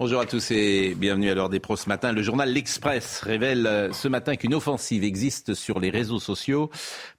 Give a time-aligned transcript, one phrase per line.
[0.00, 2.10] Bonjour à tous et bienvenue à l'heure des pros ce matin.
[2.10, 6.68] Le journal L'Express révèle euh, ce matin qu'une offensive existe sur les réseaux sociaux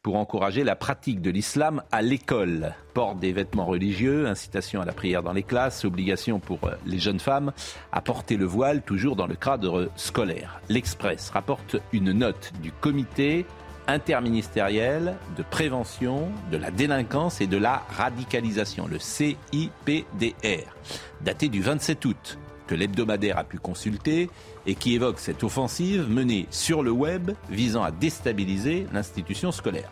[0.02, 2.74] pour encourager la pratique de l'islam à l'école.
[2.94, 7.00] Port des vêtements religieux, incitation à la prière dans les classes, obligation pour euh, les
[7.00, 7.54] jeunes femmes
[7.94, 10.60] à porter le voile toujours dans le cadre scolaire.
[10.68, 13.46] L'Express rapporte une note du comité
[13.88, 20.76] interministériel de prévention de la délinquance et de la radicalisation, le CIPDR,
[21.22, 24.30] daté du 27 août que l'hebdomadaire a pu consulter
[24.66, 29.90] et qui évoque cette offensive menée sur le web visant à déstabiliser l'institution scolaire.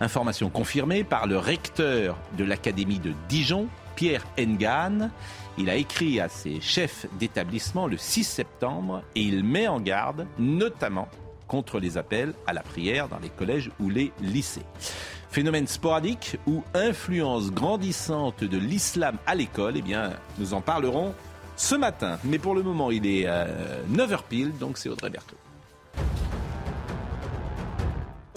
[0.00, 5.10] Information confirmée par le recteur de l'Académie de Dijon, Pierre Engan.
[5.58, 10.26] Il a écrit à ses chefs d'établissement le 6 septembre et il met en garde
[10.38, 11.08] notamment
[11.46, 14.64] contre les appels à la prière dans les collèges ou les lycées.
[15.30, 21.14] Phénomène sporadique ou influence grandissante de l'islam à l'école, eh bien, nous en parlerons
[21.60, 22.18] ce matin.
[22.24, 23.26] Mais pour le moment, il est
[23.92, 25.36] 9h pile, donc c'est Audrey Berthaud.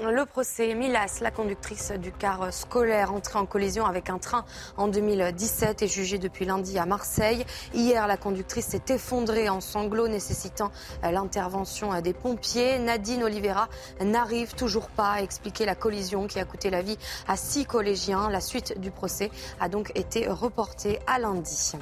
[0.05, 4.43] Le procès Milas, la conductrice du car scolaire entrée en collision avec un train
[4.75, 7.45] en 2017, est jugée depuis lundi à Marseille.
[7.73, 12.79] Hier, la conductrice s'est effondrée en sanglots, nécessitant l'intervention des pompiers.
[12.79, 13.69] Nadine Oliveira
[14.01, 16.97] n'arrive toujours pas à expliquer la collision qui a coûté la vie
[17.29, 18.29] à six collégiens.
[18.29, 21.77] La suite du procès a donc été reportée à lundi.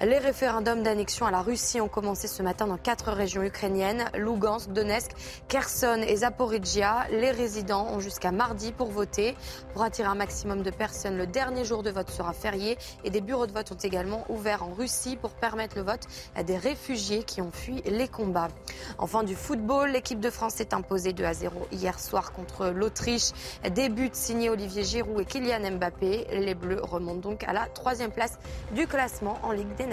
[0.00, 4.70] Les référendums d'annexion à la Russie ont commencé ce matin dans quatre régions ukrainiennes, Lugansk,
[4.70, 5.10] Donetsk,
[5.48, 7.08] Kherson et Zaporizhia.
[7.10, 9.36] Les résidents ont jusqu'à mardi pour voter.
[9.72, 13.20] Pour attirer un maximum de personnes, le dernier jour de vote sera férié et des
[13.20, 16.04] bureaux de vote ont également ouvert en Russie pour permettre le vote
[16.36, 18.50] à des réfugiés qui ont fui les combats.
[18.98, 23.30] Enfin du football, l'équipe de France s'est imposée 2 à 0 hier soir contre l'Autriche.
[23.68, 26.28] Des buts signés Olivier Giroud et Kylian Mbappé.
[26.34, 28.38] Les Bleus remontent donc à la troisième place
[28.76, 29.87] du classement en Ligue des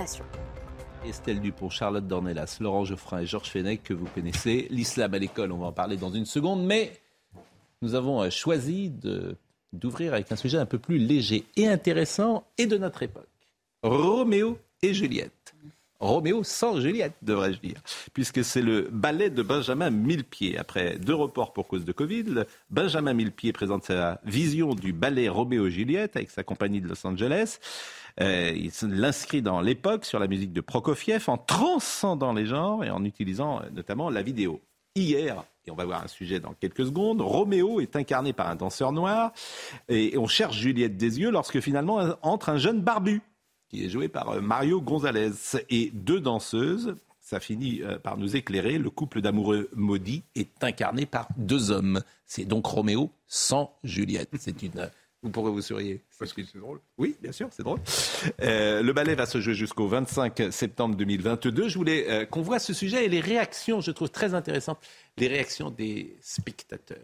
[1.06, 4.68] Estelle Dupont, Charlotte Dornelas, Laurent Geoffrin et Georges Fenech que vous connaissez.
[4.70, 6.92] L'islam à l'école, on va en parler dans une seconde, mais
[7.82, 9.38] nous avons choisi de,
[9.74, 13.28] d'ouvrir avec un sujet un peu plus léger et intéressant et de notre époque.
[13.84, 15.54] Roméo et Juliette.
[16.00, 17.82] Roméo sans Juliette, devrais-je dire,
[18.14, 20.58] puisque c'est le ballet de Benjamin Millepied.
[20.58, 25.68] Après deux reports pour cause de Covid, Benjamin Millepied présente sa vision du ballet Roméo
[25.68, 27.60] et Juliette avec sa compagnie de Los Angeles.
[28.22, 32.90] Euh, il l'inscrit dans l'époque sur la musique de Prokofiev en transcendant les genres et
[32.90, 34.62] en utilisant euh, notamment la vidéo.
[34.96, 38.56] Hier, et on va voir un sujet dans quelques secondes, Roméo est incarné par un
[38.56, 39.34] danseur noir
[39.90, 43.22] et on cherche Juliette des yeux lorsque finalement entre un jeune barbu
[43.68, 45.32] qui est joué par euh, Mario Gonzalez
[45.70, 46.96] et deux danseuses.
[47.20, 48.78] Ça finit par nous éclairer.
[48.78, 52.04] Le couple d'amoureux maudits est incarné par deux hommes.
[52.28, 54.30] C'est donc Roméo sans Juliette.
[54.38, 54.92] C'est une
[55.26, 55.98] vous pourrez vous sourire.
[56.20, 56.80] Parce que c'est drôle.
[57.00, 57.80] Oui, bien sûr, c'est drôle.
[58.44, 61.68] Euh, le ballet va se jouer jusqu'au 25 septembre 2022.
[61.68, 64.78] Je voulais euh, qu'on voit ce sujet et les réactions, je trouve très intéressantes,
[65.18, 67.00] les réactions des spectateurs.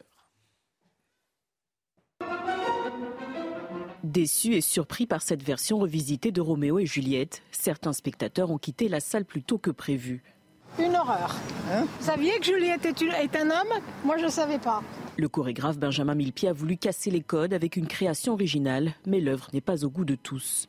[4.04, 8.88] Déçus et surpris par cette version revisitée de Roméo et Juliette, certains spectateurs ont quitté
[8.88, 10.24] la salle plus tôt que prévu.
[10.80, 11.36] Une horreur.
[12.00, 13.82] Vous saviez que Juliette est, une- est un homme?
[14.06, 14.82] Moi, je ne savais pas.
[15.22, 19.50] Le chorégraphe Benjamin Millepied a voulu casser les codes avec une création originale, mais l'œuvre
[19.54, 20.66] n'est pas au goût de tous.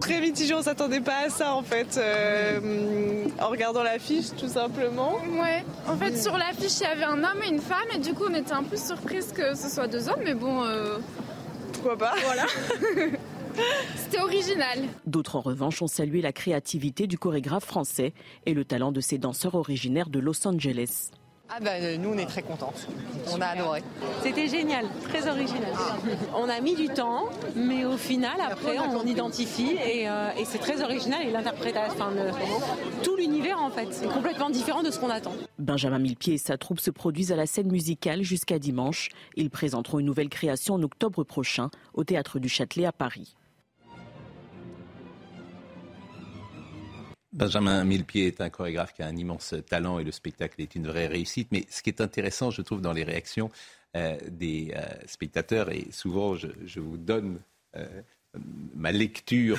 [0.00, 5.18] Très mitigé, on s'attendait pas à ça en fait, euh, en regardant l'affiche tout simplement.
[5.40, 8.12] Ouais, en fait sur l'affiche il y avait un homme et une femme et du
[8.12, 10.98] coup on était un peu surprise que ce soit deux hommes mais bon euh,
[11.74, 12.14] Pourquoi pas?
[12.24, 12.46] voilà.
[13.94, 14.80] C'était original.
[15.06, 18.14] D'autres en revanche ont salué la créativité du chorégraphe français
[18.46, 21.12] et le talent de ses danseurs originaires de Los Angeles.
[21.50, 22.72] Ah ben nous on est très contents.
[23.32, 23.82] On a adoré.
[24.22, 25.72] C'était génial, très original.
[26.36, 27.24] On a mis du temps,
[27.56, 31.26] mais au final, après, on identifie et, euh, et c'est très original.
[31.26, 35.32] Et l'interprétation, enfin, le- tout l'univers, en fait, est complètement différent de ce qu'on attend.
[35.58, 39.08] Benjamin Millepied et sa troupe se produisent à la scène musicale jusqu'à dimanche.
[39.36, 43.34] Ils présenteront une nouvelle création en octobre prochain au Théâtre du Châtelet à Paris.
[47.38, 50.88] Benjamin Millepied est un chorégraphe qui a un immense talent et le spectacle est une
[50.88, 51.48] vraie réussite.
[51.52, 53.48] Mais ce qui est intéressant, je trouve, dans les réactions
[53.96, 57.38] euh, des euh, spectateurs, et souvent je, vous donne
[57.76, 57.86] euh,
[58.74, 59.58] ma lecture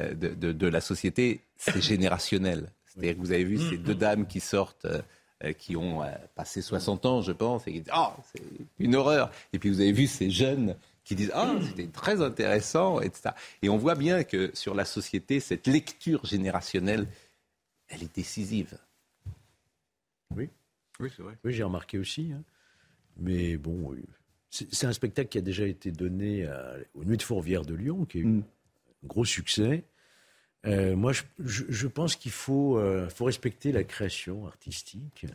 [0.00, 2.72] de, la société, c'est générationnel.
[2.86, 4.86] C'est-à-dire que vous avez vu ces deux dames qui sortent,
[5.58, 6.02] qui ont
[6.34, 8.42] passé 60 ans, je pense, et qui disent Ah, c'est
[8.78, 9.30] une horreur.
[9.52, 13.30] Et puis vous avez vu ces jeunes qui disent Ah, c'était très intéressant, etc.
[13.62, 17.06] Et on voit bien que sur la société, cette lecture générationnelle,
[17.88, 18.78] elle est décisive.
[20.36, 20.48] Oui.
[21.00, 21.36] Oui, c'est vrai.
[21.44, 22.32] Oui, j'ai remarqué aussi.
[22.32, 22.42] hein.
[23.16, 24.04] Mais bon, oui.
[24.50, 28.04] c'est un spectacle qui a déjà été donné à- aux Nuits de Fourvière de Lyon,
[28.04, 28.42] qui a eu un
[29.06, 29.84] gros succès.
[30.66, 35.26] Euh, moi, je, je- je pense qu'il faut, euh, faut respecter la création artistique.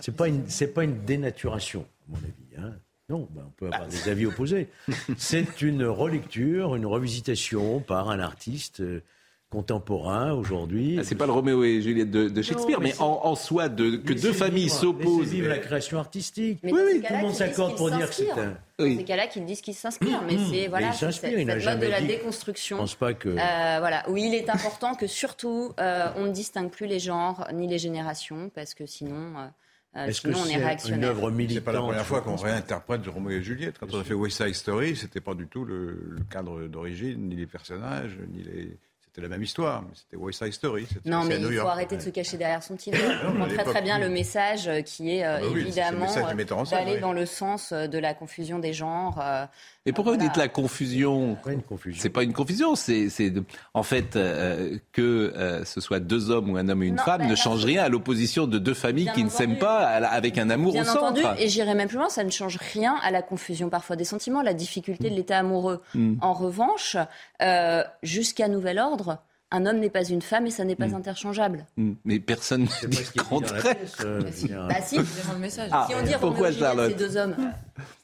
[0.00, 2.56] C'est pas une, c'est pas une dénaturation, à mon avis.
[2.56, 2.78] hein.
[3.10, 4.68] Non, ben, on peut avoir des avis opposés.
[5.18, 9.02] C'est une relecture, une revisitation par un artiste euh,
[9.50, 10.96] contemporain aujourd'hui.
[11.00, 13.26] Ah, C'est pas le Roméo et Juliette de, de Shakespeare, Non, mais, mais c'est- en,
[13.26, 15.28] en soi, de, que deux familles s'opposent.
[15.28, 16.60] vivre la création artistique.
[16.62, 18.56] Mais oui, oui, tout le monde s'accorde pour dire que c'est un.
[18.78, 20.22] Dans ces cas-là, qu'ils disent qu'ils s'inspirent.
[20.26, 22.76] Mais c'est voilà, il c'est s'inspire, cette il n'a mode de la dit- déconstruction.
[22.76, 23.28] Je pense pas que.
[23.28, 23.34] Euh,
[23.80, 27.66] voilà, où il est important que surtout euh, on ne distingue plus les genres ni
[27.66, 29.46] les générations parce que sinon, euh,
[29.96, 32.20] euh, Est-ce que sinon on est c'est une œuvre C'est militante pas la première fois
[32.20, 33.78] qu'on réinterprète Roméo et Juliette.
[33.78, 37.28] Quand on a fait West Side Story, c'était pas du tout le, le cadre d'origine,
[37.28, 38.78] ni les personnages, ni les.
[39.12, 40.86] C'était la même histoire, mais c'était West Side Story.
[41.04, 41.68] Non, mais à New il faut York.
[41.72, 42.96] arrêter de se cacher derrière son titre.
[43.24, 44.02] Non, On comprend très très bien oui.
[44.02, 46.34] le message euh, qui est euh, Ah bah oui, c'est le évidemment message du euh,
[46.36, 47.00] metteur en scène, d'aller oui.
[47.00, 49.18] dans le sens euh, de la confusion des genres.
[49.20, 49.44] euh,
[49.84, 52.00] Mais pourquoi vous dites la confusion Pas une confusion.
[52.00, 53.08] C'est pas une confusion, c'est
[53.74, 57.02] en fait euh, que euh, ce soit deux hommes ou un homme et une Non,
[57.02, 59.78] femme bah, ne change rien à l'opposition de deux familles Bien qui ne s'aiment pas
[59.78, 61.02] à la- avec un amour Bien au centre.
[61.02, 64.04] entendu, et j'irai même plus loin, ça ne change rien à la confusion parfois des
[64.04, 65.82] sentiments, la difficulté de l'état amoureux.
[65.94, 66.14] Mm.
[66.20, 66.96] En revanche,
[67.42, 69.09] euh, jusqu'à nouvel ordre,
[69.52, 70.94] un homme n'est pas une femme et ça n'est pas Mm.
[70.94, 71.66] interchangeable.
[71.76, 71.92] Mm.
[72.04, 73.62] Mais personne ne dit pas ce le contraire.
[73.62, 74.20] pièce, euh.
[74.68, 75.68] Bah si, C'est vraiment le message.
[75.72, 77.34] Ah, si on dit pourquoi, Charlotte c'est deux hommes.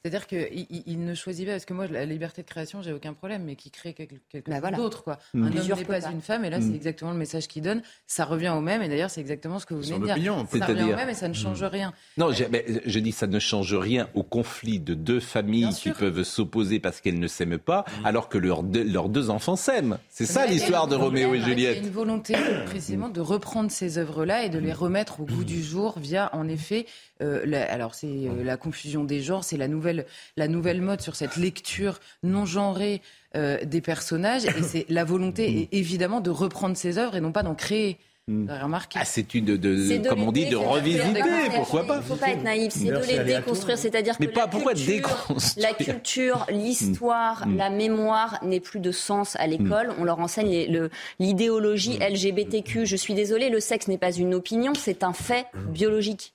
[0.02, 2.92] C'est-à-dire qu'il il, il ne choisit pas, parce que moi, la liberté de création, j'ai
[2.92, 4.76] aucun problème, mais qui crée quelque, quelque Bah chose voilà.
[4.76, 5.02] d'autre.
[5.04, 5.18] quoi.
[5.34, 5.42] Mm.
[5.42, 6.10] Un homme n'est pas pas.
[6.10, 6.62] une femme, et là, Mm.
[6.70, 7.82] c'est exactement le message qu'il donne.
[8.06, 10.12] Ça revient au même, et d'ailleurs, c'est exactement ce que vous venez de dire.
[10.14, 10.46] opinion.
[10.58, 11.92] Ça revient au même, et ça ne change rien.
[12.18, 15.90] Non, je, mais je dis ça ne change rien au conflit de deux familles qui
[15.90, 19.98] peuvent s'opposer parce qu'elles ne s'aiment pas, alors que leurs deux, leurs deux enfants s'aiment.
[20.10, 21.84] C'est ça l'histoire de Roméo et problème, Il y a Juliette.
[21.86, 22.34] une volonté
[22.66, 26.48] précisément de reprendre ces œuvres-là et de les remettre au goût du jour via, en
[26.48, 26.86] effet,
[27.20, 31.16] la- alors c'est euh, la confusion des genres, c'est la nouvelle, la nouvelle mode sur
[31.16, 33.00] cette lecture non genrée
[33.36, 37.32] euh, des personnages, et c'est la volonté est évidemment de reprendre ces œuvres et non
[37.32, 37.98] pas d'en créer.
[38.28, 38.98] Remarqué.
[39.00, 41.20] Ah, c'est une de, de- comme on dit, de revisiter,
[41.54, 41.94] pourquoi pas.
[41.94, 43.78] Il ne faut pas être naïf, c'est de les déconstruire.
[43.78, 47.56] C'est-à-dire que Mais pas- la pourquoi culture, déconstruire la culture, l'histoire, Mm.
[47.56, 49.92] la mémoire n'est plus de sens à l'école.
[50.00, 50.90] On leur enseigne le-
[51.20, 52.84] l'idéologie LGBTQ.
[52.84, 56.34] Je suis désolée, le sexe n'est pas une opinion, c'est un fait biologique.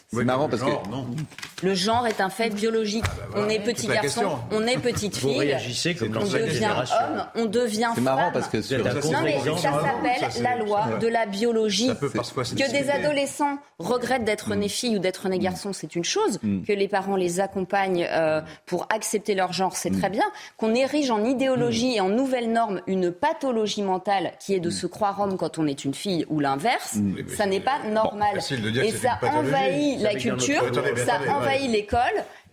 [0.13, 1.05] C'est Oui, marrant parce que non.
[1.63, 3.05] Le genre est un fait biologique.
[3.33, 6.95] on est petit garçon, on est petite Vous fille, réagissez comme on devient génération.
[7.15, 8.33] homme, on devient c'est marrant femme.
[8.33, 11.87] parce que sur, Vous Non mais ça Ça, s'appelle c'est- la loi de la biologie.
[12.01, 16.39] Que des adolescents regrettent d'être nés filles ou d'être nés garçons, c'est une chose.
[16.43, 16.63] Mm.
[16.63, 20.25] Que les parents les accompagnent euh, pour accepter leur genre, c'est très bien.
[20.57, 24.87] Qu'on érige en idéologie et en nouvelles normes une pathologie mentale qui est de se
[24.87, 26.97] croire homme quand on est une fille ou l'inverse,
[27.37, 28.39] ça n'est pas normal.
[28.83, 31.67] et ça envahit la culture, Attendez, ça attendez, envahit ouais.
[31.67, 31.99] l'école.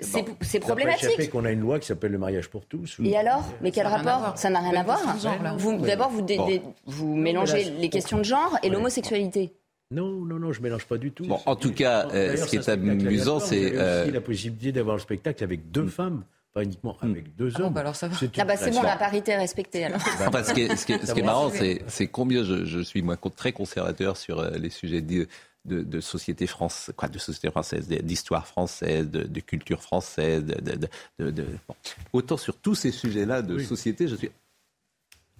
[0.00, 1.30] C'est c'est pas échappé problématique.
[1.30, 2.98] qu'on a une loi qui s'appelle le mariage pour tous.
[2.98, 3.44] ou- Et alors?
[3.62, 4.38] Mais quel Ça rapport?
[4.38, 5.56] Ça n'a rien C'est à voir.
[5.58, 6.46] Vous- D'abord, vous, dé- Bon.
[6.46, 8.72] dé- vous mélangez là, les questions de genre et Ouais.
[8.74, 9.52] l'homosexualité.
[9.90, 11.24] Non, non, non, je mélange pas du tout.
[11.26, 14.12] Bon, en tout cas, euh, ce qui c'est est amusant, c'est, Vous avez euh, aussi
[14.12, 17.72] la possibilité d'avoir le spectacle avec deux femmes, pas uniquement avec deux Ah bon, hommes.
[17.72, 18.14] bah alors ça va.
[18.16, 19.98] C'est une Ah bah c'est bon, la parité est respectée alors.
[20.26, 22.44] Enfin, ce qui est, ce qui est- ce qui est Ça marrant, c'est, c'est combien
[22.44, 25.00] je, je suis moi très conservateur sur euh, les sujets
[25.64, 30.76] de, société française, quoi, de société française, d'histoire française, de, de culture française, de, de,
[30.76, 30.88] de-
[31.18, 31.74] de- de- bon.
[32.12, 33.64] autant sur tous ces sujets-là de Oui.
[33.66, 34.30] société, je suis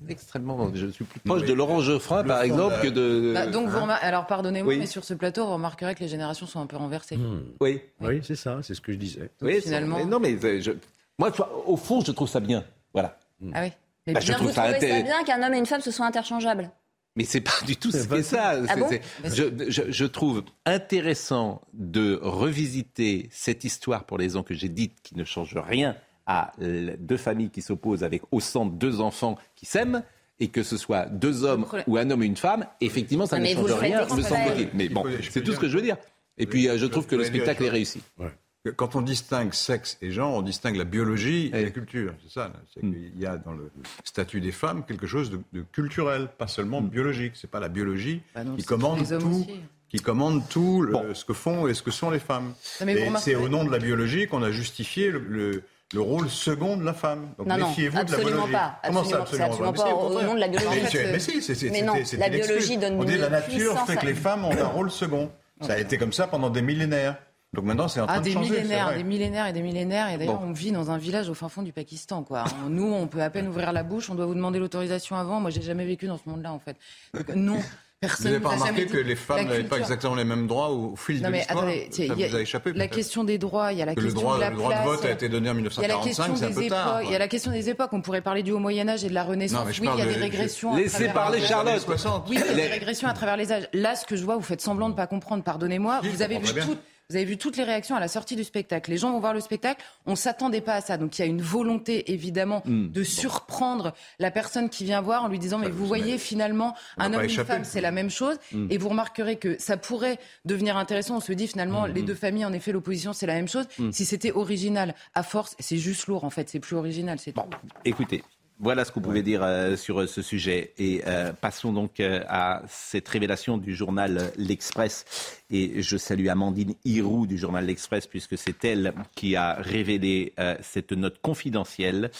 [0.08, 3.32] extrêmement, je suis plus proche mais de Laurent Geoffrin, par exemple, que de.
[3.34, 4.78] Bah, donc, vous remar- alors pardonnez-moi, Oui.
[4.78, 7.16] mais sur ce plateau, vous remarquerez que les générations sont un peu renversées.
[7.16, 7.42] Hmm.
[7.60, 9.30] Oui, Oui, c'est ça, c'est ce que je disais.
[9.42, 10.72] oui, finalement- mais non, mais euh, je-
[11.18, 11.32] moi,
[11.66, 12.64] au fond, je trouve ça bien.
[12.92, 13.18] Voilà.
[13.54, 13.72] Ah oui
[14.06, 15.82] mais Bah, je bien, trouve Vous ça trouvez ça bien qu'un homme et une femme
[15.82, 16.70] se soient interchangeables
[17.18, 18.54] Mais c'est pas du tout ce qu'est ça.
[18.68, 18.88] Ah bon
[19.24, 24.94] je, je- je trouve intéressant de revisiter cette histoire pour les raisons que j'ai dites,
[25.02, 25.96] qui ne change rien
[26.26, 30.02] à deux familles qui s'opposent avec au centre deux enfants qui s'aiment.
[30.40, 33.40] Et que ce soit deux hommes ou un homme et une femme, effectivement, ça Ah,
[33.40, 34.68] ne change rien, me semble-t-il.
[34.72, 35.96] Mais bon, c'est tout ce que je veux dire.
[36.36, 38.00] Et puis, euh, je trouve que le spectacle est réussi.
[38.16, 38.22] Que
[38.70, 42.12] Quand on distingue sexe et genre, on distingue la biologie et la culture.
[42.26, 42.52] C'est ça.
[42.74, 42.92] C'est Mm.
[42.92, 43.70] qu'il y a dans le
[44.04, 47.32] statut des femmes quelque chose de, de culturel, pas seulement biologique.
[47.34, 49.46] C'est pas la biologie Bah non, qui commande tout.
[49.88, 51.14] Qui commande tout le- Bon.
[51.14, 52.52] ce que font et ce que sont les femmes.
[52.60, 55.62] C'est au nom de la biologie qu'on a justifié le, le-
[55.94, 57.28] le rôle second de la femme.
[57.38, 58.52] Donc Non, non, méfiez-vous de la absolument biologie.
[58.52, 58.80] pas.
[58.84, 60.68] Comment ça, Absolument, absolument, c'est absolument Mais si, pas au nom de la biologie.
[60.94, 61.70] Mais, si, c'est
[62.18, 62.46] la excuse.
[62.46, 65.30] biologie donne On dit la nature fait que les femmes ont un rôle second.
[65.62, 67.16] Ça a été comme ça pendant des millénaires.
[67.54, 68.50] Donc maintenant, c'est en train Ah, de des changer.
[68.50, 70.10] millénaires, des millénaires et des millénaires.
[70.10, 70.48] Et d'ailleurs, Bon.
[70.48, 72.44] on vit dans un village au fin fond du Pakistan, quoi.
[72.66, 75.40] On- Nous, on peut à peine ouvrir la bouche, on doit vous demander l'autorisation avant.
[75.40, 76.76] Moi, j'ai jamais vécu dans ce monde-là, en fait.
[77.14, 77.54] Donc, non,
[78.00, 80.68] Vous personne n'avez nous pas remarqué que les femmes n'avaient pas exactement les mêmes droits
[80.70, 82.86] au fil Non, de mais l'histoire attendez, Ça il y a- vous a échappé la
[82.86, 84.68] question des droits, il y a la Que le question droit- de la le droit
[84.68, 86.62] de place, vote a été donné en Il y a la 1945, question c'est un
[86.62, 87.02] peu tard.
[87.02, 87.90] Il y a la question des époques.
[87.94, 89.58] On pourrait parler du Haut Moyen Âge et de la Renaissance.
[89.58, 90.74] Non, mais je oui, il y a parle des de- régressions.
[90.74, 91.80] à Laissez parler Charlotte.
[91.80, 92.26] 60.
[92.28, 93.68] Oui, il y a des régressions à travers les âges.
[93.72, 95.42] Là, ce que je vois, vous faites semblant de ne pas comprendre.
[95.42, 96.00] Pardonnez-moi.
[96.04, 96.74] Je Vous avez vu comprends très bien.
[96.74, 96.80] tout.
[97.10, 98.90] Vous avez vu toutes les réactions à la sortie du spectacle.
[98.90, 99.82] Les gens vont voir le spectacle.
[100.04, 100.98] On s'attendait pas à ça.
[100.98, 102.90] Donc il y a une volonté évidemment Hmm.
[102.90, 107.02] de surprendre la personne qui vient voir en lui disant mais vous voyez finalement on
[107.04, 108.36] un homme et une femme c'est la même chose.
[108.52, 108.66] Hmm.
[108.68, 111.16] Et vous remarquerez que ça pourrait devenir intéressant.
[111.16, 113.64] On se dit finalement Hmm, les deux familles en effet l'opposition c'est la même chose.
[113.90, 116.50] Si c'était original à force c'est juste lourd en fait.
[116.50, 117.18] C'est plus original.
[117.18, 117.40] C'est tout.
[117.86, 118.22] Écoutez,
[118.60, 120.74] voilà ce qu'on pouvait dire euh, sur euh, ce sujet.
[120.78, 125.04] Et euh, passons donc euh, à cette révélation du journal L'Express.
[125.50, 130.56] Et je salue Amandine Hirou du journal L'Express, puisque c'est elle qui a révélé euh,
[130.60, 132.10] cette note confidentielle.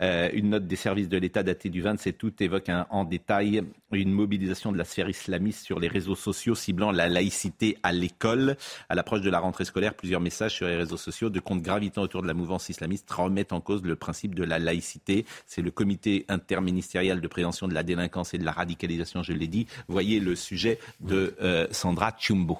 [0.00, 4.12] Euh, une note des services de l'État datée du 27 août évoque en détail une
[4.12, 8.56] mobilisation de la sphère islamiste sur les réseaux sociaux ciblant la laïcité à l'école.
[8.88, 12.02] À l'approche de la rentrée scolaire, plusieurs messages sur les réseaux sociaux de comptes gravitant
[12.02, 15.26] autour de la mouvance islamiste remettent en cause le principe de la laïcité.
[15.46, 19.46] C'est le comité interministériel de prévention de la délinquance et de la radicalisation, je l'ai
[19.46, 19.66] dit.
[19.88, 22.58] Voyez le sujet de euh, Sandra Chumbo.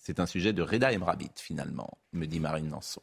[0.00, 3.02] C'est un sujet de Reda Emrabit, finalement, me dit Marine Nanson.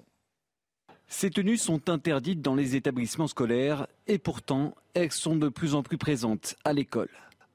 [1.08, 5.84] Ces tenues sont interdites dans les établissements scolaires et pourtant elles sont de plus en
[5.84, 7.10] plus présentes à l'école.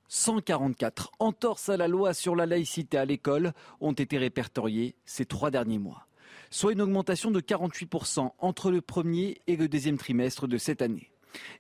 [0.09, 5.51] 144 entorses à la loi sur la laïcité à l'école ont été répertoriées ces trois
[5.51, 6.07] derniers mois,
[6.51, 11.12] soit une augmentation de 48% entre le premier et le deuxième trimestre de cette année.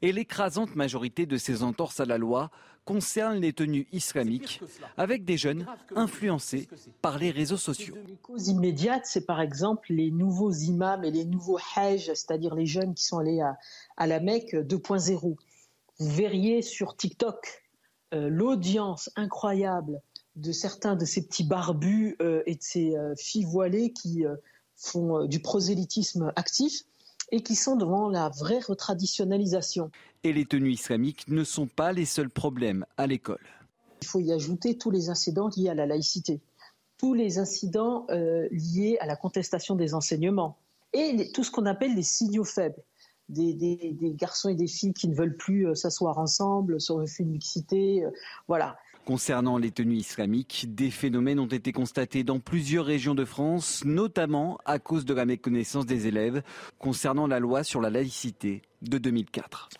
[0.02, 2.50] Et l'écrasante majorité de ces entorses à la loi
[2.84, 4.60] concerne les tenues islamiques,
[4.96, 6.68] avec des jeunes influencés
[7.00, 7.94] par les réseaux sociaux.
[8.08, 12.66] Les causes immédiates, c'est par exemple les nouveaux imams et les nouveaux hajj, c'est-à-dire les
[12.66, 13.56] jeunes qui sont allés à,
[13.96, 15.36] à la Mecque 2.0.
[15.98, 17.62] Vous verriez sur TikTok
[18.14, 20.00] euh, l'audience incroyable
[20.36, 24.34] de certains de ces petits barbus euh, et de ces euh, filles voilées qui euh,
[24.76, 26.82] font euh, du prosélytisme actif
[27.32, 29.90] et qui sont devant la vraie retraditionnalisation.
[30.22, 33.44] Et les tenues islamiques ne sont pas les seuls problèmes à l'école.
[34.02, 36.40] Il faut y ajouter tous les incidents liés à la laïcité,
[36.98, 40.58] tous les incidents euh, liés à la contestation des enseignements
[40.92, 42.82] et les- tout ce qu'on appelle les signaux faibles.
[43.28, 46.98] Des, des- des garçons et des filles qui ne veulent plus euh, s'asseoir ensemble sur
[46.98, 48.10] le fil mixité, euh,
[48.46, 48.76] voilà.
[49.04, 54.58] Concernant les tenues islamiques, des phénomènes ont été constatés dans plusieurs régions de France, notamment
[54.64, 56.42] à cause de la méconnaissance des élèves
[56.78, 59.70] concernant la loi sur la laïcité de 2004.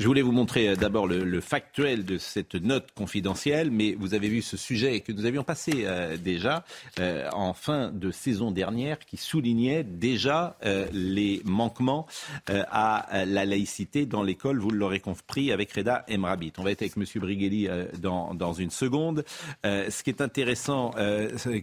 [0.00, 4.14] Je voulais vous montrer euh, d'abord le, le factuel de cette note confidentielle, mais vous
[4.14, 6.64] avez vu ce sujet que nous avions passé euh, déjà
[6.98, 12.06] euh, en fin de saison dernière, qui soulignait déjà euh, les manquements
[12.48, 14.58] euh, à euh, la laïcité dans l'école.
[14.58, 16.54] Vous l'aurez compris avec Reda Emrabit.
[16.56, 19.22] On va être avec Brigueli euh, dans, dans une seconde.
[19.64, 20.92] Ce qui est intéressant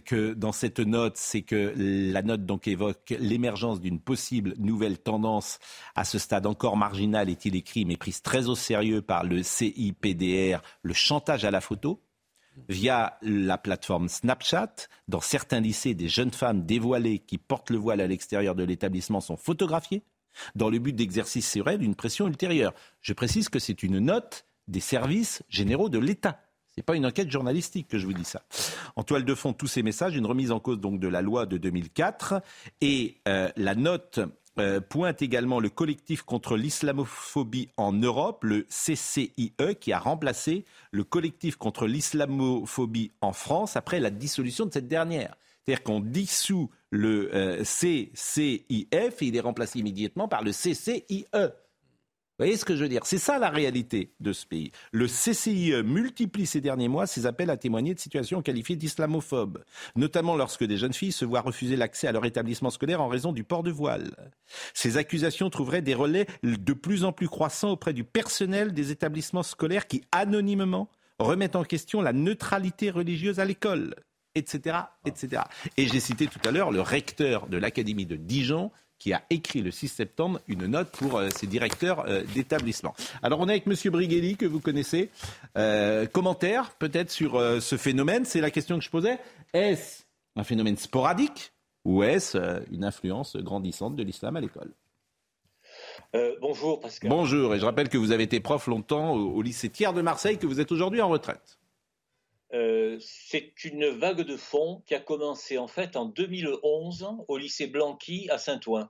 [0.04, 5.58] que dans cette note, c'est que la note donc évoque l'émergence d'une possible nouvelle tendance
[5.96, 10.60] à ce stade encore marginal, est-il écrit, mais prise très au sérieux par le CIPDR,
[10.82, 12.02] le chantage à la photo
[12.68, 14.74] via la plateforme Snapchat.
[15.08, 19.22] Dans certains lycées, des jeunes femmes dévoilées qui portent le voile à l'extérieur de l'établissement
[19.22, 20.02] sont photographiées
[20.54, 22.74] dans le but d'exercice sur elles d'une pression ultérieure.
[23.00, 26.38] Je précise que c'est une note des services généraux de l'État.
[26.68, 28.42] Ce n'est pas une enquête journalistique que je vous dis ça.
[28.94, 31.46] En toile de fond, tous ces messages, une remise en cause donc de la loi
[31.46, 32.42] de 2004
[32.82, 34.20] et euh, la note
[34.58, 41.04] euh, pointe également le collectif contre l'islamophobie en Europe, le CCIE, qui a remplacé le
[41.04, 45.36] collectif contre l'islamophobie en France après la dissolution de cette dernière.
[45.64, 51.26] C'est-à-dire qu'on dissout le euh, CCIF et il est remplacé immédiatement par le CCIE.
[52.38, 53.04] Vous voyez ce que je veux dire?
[53.04, 54.70] C'est ça la réalité de ce pays.
[54.92, 59.64] Le CCIE multiplie ces derniers mois ses appels à témoigner de situations qualifiées d'islamophobes,
[59.96, 63.32] notamment lorsque des jeunes filles se voient refuser l'accès à leur établissement scolaire en raison
[63.32, 64.12] du port de voile.
[64.72, 69.42] Ces accusations trouveraient des relais de plus en plus croissants auprès du personnel des établissements
[69.42, 73.96] scolaires qui, anonymement, remettent en question la neutralité religieuse à l'école,
[74.36, 75.42] etc., etc.
[75.76, 79.62] Et j'ai cité tout à l'heure le recteur de l'Académie de Dijon qui a écrit
[79.62, 82.94] le 6 septembre une note pour euh, ses directeurs euh, d'établissement.
[83.22, 85.10] Alors on est avec Monsieur Briguelli que vous connaissez.
[85.56, 89.18] Euh, commentaire peut-être sur ce phénomène, c'est la question que je posais.
[89.52, 90.02] Est-ce
[90.36, 91.52] un phénomène sporadique
[91.84, 94.72] Ou est-ce une influence grandissante de l'islam à l'école?
[96.40, 97.10] Bonjour Pascal.
[97.10, 100.02] Bonjour, et je rappelle que vous avez été prof longtemps au, au lycée Thiers de
[100.02, 101.58] Marseille, que vous êtes aujourd'hui en retraite.
[102.54, 107.66] Euh, c'est une vague de fond qui a commencé en fait en 2011 au lycée
[107.66, 108.88] Blanqui à Saint-Ouen.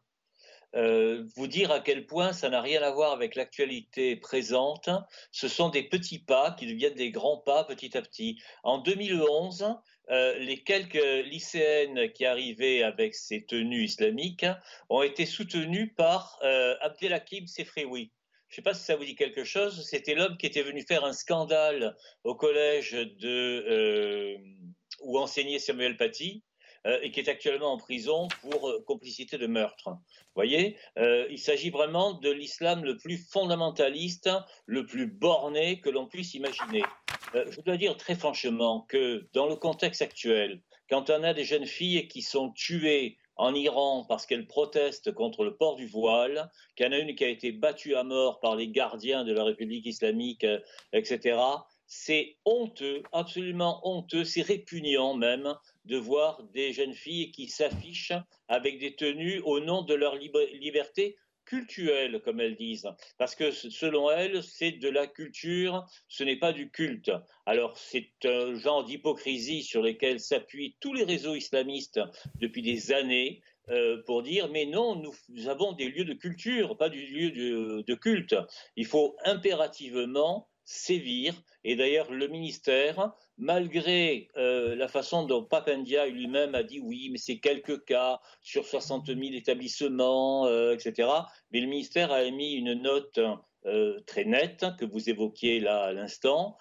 [0.77, 4.91] Euh, vous dire à quel point ça n'a rien à voir avec l'actualité présente.
[5.33, 8.39] Ce sont des petits pas qui deviennent des grands pas petit à petit.
[8.63, 9.77] En 2011,
[10.11, 14.47] euh, les quelques lycéennes qui arrivaient avec ces tenues islamiques
[14.91, 18.13] ont été soutenues par euh, Abdelhakim Sefrewi.
[18.49, 19.87] Je ne sais pas si ça vous dit quelque chose.
[19.87, 24.39] C'était l'homme qui était venu faire un scandale au collège de euh,
[25.03, 26.43] où enseignait Samuel Paty
[26.87, 29.91] euh, et qui est actuellement en prison pour euh, complicité de meurtre.
[29.91, 34.31] Vous voyez, euh, il s'agit vraiment de l'islam le plus fondamentaliste,
[34.65, 36.83] le plus borné que l'on puisse imaginer.
[37.35, 41.45] Euh, je dois dire très franchement que dans le contexte actuel, quand on a des
[41.45, 46.51] jeunes filles qui sont tuées en Iran parce qu'elles protestent contre le port du voile,
[46.77, 49.33] qu'il y en a une qui a été battue à mort par les gardiens de
[49.33, 50.59] la République islamique, euh,
[50.93, 51.39] etc.
[51.87, 55.55] C'est honteux, absolument honteux, c'est répugnant même
[55.87, 58.13] de voir des jeunes filles qui s'affichent
[58.49, 61.17] avec des tenues au nom de leur liberté
[61.49, 62.89] cultuelle, comme elles disent.
[63.17, 67.11] Parce que selon elles, c'est de la culture, ce n'est pas du culte.
[67.47, 72.01] Alors c'est un genre d'hypocrisie sur lesquels s'appuient tous les réseaux islamistes
[72.37, 73.41] depuis des années.
[73.71, 77.95] euh, pour dire mais non, nous, avons des lieux de culture, pas du lieu de
[77.95, 78.37] culte.
[78.77, 81.35] Il faut impérativement sévir.
[81.65, 87.19] Et d'ailleurs, le ministère, malgré euh, la façon dont Papendia lui-même a dit oui, mais
[87.19, 91.09] c'est quelques cas sur 60 000 établissements, euh, etc.
[91.53, 93.21] Mais le ministère a émis une note
[93.67, 96.59] euh, très nette que vous évoquiez là à l'instant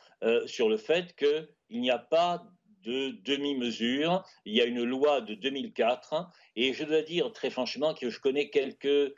[0.47, 2.43] sur le fait qu'il n'y a pas
[2.83, 4.23] de demi-mesure.
[4.45, 8.19] Il y a une loi de 2004 et je dois dire très franchement que je
[8.19, 9.13] connais quelques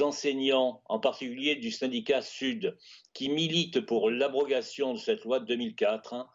[0.00, 2.76] enseignants, en particulier du syndicat Sud,
[3.12, 6.26] qui militent pour l'abrogation de cette loi de 2004.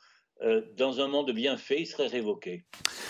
[0.44, 2.66] Euh, dans un monde bien fait, il serait révoqué.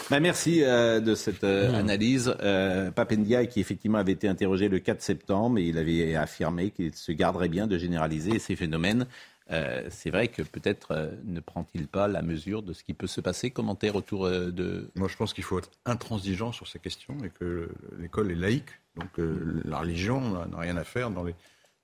[0.10, 2.36] Ben, merci euh, de cette euh, analyse.
[2.42, 6.94] Euh, Papendia, qui effectivement avait été interrogé le 4 septembre, et il avait affirmé qu'il
[6.94, 9.08] se garderait bien de généraliser ces phénomènes.
[9.52, 13.08] Euh, c'est vrai que peut-être euh, ne prend-il pas la mesure de ce qui peut
[13.08, 13.52] se passer?
[13.52, 14.90] Commentaire autour euh, de.
[14.96, 17.70] Moi, je pense qu'il faut être intransigeant sur ces questions et que
[18.00, 18.70] l'école est laïque.
[18.96, 21.36] Donc, euh, la religion n'a n'a rien à faire dans, les,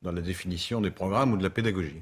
[0.02, 2.02] dans la définition des programmes ou de la pédagogie.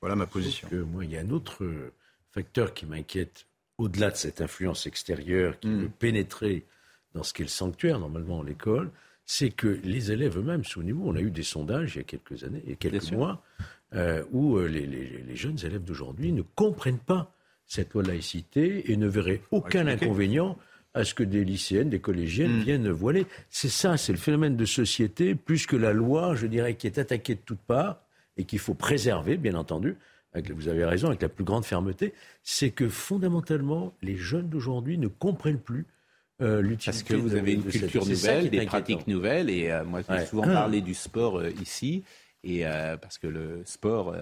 [0.00, 0.68] Voilà ma position.
[0.68, 1.92] Que moi, il y a un autre euh,
[2.38, 3.46] facteur qui m'inquiète,
[3.78, 6.64] au-delà de cette influence extérieure qui peut pénétrer
[7.14, 8.90] dans ce qu'est le sanctuaire, normalement, l'école,
[9.26, 12.44] c'est que les élèves eux-mêmes, souvenez-vous, on a eu des sondages il y a quelques
[12.44, 13.42] années, il y a quelques mois,
[13.94, 17.34] euh, où euh, les, les- les jeunes élèves d'aujourd'hui ne comprennent pas
[17.66, 20.04] cette loi de laïcité et ne verraient aucun expliquer.
[20.06, 20.58] inconvénient
[20.94, 23.26] à ce que des lycéennes, des collégiennes viennent voiler.
[23.50, 26.98] C'est ça, c'est le phénomène de société, plus que la loi, je dirais, qui est
[26.98, 28.00] attaquée de toutes parts
[28.36, 29.96] et qu'il faut préserver, bien entendu.
[30.38, 34.96] Avec, vous avez raison, avec la plus grande fermeté, c'est que fondamentalement, les jeunes d'aujourd'hui
[34.98, 35.84] ne comprennent plus
[36.40, 39.50] euh, l'utilité Parce que vous de- avez une de culture nouvelle, des pratiques nouvelles.
[39.50, 40.26] Et euh, moi, j'ai Ouais.
[40.26, 42.04] souvent parlé du sport euh, ici.
[42.44, 44.14] Et euh, parce que le sport,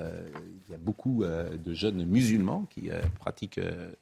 [0.67, 2.89] il y a beaucoup de jeunes musulmans qui
[3.21, 3.61] pratiquent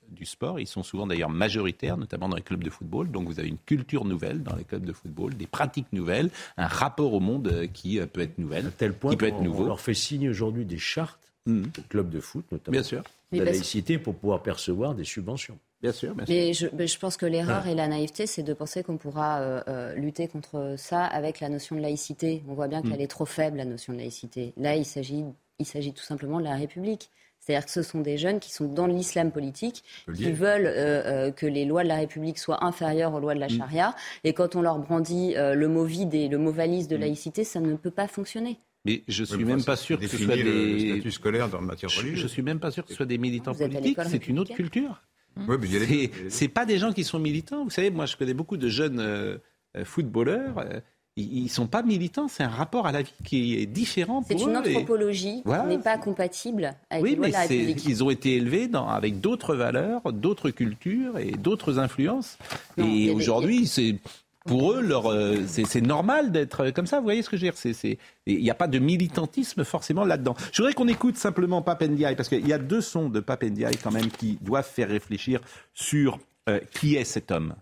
[0.08, 0.60] du sport.
[0.60, 3.10] Ils sont souvent d'ailleurs majoritaires, notamment dans les clubs de football.
[3.10, 6.68] Donc vous avez une culture nouvelle dans les clubs de football, des pratiques nouvelles, un
[6.68, 9.64] rapport au monde qui peut être nouvelle, tel point qui peut être nouveau.
[9.64, 12.72] On leur fait signer aujourd'hui des chartes de clubs de foot, notamment.
[12.72, 13.02] Bien sûr.
[13.32, 15.58] De la laïcité pour pouvoir percevoir des subventions.
[15.82, 16.34] Bien sûr, bien sûr.
[16.34, 19.40] Mais je, mais je pense que l'erreur et la naïveté, c'est de penser qu'on pourra
[19.40, 22.42] euh, euh, lutter contre ça avec la notion de laïcité.
[22.48, 22.90] On voit bien Mm.
[22.90, 24.54] qu'elle est trop faible, la notion de laïcité.
[24.56, 25.24] Là, il s'agit,
[25.58, 27.10] il s'agit tout simplement de la République.
[27.40, 31.30] C'est-à-dire que ce sont des jeunes qui sont dans l'islam politique, qui veulent euh, euh,
[31.30, 33.58] que les lois de la République soient inférieures aux lois de la Mm.
[33.58, 33.94] charia.
[34.22, 36.90] Et quand on leur brandit euh, le mot vide et le mot valise Mm.
[36.92, 38.58] de laïcité, ça ne peut pas fonctionner.
[38.84, 41.60] Mais je suis même pas c'est sûr que ce soit des le statut scolaire dans
[41.62, 42.20] matière religieuse.
[42.20, 43.98] Je suis même pas sûr que ce soit des militants politiques.
[44.08, 45.02] C'est une autre culture.
[45.36, 47.64] Oui, mais C'est- C'est pas des gens qui sont militants.
[47.64, 49.38] Vous savez, moi, je connais beaucoup de jeunes euh,
[49.76, 50.58] euh, footballeurs.
[50.58, 50.80] euh,
[51.16, 52.26] ils, sont pas militants.
[52.28, 54.62] C'est un rapport à la vie qui est différent C'est pour une eux.
[54.66, 55.62] et- anthropologie Voilà.
[55.62, 57.84] qui n'est pas compatible avec les Oui, mais c'est- République.
[57.86, 62.36] ils ont été élevés dans, avec d'autres valeurs, d'autres cultures et d'autres influences.
[62.78, 63.96] Non, et aujourd'hui, c'est
[64.44, 66.98] pour eux, leur, euh, c'est normal d'être comme ça.
[66.98, 70.34] Vous voyez ce que je veux dire Il n'y a pas de militantisme forcément là-dedans.
[70.52, 73.92] Je voudrais qu'on écoute simplement Papendiaï, parce qu'il y a deux sons de Papendiaï quand
[73.92, 75.40] même qui doivent faire réfléchir
[75.72, 77.54] sur euh, qui est cet homme.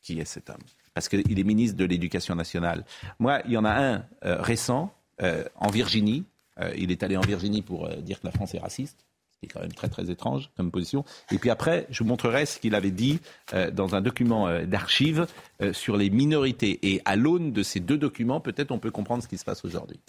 [0.00, 0.62] Qui est cet homme?
[0.94, 2.84] Parce qu'il est ministre de l'Éducation nationale.
[3.18, 6.24] Moi, il y en a un euh, récent, euh, en Virginie.
[6.60, 9.04] Euh, il est allé en Virginie pour euh, dire que la France est raciste
[9.40, 11.04] qui est quand même très très étrange comme position.
[11.30, 13.20] Et puis après, je vous montrerai ce qu'il avait dit
[13.54, 15.26] euh, dans un document euh, d'archives
[15.62, 16.78] euh, sur les minorités.
[16.82, 19.64] Et à l'aune de ces deux documents, peut-être on peut comprendre ce qui se passe
[19.64, 20.00] aujourd'hui.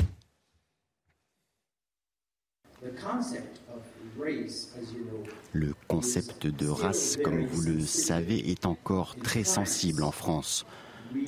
[5.52, 10.66] Le concept de race, comme vous le savez, est encore très sensible en France.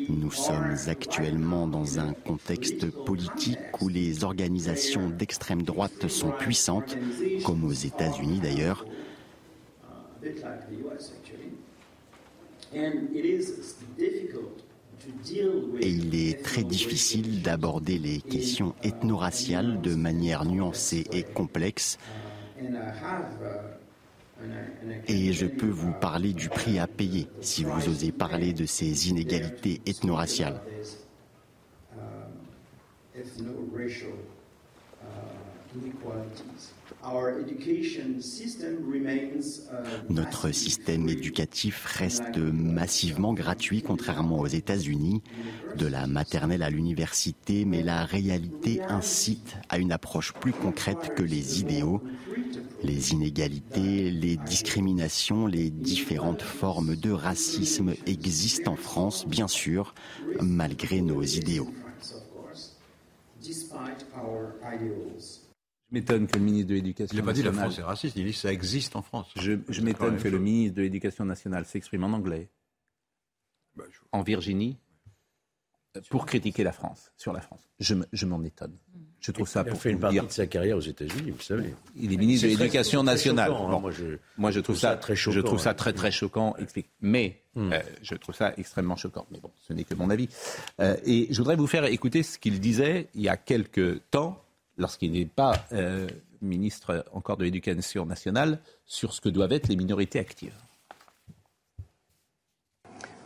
[0.09, 6.97] Nous sommes actuellement dans un contexte politique où les organisations d'extrême droite sont puissantes,
[7.45, 8.85] comme aux États-Unis d'ailleurs.
[15.81, 21.97] Et il est très difficile d'aborder les questions ethno-raciales de manière nuancée et complexe.
[25.07, 29.09] Et je peux vous parler du prix à payer si vous osez parler de ces
[29.09, 30.61] inégalités ethno-raciales.
[40.09, 45.21] Notre système éducatif reste massivement gratuit, contrairement aux États-Unis,
[45.75, 51.23] de la maternelle à l'université, mais la réalité incite à une approche plus concrète que
[51.23, 52.01] les idéaux.
[52.83, 59.93] Les inégalités, les discriminations, les différentes formes de racisme existent en France, bien sûr,
[60.41, 61.69] malgré nos idéaux.
[65.91, 67.71] Je m'étonne que le ministre de l'Éducation Il n'a pas dit la nationale...
[67.71, 69.27] France est raciste, il dit ça existe en France.
[69.35, 72.49] Je, je m'étonne que le ministre de l'Éducation nationale s'exprime en anglais,
[73.75, 74.77] Bah, en Virginie,
[76.09, 77.69] pour critiquer la France, sur la France.
[77.79, 78.77] Je m'en étonne.
[79.21, 80.25] Je trouve ça Il a pour fait une partie dire.
[80.25, 81.75] de sa carrière aux États-Unis, vous savez.
[81.95, 83.49] Il est ministre de l'Éducation nationale.
[83.51, 83.71] choquant, hein.
[83.71, 85.43] Bon, Moi, je, Moi, je trouve ça, très je choquant.
[85.47, 85.73] trouve ça hein.
[85.75, 86.55] très très choquant.
[87.01, 87.71] Mais Hmm.
[87.73, 89.25] euh, je trouve ça extrêmement choquant.
[89.29, 90.27] Mais bon, ce n'est que mon avis.
[90.79, 94.41] Euh, et je voudrais vous faire écouter ce qu'il disait il y a quelque temps,
[94.77, 96.07] lorsqu'il n'est pas euh,
[96.41, 100.55] ministre encore de l'Éducation nationale, sur ce que doivent être les minorités actives.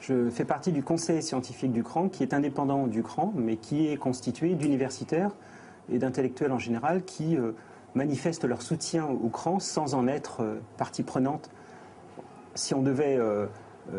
[0.01, 3.87] Je fais partie du conseil scientifique du CRAN, qui est indépendant du CRAN, mais qui
[3.87, 5.31] est constitué d'universitaires
[5.91, 7.51] et d'intellectuels en général qui euh,
[7.93, 11.49] manifestent leur soutien au CRAN sans en être euh, partie prenante.
[12.55, 13.47] Si on devait euh,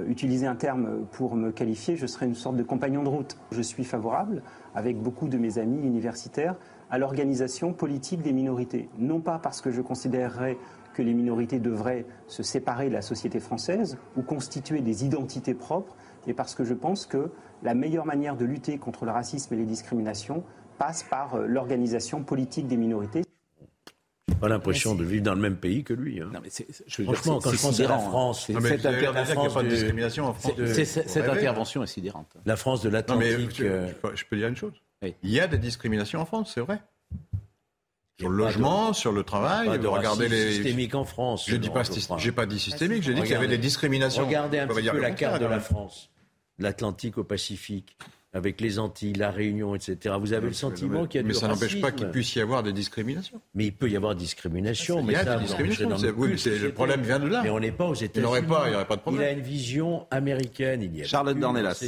[0.08, 3.36] utiliser un terme pour me qualifier, je serais une sorte de compagnon de route.
[3.52, 4.42] Je suis favorable,
[4.74, 6.56] avec beaucoup de mes amis universitaires,
[6.90, 8.88] à l'organisation politique des minorités.
[8.98, 10.56] Non pas parce que je considérerais
[10.94, 15.94] que les minorités devraient se séparer de la société française ou constituer des identités propres,
[16.26, 17.30] mais parce que je pense que
[17.62, 20.42] la meilleure manière de lutter contre le racisme et les discriminations
[20.78, 23.22] passe par euh, l'organisation politique des minorités.
[24.28, 26.20] J'ai pas l'impression de vivre dans le même pays que lui.
[26.20, 26.28] hein.
[26.32, 28.08] Non, mais c'est- je veux Franchement, quand je pense à la sidérant, hein.
[28.10, 30.52] France, Non, cette l'air de discrimination en France.
[30.56, 31.38] c'est- c'est- Vous cette rêvez.
[31.38, 32.28] intervention est sidérante.
[32.44, 32.98] la France de Non, mais
[33.30, 33.56] l'Atlantique.
[33.56, 34.72] je, euh, je peux- dire une chose.
[35.02, 35.14] Oui.
[35.22, 36.80] Il y a des discriminations en France, c'est vrai.
[38.18, 40.52] Sur le logement, sur le travail, pas de regardez les.
[40.52, 41.44] systémique en France.
[41.48, 41.82] Je dis pas,
[42.16, 44.24] j'ai pas dit systémique, j'ai dit qu'il y avait des discriminations.
[44.26, 45.60] Regardez un petit peu la carte de la.
[45.60, 46.10] France,
[46.58, 47.96] de l'Atlantique au Pacifique,
[48.36, 50.14] avec les Antilles, la Réunion, etc.
[50.20, 52.40] Vous avez le sentiment qu'il y a mais du ça n'empêche pas qu'il puisse y
[52.40, 53.40] avoir des discriminations.
[53.54, 55.00] Mais il peut y avoir discrimination.
[55.00, 56.14] Il mais y a ça, des discriminations.
[56.16, 57.40] Oui, mais le problème vient de là.
[57.42, 58.22] Mais on n'est pas aux Il États-Unis.
[58.24, 59.28] n'aurait pas, il n'y aurait pas de Il problème.
[59.28, 60.82] a une vision américaine.
[60.82, 61.82] Il y a Charlotte Dornelas.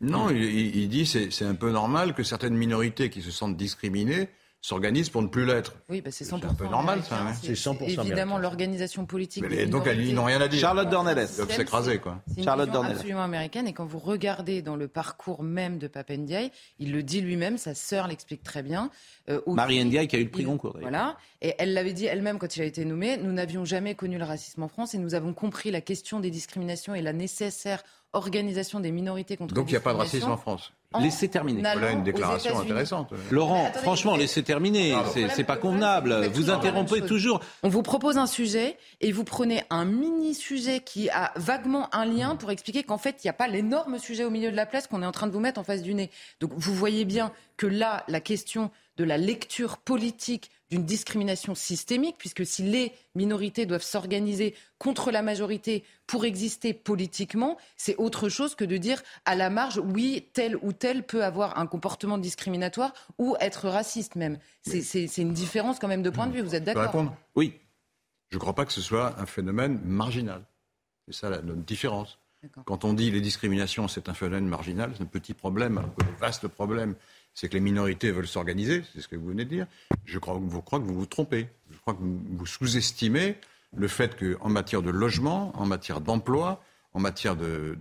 [0.00, 3.30] Non, il, il- il dit c'est c'est un peu normal que certaines minorités qui se
[3.30, 4.28] sentent discriminées
[4.60, 5.74] s'organisent pour ne plus l'être.
[5.88, 7.34] Oui, bah c'est C'est 100% un peu normal, ça, américain.
[7.36, 7.40] hein.
[7.42, 9.42] C'est 100% Évidemment, l'organisation politique.
[9.42, 10.58] Mais des les- donc ils n'ont rien à dire.
[10.60, 11.28] Charlotte Dornelas.
[11.32, 12.20] Ils doivent s'écraser, quoi.
[12.34, 12.94] C'est Charlotte Dornelas.
[12.96, 17.20] absolument américaine et quand vous regardez dans le parcours même de Papendiaï, il le dit
[17.20, 18.90] lui-même, sa sœur l'explique très bien.
[19.28, 20.74] euh, Marie Ndiaye qui a eu le prix Goncourt.
[20.74, 20.88] d'ailleurs.
[20.90, 24.18] Voilà, et elle l'avait dit elle-même quand il a été nommé, nous n'avions jamais connu
[24.18, 27.82] le racisme en France et nous avons compris la question des discriminations et la nécessaire
[28.16, 30.72] organisation des minorités contre Donc il n'y a pas de racisme en France.
[31.00, 31.60] Laissez terminer.
[31.60, 33.12] Voilà une déclaration intéressante.
[33.30, 34.96] Laurent, attendez, franchement, laissez terminer.
[35.34, 36.26] C'est pas convenable.
[36.32, 37.40] Vous interrompez toujours.
[37.62, 42.06] On vous propose un sujet et vous prenez un mini sujet qui a vaguement un
[42.06, 44.66] lien pour expliquer qu'en fait, il n'y a pas l'énorme sujet au milieu de la
[44.66, 46.10] place qu'on est en train de vous mettre en face du nez.
[46.40, 52.16] Donc vous voyez bien que là, la question de la lecture politique d'une discrimination systémique,
[52.18, 58.54] puisque si les minorités doivent s'organiser contre la majorité pour exister politiquement, c'est autre chose
[58.54, 62.92] que de dire à la marge, oui, tel ou tel peut avoir un comportement discriminatoire
[63.18, 64.38] ou être raciste même.
[64.62, 67.54] C'est- une différence quand même de point de vue, vous êtes d'accord Oui.
[68.30, 70.42] Je ne crois pas que ce soit un phénomène marginal.
[71.06, 72.18] C'est ça la, notre différence.
[72.64, 76.46] Quand on dit les discriminations, c'est un phénomène marginal, c'est un petit problème, le vaste
[76.48, 76.94] problème,
[77.36, 79.66] c'est que les minorités veulent s'organiser, c'est ce que vous venez de dire.
[80.06, 81.48] Je crois, vous crois que vous vous trompez.
[81.70, 83.36] Je crois que vous, vous sous-estimez
[83.76, 86.62] le fait qu'en matière de logement, en matière d'emploi,
[86.94, 87.76] en matière de...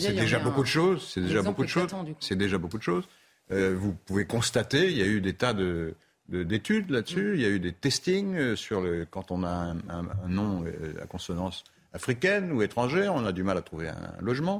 [0.00, 1.08] c'est déjà beaucoup de choses.
[1.12, 1.90] C'est déjà beaucoup de choses.
[2.20, 3.04] C'est déjà beaucoup de choses.
[3.50, 5.94] Vous pouvez constater, il y a eu des tas de,
[6.28, 7.32] de- d'études là-dessus.
[7.36, 10.28] Il y a eu des testings euh, sur le, quand on a un, un- un
[10.28, 14.58] nom euh, à consonance africaine ou étrangère, on a du mal à trouver un, logement.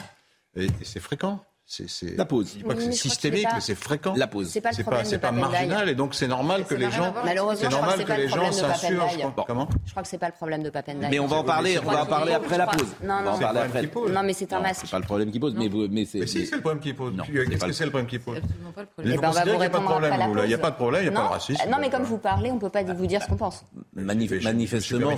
[0.56, 1.44] Et, et c'est fréquent.
[1.72, 2.48] C'est, La pause.
[2.52, 4.14] Je dis pas que Oui, c'est systémique, mais c'est fréquent.
[4.16, 4.48] La pause.
[4.48, 7.14] C'est pas le C'est problème pas, pas marginal et donc c'est normal que les gens.
[7.24, 9.44] Malheureusement, c'est je crois normal que les gens crois.
[9.46, 9.68] Comment?
[9.86, 11.08] Je crois que c'est pas le problème de Papendaï.
[11.12, 12.88] Mais on va en parler, on va en parler après la pause.
[13.04, 13.38] Non, On va en non.
[13.38, 13.80] parler C'est pas après.
[13.82, 14.10] qui pose.
[14.10, 14.80] Non, mais c'est un masque.
[14.82, 16.18] C'est pas le problème qui pose, mais, vous- mais c'est.
[16.18, 17.14] Mais si, c'est le problème qui pose.
[17.14, 19.18] Non, Qu'est-ce que c'est le problème qui pose absolument pas le problème.
[19.22, 20.40] On va vous répondre.
[20.42, 21.70] Il n'y a pas de problème, il n'y a pas de racisme.
[21.70, 23.64] Non, mais comme vous parlez, on peut pas vous dire ce qu'on pense.
[23.94, 25.08] Manifestement,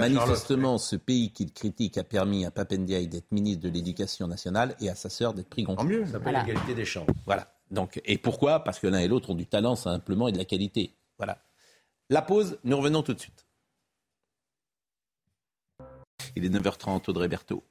[0.00, 4.88] manifestement, ce pays qu'il critique a permis à Papendiaï d'être ministre de l'Éducation nationale et
[4.88, 5.84] à sa sœur d'être pris Tant grand.
[5.84, 6.04] mieux.
[6.06, 6.42] Ça s'appelle Voilà.
[6.44, 7.06] l'égalité des chances.
[7.26, 7.54] Voilà.
[7.70, 8.64] Donc, et pourquoi?
[8.64, 10.94] Parce que l'un et l'autre ont du talent simplement et de la qualité.
[11.18, 11.42] Voilà.
[12.10, 13.46] La pause, nous revenons tout de suite.
[16.36, 17.64] Il est 9h30, Audrey Berthaud.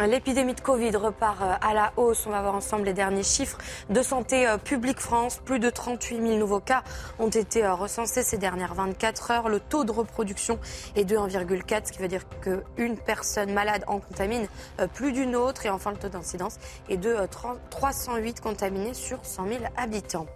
[0.00, 2.24] L'épidémie de Covid repart euh, à la hausse.
[2.26, 3.58] On va voir ensemble les derniers chiffres
[3.90, 5.38] de Santé euh, publique France.
[5.44, 6.82] Plus de 38 000 nouveaux cas
[7.18, 9.48] ont été euh, recensés ces dernières 24 heures.
[9.50, 10.58] Le taux de reproduction
[10.96, 14.46] est de 1,4, ce qui veut dire qu'une personne malade en contamine
[14.94, 15.66] plus d'une autre.
[15.66, 16.56] Et enfin, le taux d'incidence
[16.88, 20.26] est de euh, 30 308 contaminés sur 100 000 habitants.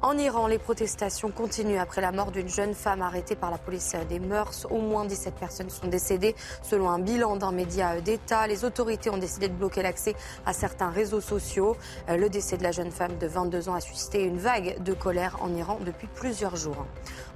[0.00, 3.96] En Iran, les protestations continuent après la mort d'une jeune femme arrêtée par la police
[4.08, 4.64] des mœurs.
[4.70, 8.46] Au moins 17 personnes sont décédées selon un bilan d'un média d'État.
[8.46, 10.14] Les autorités ont décidé de bloquer l'accès
[10.46, 11.76] à certains réseaux sociaux.
[12.08, 14.92] Euh, Le décès de la jeune femme de 22 ans a suscité une vague de
[14.92, 16.86] colère en Iran depuis plusieurs jours.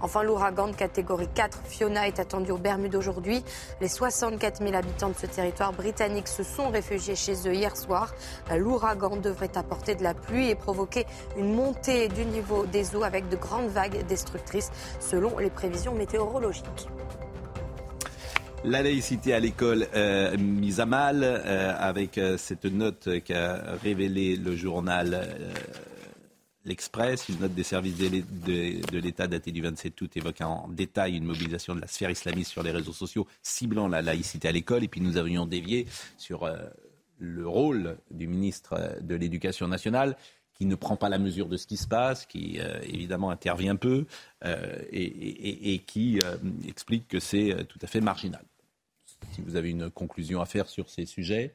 [0.01, 3.44] Enfin, l'ouragan de catégorie 4 Fiona est attendu aux Bermudes aujourd'hui.
[3.81, 8.14] Les 64 000 habitants de ce territoire britannique se sont réfugiés chez eux hier soir.
[8.53, 13.02] Euh, L'ouragan devrait apporter de la pluie et provoquer une montée du niveau des eaux
[13.02, 16.86] avec de grandes vagues destructrices selon les prévisions météorologiques.
[18.64, 24.36] La laïcité à l'école euh, mise à mal euh, avec euh, cette note qu'a révélée
[24.36, 25.26] le journal
[26.64, 30.62] L'Express, une note des services de l'É- de de l'État datée du 27 août évoquant
[30.64, 34.46] en détail une mobilisation de la sphère islamiste sur les réseaux sociaux ciblant la laïcité
[34.46, 34.84] à l'école.
[34.84, 35.88] Et puis nous avions dévié
[36.18, 36.48] sur
[37.18, 40.16] le rôle du ministre de l'Éducation nationale
[40.54, 43.76] qui ne prend pas la mesure de ce qui se passe, qui euh, évidemment intervient
[43.76, 44.06] peu
[44.44, 46.36] euh, et, et- et qui euh,
[46.68, 48.44] explique que c'est tout à fait marginal.
[49.32, 51.54] Si vous avez une conclusion à faire sur ces sujets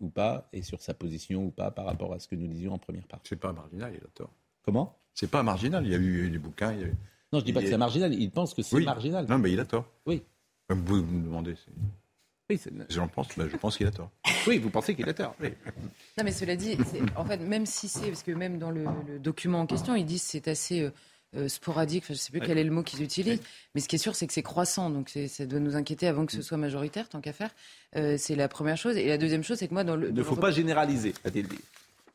[0.00, 2.74] ou pas, et sur sa position ou pas par rapport à ce que nous disions
[2.74, 3.28] en première partie.
[3.30, 4.30] C'est pas marginal, il a tort.
[4.62, 4.96] Comment?
[5.14, 6.72] C'est pas marginal, il y a eu des bouquins.
[6.72, 6.96] il y a eu-
[7.32, 8.84] Non, je dis pas il que c'est marginal, il pense que c'est Oui.
[8.84, 9.26] marginal.
[9.28, 9.86] Non, mais il a tort.
[10.06, 10.22] Oui.
[10.68, 11.54] Vous me demandez.
[12.50, 14.10] Oui, J'en pense, mais je pense qu'il a tort.
[14.48, 15.34] oui, vous pensez qu'il a tort.
[15.40, 15.50] oui.
[16.18, 16.76] Non, mais cela dit,
[17.16, 18.08] en fait, même si c'est.
[18.08, 20.90] Parce que même dans le, le document en question, ils disent que c'est assez euh,
[21.36, 22.02] euh, sporadique.
[22.04, 22.46] Enfin, je ne sais plus Ouais.
[22.46, 23.40] quel est le mot qu'ils utilisent.
[23.74, 24.90] Mais ce qui est sûr, c'est que c'est croissant.
[24.90, 27.50] Donc ça doit nous inquiéter avant que ce soit majoritaire, tant qu'à faire.
[27.96, 28.96] Euh, c'est la première chose.
[28.96, 30.08] Et la deuxième chose, c'est que moi, dans le.
[30.08, 31.58] Il ne faut le- pas généraliser, a-t-il dit.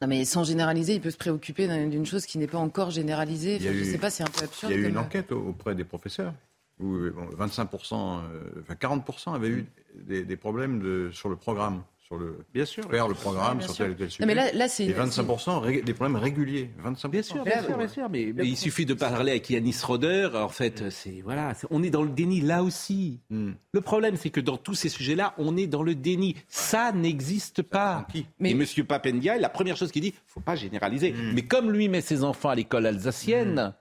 [0.01, 2.91] Non, mais sans généraliser, il peut se préoccuper d'un- d'une chose qui n'est pas encore
[2.91, 3.55] généralisée.
[3.55, 4.71] Il je ne sais pas, c'est un peu Il absurde.
[4.73, 6.33] y a eu une comme- enquête au- auprès des professeurs
[6.79, 11.35] où euh, bon, 25%, euh, enfin 40% avaient eu des, des problèmes de, sur le
[11.35, 12.83] programme, sur le Bien sûr.
[12.89, 14.23] faire le programme bien sur tel ou tel sujet.
[14.23, 16.69] Non, mais là- là, c'est Et une- 25% ré- des problèmes réguliers.
[16.83, 17.09] 25%.
[17.09, 18.09] Bien sûr, bien sûr, bien sûr.
[18.11, 20.29] Mais, mais il suffit de parler avec Yanis Roder.
[20.35, 23.21] En fait, c'est voilà, c'est- on est dans le déni là aussi.
[23.31, 23.53] Hmm.
[23.71, 26.35] Le problème, c'est que dans tous ces sujets-là, on est dans le déni.
[26.47, 28.05] Ça n'existe pas.
[28.39, 31.15] Mais Monsieur Papendia, la première chose qu'il dit, faut pas généraliser.
[31.33, 33.73] Mais comme lui met ses enfants à l'école alsacienne,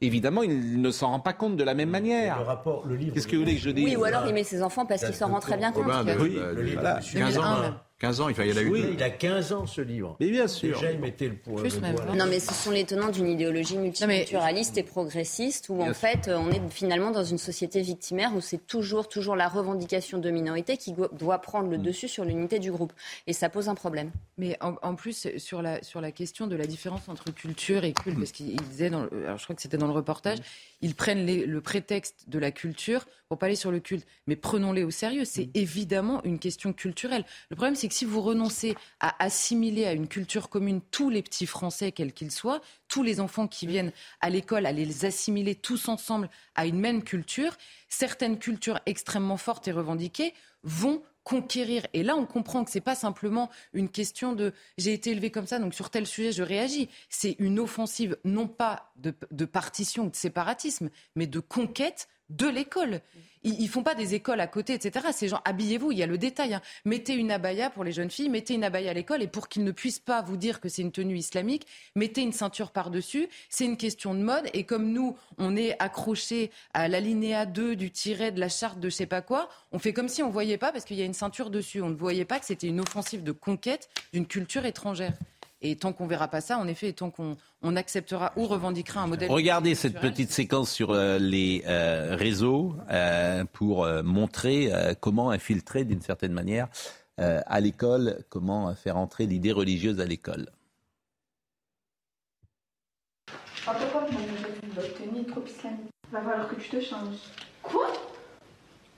[0.00, 2.38] évidemment, il ne s'en rend pas compte de la même manière.
[2.38, 3.14] Le rapport, le livre.
[3.14, 5.04] Qu'est-ce que vous voulez que je dise Oui, ou alors il met ses enfants parce
[5.04, 5.86] qu'il s'en rend très bien compte.
[6.20, 7.74] Oui, le livre voilà, de 15 ans, 2001, même.
[7.98, 10.16] 15 ans, il fallait- Oui, il a 15 ans ce livre.
[10.20, 10.74] Mais bien sûr.
[10.78, 11.62] Déjà, il mettait le point.
[11.62, 12.14] Plus le même, doigt là.
[12.14, 15.96] Non, mais ce sont les tenants d'une idéologie multiculturaliste et progressiste où, en sûr.
[15.96, 20.18] fait, euh, on est finalement dans une société victimaire où c'est toujours, toujours la revendication
[20.18, 21.72] de minorité qui doit prendre Mm.
[21.72, 22.92] le dessus sur l'unité du groupe.
[23.26, 24.10] Et ça pose un problème.
[24.36, 27.94] Mais en, en plus, sur la, sur la question de la différence entre culture et
[27.94, 30.38] culte, parce qu'il disait, dans le- alors je crois que c'était dans le reportage,
[30.82, 34.06] ils prennent les- le prétexte de la culture pour pas aller sur le culte.
[34.26, 37.24] Mais prenons-les au sérieux, c'est évidemment une question culturelle.
[37.50, 41.22] Le problème, c'est que si vous renoncez à assimiler à une culture commune tous les
[41.22, 45.54] petits Français, quels qu'ils soient, tous les enfants qui viennent à l'école, à les assimiler
[45.54, 47.56] tous ensemble à une même culture,
[47.88, 51.84] certaines cultures extrêmement fortes et revendiquées vont conquérir.
[51.92, 55.46] Et là, on comprend que c'est pas simplement une question de j'ai été élevé comme
[55.46, 56.88] ça, donc sur tel sujet, je réagis.
[57.08, 62.46] C'est une offensive, non pas de, de partition ou de séparatisme, mais de conquête de
[62.46, 63.00] l'école.
[63.42, 65.06] Ils, ils font pas des écoles à côté, etc.
[65.12, 66.54] Ces gens, habillez-vous, il y a le détail.
[66.54, 66.62] hein.
[66.84, 69.62] Mettez une abaya pour les jeunes filles, mettez une abaya à l'école, et pour qu'ils
[69.64, 73.28] ne puissent pas vous dire que c'est une tenue islamique, mettez une ceinture par-dessus.
[73.48, 77.90] C'est une question de mode, et comme nous, on est accrochés à l'alinéa 2 du
[77.90, 80.58] tiret de la charte de je sais pas quoi, on fait comme si on voyait
[80.58, 81.82] pas parce qu'il y a une ceinture dessus.
[81.82, 85.12] On ne voyait pas que c'était une offensive de conquête d'une culture étrangère.
[85.62, 89.00] Et tant qu'on verra pas ça, en effet, et tant qu'on on acceptera ou revendiquera
[89.00, 89.30] un modèle.
[89.30, 95.30] Regardez cette petite séquence sur euh, les euh, réseaux euh, pour euh, montrer euh, comment
[95.30, 96.68] infiltrer d'une certaine manière
[97.20, 100.46] euh, à l'école, comment faire entrer l'idée religieuse à l'école.
[105.48, 105.90] Islamique.
[106.12, 107.18] Va falloir que tu te changes.
[107.62, 107.92] Quoi?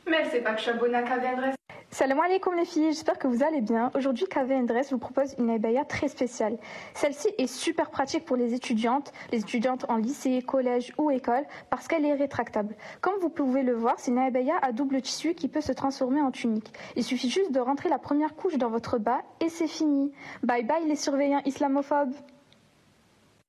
[0.09, 1.55] Mais elle sait pas que je suis abonnée à Dress.
[1.91, 3.91] Salam alaikum les filles, j'espère que vous allez bien.
[3.95, 6.59] Aujourd'hui, KVN Dress vous propose une abaya très spéciale.
[6.95, 11.89] Celle-ci est super pratique pour les étudiantes, les étudiantes en lycée, collège ou école, parce
[11.89, 12.77] qu'elle est rétractable.
[13.01, 16.21] Comme vous pouvez le voir, c'est une abaya à double tissu qui peut se transformer
[16.21, 16.71] en tunique.
[16.95, 20.13] Il suffit juste de rentrer la première couche dans votre bas et c'est fini.
[20.43, 22.13] Bye bye les surveillants islamophobes.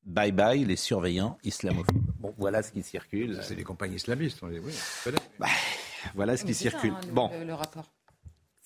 [0.05, 2.01] Bye bye les surveillants islamophobes.
[2.21, 3.37] Bon, voilà ce qui circule.
[3.43, 5.49] C'est des compagnies islamistes, on les oui, on connaît.
[6.15, 6.91] Voilà ce qui ça, circule.
[6.91, 7.83] hein, le- bon, le, le rapport.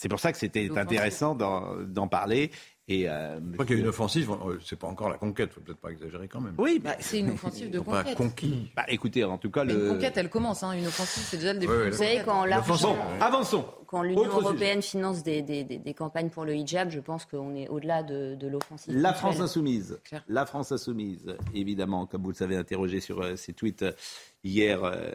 [0.03, 2.51] C'est pour ça que c'était intéressant d'en parler.
[2.89, 5.53] Et euh, Je crois qu'il y a une offensive, euh, c'est pas encore la conquête,
[5.53, 6.53] faut peut-être pas exagérer quand même.
[6.57, 8.17] Oui, bah, C'est une offensive de pas conquête.
[8.17, 8.71] conquis.
[8.75, 9.85] bah, écoutez, en tout cas, le.
[9.87, 10.63] Une conquête, elle commence.
[10.63, 10.73] Hein.
[10.73, 11.71] Une offensive, c'est déjà le début.
[11.71, 13.65] Ouais, ouais, Vous savez, quand l'argent- Bon, avançons.
[13.87, 17.55] Quand l'Union européenne finance des, des- des- des campagnes pour le hijab, je pense qu'on
[17.55, 18.93] est au-delà de, de l'offensive.
[18.97, 19.33] La culturelle.
[19.35, 19.99] France insoumise.
[20.27, 23.93] La France insoumise, évidemment, comme vous le savez, interrogé sur euh, ses tweets euh,
[24.43, 24.83] hier.
[24.83, 25.11] euh,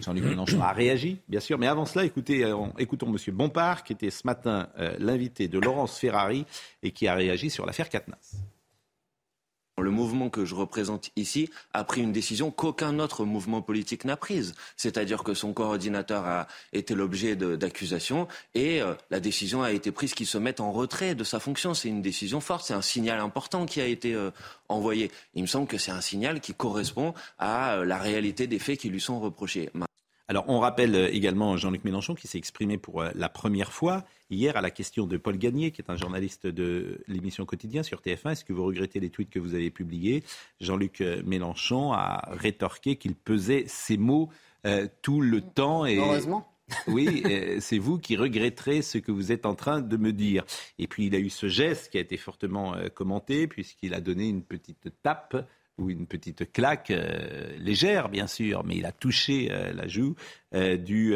[0.00, 1.58] Jean-Luc Mélenchon a réagi, bien sûr.
[1.58, 3.34] Mais avant cela, écoutez, euh, on- écoutons M.
[3.34, 6.46] Bompard, qui était ce matin euh, l'invité de Laurence Ferrari
[6.82, 8.36] et qui a réagi sur l'affaire Katnas.
[9.78, 14.16] Le mouvement que je représente ici a pris une décision qu'aucun autre mouvement politique n'a
[14.16, 14.54] prise.
[14.78, 20.14] C'est-à-dire que son coordinateur a été l'objet d'accusations et euh, la décision a été prise
[20.14, 21.74] qu'il se mette en retrait de sa fonction.
[21.74, 24.30] C'est une décision forte, c'est un signal important qui a été euh,
[24.70, 25.10] envoyé.
[25.34, 28.80] Il me semble que c'est un signal qui correspond à euh, la réalité des faits
[28.80, 29.68] qui lui sont reprochés.
[30.28, 34.60] Alors, on rappelle également Jean-Luc Mélenchon qui s'est exprimé pour la première fois hier à
[34.60, 38.32] la question de Paul Gagné, qui est un journaliste de l'émission Quotidien sur TF1.
[38.32, 40.24] Est-ce que vous regrettez les tweets que vous avez publiés?
[40.60, 44.30] Jean-Luc Mélenchon a rétorqué qu'il pesait ses mots
[44.66, 45.86] euh, tout le temps.
[45.86, 45.96] Et...
[45.96, 46.52] Heureusement.
[46.88, 50.44] Oui, euh, c'est vous qui regretterez ce que vous êtes en train de me dire.
[50.78, 54.00] Et puis il a eu ce geste qui a été fortement euh, commenté, puisqu'il a
[54.00, 55.46] donné une petite tape
[55.78, 60.14] ou une petite claque euh, légère, bien sûr, mais il a touché euh, la joue
[60.54, 61.14] euh, du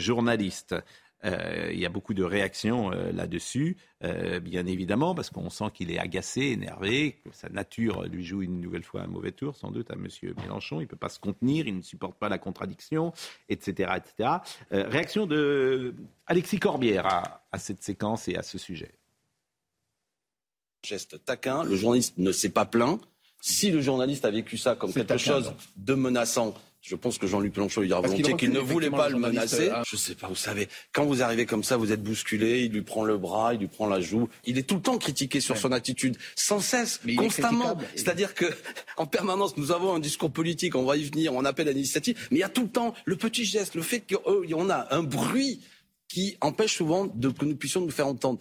[0.00, 0.74] journaliste.
[1.24, 5.66] Euh, il y a beaucoup de réactions euh, là-dessus, euh, bien évidemment, parce qu'on sent
[5.72, 9.56] qu'il est agacé, énervé, que sa nature lui joue une nouvelle fois un mauvais tour,
[9.56, 10.08] sans doute, à M.
[10.42, 10.80] Mélenchon.
[10.80, 13.12] Il ne peut pas se contenir, il ne supporte pas la contradiction,
[13.48, 13.92] etc.
[13.96, 14.30] etc.
[14.72, 15.94] Euh, réaction de
[16.26, 18.92] Alexis Corbière à, à cette séquence et à ce sujet.
[20.84, 21.62] geste taquin.
[21.64, 23.00] Le journaliste ne s'est pas plaint.
[23.40, 27.28] Si le journaliste a vécu ça comme quelque taquin, chose de menaçant, je pense que
[27.28, 29.66] Jean-Luc Mélenchon lui dira qu'il volontiers qu'il ne voulait pas le menacer.
[29.66, 29.82] journaliste, hein.
[29.88, 32.82] Je sais pas, vous savez, quand vous arrivez comme ça, vous êtes bousculé, il lui
[32.82, 34.28] prend le bras, il lui prend la joue.
[34.44, 37.78] Il est tout le temps critiqué sur son attitude, sans cesse, Mais constamment.
[37.94, 38.46] C'est-à-dire que,
[38.96, 42.18] en permanence, nous avons un discours politique, on va y venir, on appelle à l'initiative,
[42.32, 45.04] mais il y a tout le temps le petit geste, le fait qu'on a un
[45.04, 45.60] bruit
[46.08, 48.40] qui empêche souvent de, que nous puissions nous faire entendre.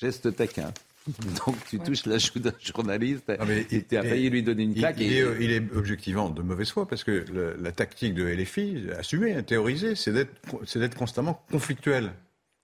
[0.00, 0.72] Geste taquin.
[1.46, 4.72] Donc tu touches la joue d'un journaliste mais et tu as failli lui donner une
[4.72, 4.96] Il, claque.
[4.98, 8.26] il et- est, il est objectivement de mauvaise foi parce que le- la tactique de
[8.28, 10.30] LFI, assumée, théorisée, c'est d'être,
[10.66, 12.12] c'est d'être constamment conflictuel.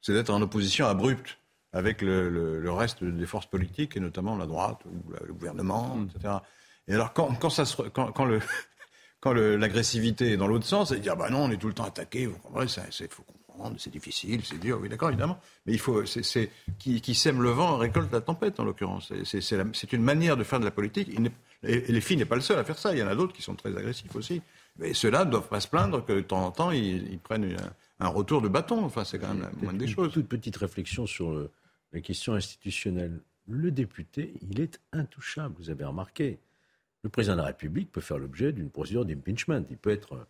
[0.03, 1.39] C'est d'être en opposition abrupte
[1.73, 5.97] avec le, le- le reste des forces politiques et notamment la droite ou le gouvernement,
[5.97, 6.09] Mm.
[6.15, 6.35] etc.
[6.89, 8.41] Et alors quand, quand, ça se, quand, quand le,
[9.21, 11.85] quand l'agressivité est dans l'autre sens, c'est dire bah non, on est tout le temps
[11.87, 12.27] attaqué.
[12.27, 13.25] Vous comprenez, c'est, c'est- faut
[13.57, 14.79] comprendre, c'est difficile, c'est dur.
[14.81, 15.39] Oui, d'accord, évidemment.
[15.65, 19.13] Mais il faut, c'est, qui, qui sème le vent récolte la tempête en l'occurrence.
[19.25, 21.09] C'est, une manière de faire de la politique.
[21.13, 21.31] Il
[21.63, 22.93] et, les filles n'est pas le seul à faire ça.
[22.93, 24.43] Il y en a d'autres qui sont très agressifs aussi.
[24.79, 27.45] Mais ceux-là ne doivent pas se plaindre que de temps en temps ils, ils prennent
[27.99, 28.85] un, un retour de bâton.
[28.85, 30.13] Enfin, c'est quand même la moindre des Une choses.
[30.13, 31.51] toute petite réflexion sur le-
[31.93, 33.21] la question institutionnelle.
[33.49, 36.39] Le député, il est intouchable, vous avez remarqué.
[37.03, 39.65] Le président de la République peut faire l'objet d'une procédure d'impeachment.
[39.71, 40.25] Il peut être, euh,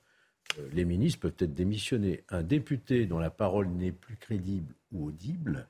[0.72, 2.24] les ministres peuvent être démissionnés.
[2.28, 5.66] Un député dont la parole n'est plus crédible ou audible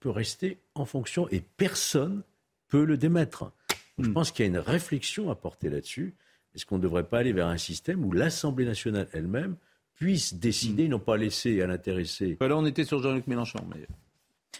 [0.00, 2.22] peut rester en fonction et personne
[2.68, 3.52] peut le démettre.
[3.98, 6.14] Donc, Je pense qu'il y a une réflexion à porter là-dessus.
[6.54, 9.56] Est-ce qu'on ne devrait pas aller vers un système où l'Assemblée nationale elle-même
[9.94, 12.38] puisse décider, non pas laisser à l'intéressé.
[12.40, 13.58] Là, on était sur Jean-Luc Mélenchon.
[13.68, 13.86] Mais...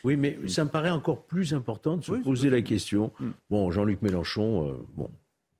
[0.04, 3.10] Oui, mais ça me paraît encore plus important de se poser la question.
[3.48, 5.10] Bon, Jean-Luc Mélenchon, euh, bon,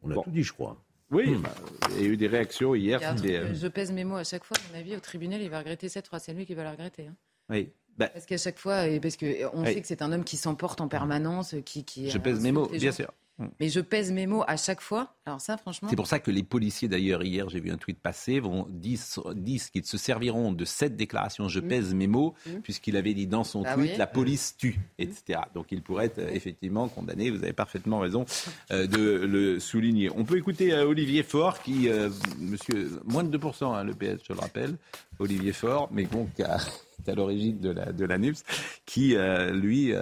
[0.03, 0.77] on a tout dit, je crois.
[1.11, 1.55] Oui, bah,
[1.97, 3.01] il y a eu des réactions hier.
[3.03, 5.59] Euh, je pèse mes mots à chaque fois, à mon avis, au tribunal, il va
[5.59, 6.23] regretter cette phrase.
[6.25, 7.07] C'est lui qui va la regretter.
[7.09, 7.17] hein.
[7.49, 7.71] oui.
[7.99, 9.75] Bah, Parce qu'à chaque fois, et parce que on Oui.
[9.75, 12.67] sait que c'est un homme qui s'emporte en permanence, qui, qui je pèse mes mots,
[12.69, 13.13] bien sûr.
[13.59, 15.14] Mais je pèse mes mots à chaque fois.
[15.26, 15.88] Alors ça, franchement.
[15.88, 19.20] C'est pour ça que les policiers, d'ailleurs, hier, j'ai vu un tweet passer, vont disent,
[19.34, 23.45] disent qu'ils se serviront de cette déclaration Je pèse mes mots, puisqu'il avait dit dans
[23.45, 23.97] son Bah tweet.
[23.97, 25.41] La police tue, etc.
[25.55, 27.30] Donc il pourrait être effectivement condamné.
[27.30, 28.24] Vous avez parfaitement raison
[28.70, 30.11] euh, de le souligner.
[30.14, 34.22] On peut écouter euh, Olivier Faure, qui, euh, monsieur, moins de 2%, hein, le PS,
[34.26, 34.76] je le rappelle,
[35.18, 36.43] Olivier Faure, mais bon, qui
[37.07, 38.45] est à l'origine de la, de la NUPS,
[38.86, 39.16] qui,
[39.53, 39.95] lui,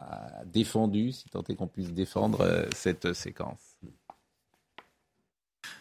[0.00, 3.76] a défendu, si tant est qu'on puisse défendre euh, cette séquence.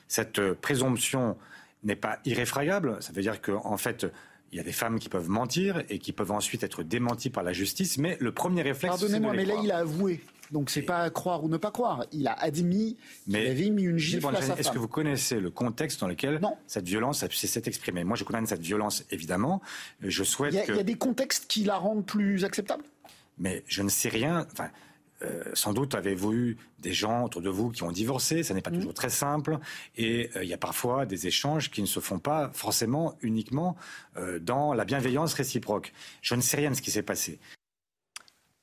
[0.07, 1.37] Cette présomption
[1.83, 2.97] n'est pas irréfragable.
[3.01, 4.05] Ça veut dire qu'en fait,
[4.51, 7.43] il y a des femmes qui peuvent mentir et qui peuvent ensuite être démenties par
[7.43, 7.97] la justice.
[7.97, 9.65] Mais le premier réflexe, Pardonnez-moi, mais là, croire.
[9.65, 10.21] il a avoué.
[10.51, 12.05] Donc, c'est pas croire ou ne pas croire.
[12.11, 15.39] Il a admis qu'il Mais avait mis une gifle à sa Est-ce que vous connaissez
[15.39, 18.03] le contexte dans lequel cette violence s'est exprimée?
[18.03, 19.61] Moi, je condamne cette violence, évidemment.
[20.01, 20.71] Je souhaite Il y, a, que...
[20.71, 22.83] il y a des contextes qui la rendent plus acceptable?
[23.39, 24.45] Mais je ne sais rien.
[24.51, 24.69] Enfin,
[25.21, 28.43] euh, sans doute avez-vous eu des gens autour de vous qui ont divorcé.
[28.43, 28.63] Ça n'est Mmh.
[28.63, 29.57] pas toujours très simple.
[29.97, 33.75] Et euh, il y a parfois des échanges qui ne se font pas forcément uniquement
[34.17, 35.93] euh, dans la bienveillance réciproque.
[36.21, 37.39] Je ne sais rien de ce qui s'est passé.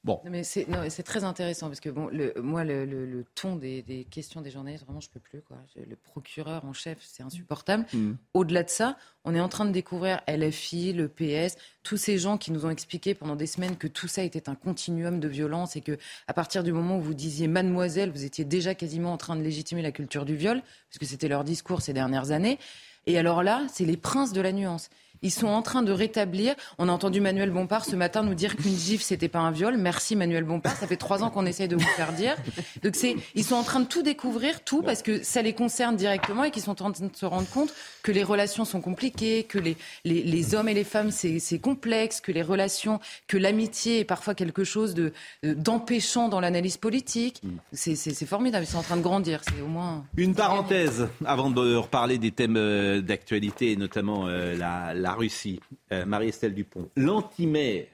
[0.06, 0.20] Bon.
[0.24, 3.04] Non, mais c'est non, mais c'est très intéressant parce que bon, le, moi, le, le-
[3.06, 5.42] le ton des, des questions des journalistes, vraiment, je peux plus.
[5.42, 5.56] Quoi.
[5.74, 7.84] Le procureur en chef, c'est insupportable.
[7.92, 8.12] Mm.
[8.32, 12.38] Au-delà de ça, on est en train de découvrir LFI, le PS, tous ces gens
[12.38, 15.74] qui nous ont expliqué pendant des semaines que tout ça était un continuum de violence
[15.74, 15.98] et que
[16.28, 19.42] à partir du moment où vous disiez mademoiselle, vous étiez déjà quasiment en train de
[19.42, 22.60] légitimer la culture du viol, parce que c'était leur discours ces dernières années.
[23.06, 24.88] Et alors là, c'est les princes de la nuance.
[25.22, 26.54] Ils sont en train de rétablir.
[26.78, 29.76] On a entendu Manuel Bompard ce matin nous dire qu'une gifle, c'était pas un viol.
[29.76, 30.76] Merci Manuel Bompard.
[30.76, 32.36] Ça fait trois ans qu'on essaye de vous faire dire.
[32.82, 35.96] Donc c'est, ils sont en train de tout découvrir, tout parce que ça les concerne
[35.96, 37.72] directement et qu'ils sont en train de se rendre compte
[38.06, 41.58] que les relations sont compliquées, que les, les, les hommes et les femmes c'est, c'est
[41.58, 45.12] complexe, que les relations, que l'amitié est parfois quelque chose de
[45.44, 47.42] euh, d'empêchant dans l'analyse politique.
[47.72, 48.64] C'est, c'est, c'est formidable.
[48.64, 49.42] Ils sont en train de grandir.
[49.48, 50.04] C'est au moins.
[50.16, 55.58] Une parenthèse avant de reparler des thèmes euh, d'actualité, et notamment euh, la, la Russie.
[55.90, 57.86] Euh, Marie-Estelle Dupont, l'antimère,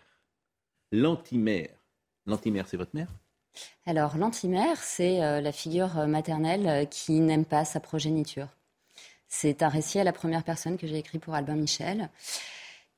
[0.92, 1.70] l'antimère,
[2.26, 3.08] l'antimère, c'est votre mère?
[3.86, 8.48] Alors, l'antimère, c'est euh, la figure maternelle euh, qui n'aime pas sa progéniture.
[9.34, 12.10] C'est un récit à la première personne que j'ai écrit pour Albin Michel,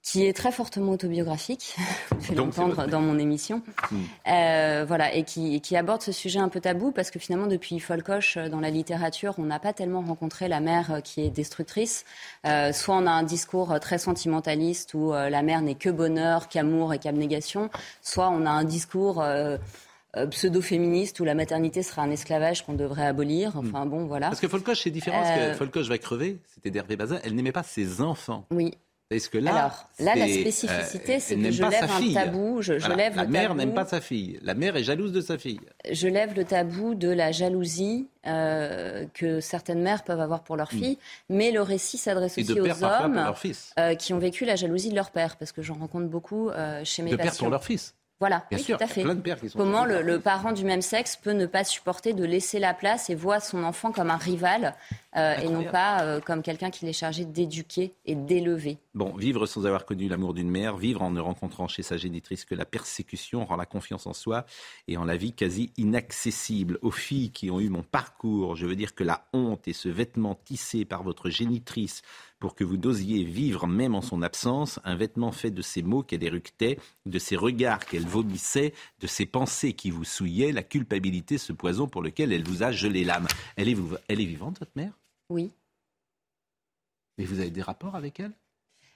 [0.03, 1.77] qui est très fortement autobiographique,
[2.11, 3.63] Donc, c'est l'entendre dans mon émission.
[4.27, 7.47] Euh, voilà, et qui, et qui aborde ce sujet un peu tabou parce que finalement,
[7.47, 11.21] depuis Folcoche, euh, dans la littérature, on n'a pas tellement rencontré la mère euh, qui
[11.21, 12.05] est destructrice.
[12.47, 16.49] Euh, soit on a un discours euh, très sentimentaliste où la mère n'est que bonheur,
[16.49, 17.71] qu'amour et qu'abnégation,
[18.03, 19.57] soit on a un discours euh,
[20.31, 23.53] pseudo-féministe où la maternité sera un esclavage qu'on devrait abolir.
[23.57, 24.29] Enfin bon, voilà.
[24.29, 27.35] Parce que Folcoche, c'est différent, parce Euh, que Folcoche va crever, c'était d'Hervé Bazin, elle
[27.35, 28.47] n'aimait pas ses enfants.
[28.51, 28.73] Oui.
[29.11, 32.15] Est-ce que là, Alors, là, la spécificité, euh, c'est que je lève un fille.
[32.15, 34.39] tabou, je- je Voilà, lève La le mère n'aime pas sa fille.
[34.43, 35.61] La mère est jalouse de sa fille.
[35.93, 40.71] Je lève le tabou de la jalousie euh, que certaines mères peuvent avoir pour leur
[40.71, 40.99] fille,
[41.29, 42.43] mais le récit s'adresse Hmm.
[42.45, 43.33] De aussi père aux hommes
[43.79, 46.81] euh, qui ont vécu la jalousie de leur père, parce que j'en rencontre beaucoup euh,
[46.85, 47.45] chez mes De père patients.
[47.45, 47.95] pour leur fils.
[48.21, 49.03] Voilà, Bien oui, sûr, tout à fait.
[49.03, 51.65] plein de pères qui sont Comment le, le parent du même sexe peut ne pas
[51.65, 54.75] supporter de laisser la place et voit son enfant comme un rival
[55.17, 58.79] euh, et non pas euh, comme quelqu'un qu'il est chargé d'éduquer et d'élever.
[58.95, 62.45] Bon, vivre sans avoir connu l'amour d'une mère, vivre en ne rencontrant chez sa génitrice
[62.45, 64.47] que la persécution rend la confiance en soi
[64.87, 66.79] et en la vie quasi inaccessible.
[66.83, 69.89] Aux filles qui ont eu mon parcours, je veux dire que la honte et ce
[69.89, 72.03] vêtement tissé par votre génitrice
[72.45, 76.03] pour que vous n'osiez vivre même en son absence, un vêtement fait de ces mots
[76.03, 81.39] qu'elle éructait, de ces regards qu'elle vomissait, de ces pensées qui vous souillaient, la culpabilité,
[81.39, 83.29] ce poison pour lequel elle vous a gelé l'âme.
[83.57, 83.77] Elle est,
[84.09, 84.93] elle est vivante, votre mère?
[85.31, 85.53] Oui.
[87.17, 88.33] Mais vous avez des rapports avec elle?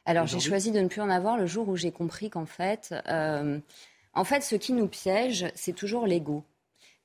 [0.04, 2.94] Alors j'ai choisi de ne plus en avoir le jour où j'ai compris qu'en fait,
[3.06, 3.58] euh,
[4.12, 6.44] en fait, ce qui nous piège, c'est toujours l'ego.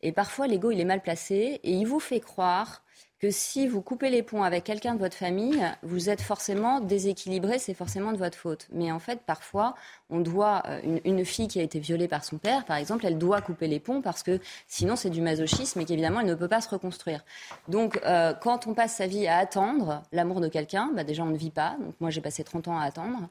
[0.02, 2.84] Et parfois, l'ego, il est mal placé et il vous fait croire
[3.24, 7.58] que si vous coupez les ponts avec quelqu'un de votre famille, vous êtes forcément déséquilibré,
[7.58, 8.68] c'est forcément de votre faute.
[8.74, 9.76] Mais en fait, parfois,
[10.10, 13.18] on doit, euh, une, fille qui a été violée par son père, par exemple, elle
[13.18, 16.50] doit couper les ponts parce que sinon c'est du masochisme et qu'évidemment, elle ne peut
[16.50, 17.24] pas se reconstruire.
[17.70, 21.28] Donc, euh, quand on passe sa vie à attendre l'amour de quelqu'un, bah, déjà, on
[21.28, 21.78] ne vit pas.
[21.80, 23.30] Donc, moi, j'ai passé 30 ans à attendre.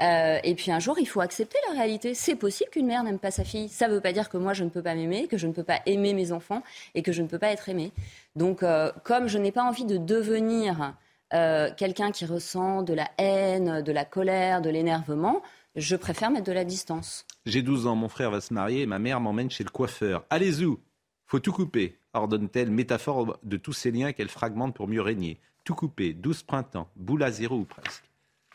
[0.00, 2.14] Euh, et puis un jour, il faut accepter la réalité.
[2.14, 3.68] C'est possible qu'une mère n'aime pas sa fille.
[3.68, 5.52] Ça ne veut pas dire que moi, je ne peux pas m'aimer, que je ne
[5.52, 6.62] peux pas aimer mes enfants
[6.94, 7.92] et que je ne peux pas être aimée.
[8.36, 10.94] Donc, euh, comme je n'ai pas envie de devenir
[11.34, 15.42] euh, quelqu'un qui ressent de la haine, de la colère, de l'énervement,
[15.76, 17.26] je préfère mettre de la distance.
[17.46, 20.24] J'ai 12 ans, mon frère va se marier et ma mère m'emmène chez le coiffeur.
[20.30, 20.80] Allez où
[21.26, 25.38] Faut tout couper, ordonne-t-elle, métaphore de tous ces liens qu'elle fragmente pour mieux régner.
[25.64, 28.04] Tout couper, 12 printemps, boule à zéro ou presque.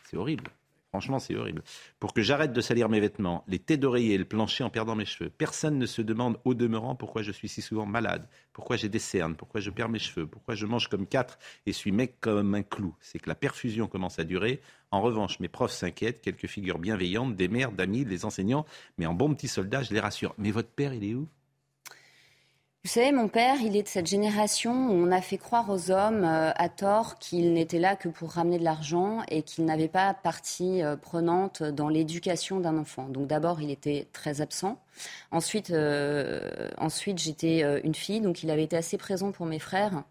[0.04, 0.50] C'est horrible.
[0.90, 1.62] Franchement, c'est horrible.
[2.00, 4.94] Pour que j'arrête de salir mes vêtements, les têtes d'oreiller et le plancher en perdant
[4.94, 5.30] mes cheveux.
[5.30, 8.98] Personne ne se demande au demeurant pourquoi je suis si souvent malade, pourquoi j'ai des
[8.98, 12.54] cernes, pourquoi je perds mes cheveux, pourquoi je mange comme quatre et suis mec comme
[12.54, 12.94] un clou.
[13.00, 14.60] C'est que la perfusion commence à durer.
[14.90, 18.64] En revanche, mes profs s'inquiètent, quelques figures bienveillantes, des mères, d'amis, des enseignants,
[18.96, 20.34] mais en bon petit soldat, je les rassure.
[20.38, 21.28] Mais votre père, il est où?
[22.86, 25.90] Vous savez, mon père, il est de cette génération où on a fait croire aux
[25.90, 29.88] hommes euh, à tort qu'ils n'étaient là que pour ramener de l'argent et qu'ils n'avaient
[29.88, 33.08] pas partie euh, prenante dans l'éducation d'un enfant.
[33.08, 34.80] Donc d'abord, il était très absent.
[35.32, 40.04] Ensuite, euh, ensuite j'étais une fille, donc il avait été assez présent pour mes frères.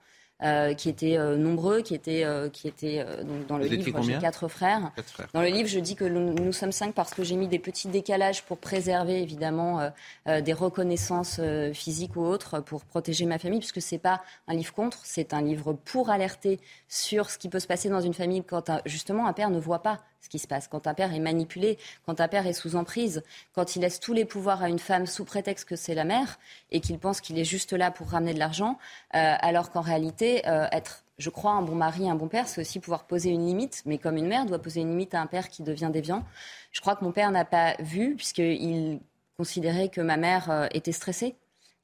[0.44, 4.18] Euh, qui étaient euh, nombreux, qui étaient, euh, qui étaient donc dans le livre, j'ai
[4.18, 4.92] quatre frères.
[5.34, 7.88] Dans le livre, je dis que nous, sommes cinq parce que j'ai mis des petits
[7.88, 9.90] décalages pour préserver évidemment
[10.26, 11.40] des reconnaissances
[11.74, 15.42] physiques ou autres, pour protéger ma famille, puisque c'est pas un livre contre, c'est un
[15.42, 16.60] livre pour alerter
[16.90, 19.84] sur ce qui peut se passer dans une famille quand justement un père ne voit
[19.84, 20.68] pas ce qui se passe.
[20.68, 23.24] Quand un père est manipulé, quand un père est sous emprise,
[23.54, 26.40] quand il laisse tous les pouvoirs à une femme sous prétexte que c'est la mère
[26.72, 28.80] et qu'il pense qu'il est juste là pour ramener de l'argent,
[29.14, 32.60] euh, alors qu'en réalité, euh, être je crois, un bon mari, un bon père, c'est
[32.60, 35.28] aussi pouvoir poser une limite, mais comme une mère doit poser une limite à un
[35.28, 36.26] père qui devient déviant.
[36.74, 39.00] Je crois que mon père n'a pas vu, puisqu'il
[39.38, 41.36] considérait que ma mère euh, était stressée.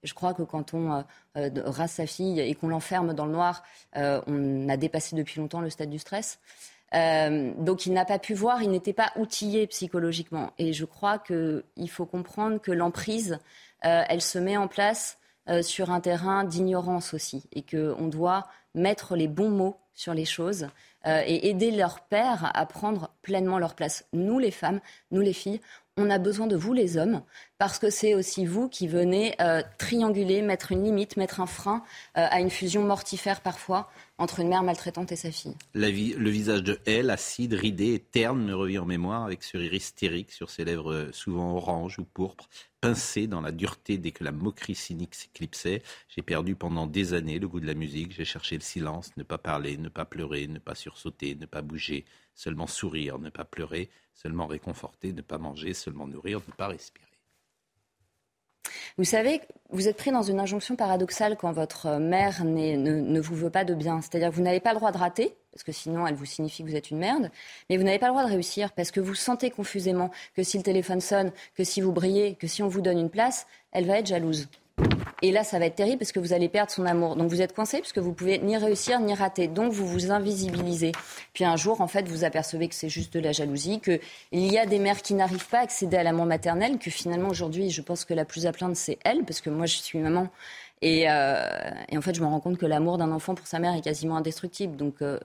[0.04, 3.64] Je crois que quand on rase sa fille et qu'on l'enferme dans le noir,
[3.94, 6.40] on a dépassé depuis longtemps le stade du stress.
[6.94, 10.52] Euh, donc il n'a pas pu voir, il n'était pas outillé psychologiquement.
[10.58, 13.40] Et je crois qu'il faut comprendre que l'emprise,
[13.86, 15.18] euh, elle se met en place
[15.50, 20.26] euh, sur un terrain d'ignorance aussi, et qu'on doit mettre les bons mots sur les
[20.26, 20.68] choses
[21.04, 24.06] et aider leur père à prendre pleinement leur place.
[24.14, 24.80] Nous les femmes,
[25.10, 25.60] nous les filles,
[25.98, 27.24] on a besoin de vous les hommes,
[27.58, 29.36] parce que c'est aussi vous qui venez
[29.80, 31.84] trianguler, mettre une limite, mettre un frein
[32.14, 33.90] à une fusion mortifère parfois
[34.22, 35.56] entre une mère maltraitante et sa fille.
[35.74, 39.74] le visage de elle, acide, ridé et terne, me revient en mémoire avec ce rire
[39.74, 42.48] hystérique sur ses lèvres euh, souvent orange ou pourpre,
[42.82, 45.82] pincé dans la dureté dès que la moquerie cynique s'éclipsait.
[46.08, 49.24] J'ai perdu pendant des années le goût de la musique, j'ai cherché le silence, ne
[49.24, 52.06] pas parler, ne pas pleurer, ne pas sursauter, ne pas bouger,
[52.36, 57.11] seulement sourire, ne pas pleurer, seulement réconforter, ne pas manger, seulement nourrir, ne pas respirer.
[58.98, 63.36] Vous savez, vous êtes pris dans une injonction paradoxale quand votre mère ne, ne, vous
[63.36, 64.02] veut pas de bien.
[64.02, 66.64] C'est-à-dire que vous n'avez pas le droit de rater, parce que sinon elle vous signifie
[66.64, 67.32] que vous êtes une merde,
[67.70, 70.58] mais vous n'avez pas le droit de réussir, parce que vous sentez confusément que si
[70.58, 73.86] le téléphone sonne, que si vous brillez, que si on vous donne une place, elle
[73.86, 74.48] va être jalouse.
[75.24, 77.16] Et là, ça va être terrible parce que vous allez perdre son amour.
[77.16, 79.48] Donc vous êtes coincé puisque vous pouvez ni réussir ni rater.
[79.48, 80.94] Donc vous vous invisibilisez.
[81.34, 84.00] Puis un jour, en fait, vous apercevez que c'est juste de la jalousie, qu'il
[84.32, 87.70] y a des mères qui n'arrivent pas à accéder à l'amour maternel, que finalement aujourd'hui,
[87.70, 90.28] je pense que la plus à plaindre, c'est elle, parce que moi, je suis maman.
[90.82, 91.46] Et, euh,
[91.94, 94.18] en fait, je me rends compte que l'amour d'un enfant pour sa mère est quasiment
[94.18, 94.76] indestructible.
[94.76, 95.20] Donc euh,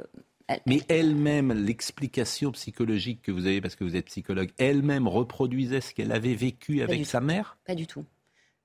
[0.66, 5.92] mais elle-même, l'explication psychologique que vous avez, parce que vous êtes psychologue, elle-même reproduisait ce
[5.92, 7.59] qu'elle avait vécu avec sa mère?
[7.66, 8.04] Pas du tout.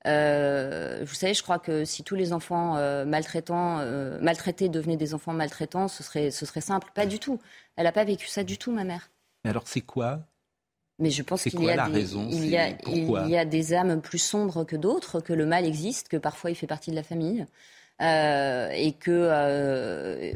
[0.08, 4.98] Euh, vous savez, je crois que si tous les enfants euh, maltraitants, euh, maltraités devenaient
[4.98, 6.90] des enfants maltraitants, ce serait, ce serait simple.
[6.94, 7.40] Pas du tout.
[7.76, 9.12] Elle n'a pas vécu ça du tout, ma mère.
[9.44, 10.20] Mais alors, c'est quoi?
[11.00, 14.02] Mais je pense qu'il y, a des, il y, a, il y a des âmes
[14.02, 17.02] plus sombres que d'autres, que le mal existe, que parfois il fait partie de la
[17.02, 17.44] famille,
[18.00, 20.36] et que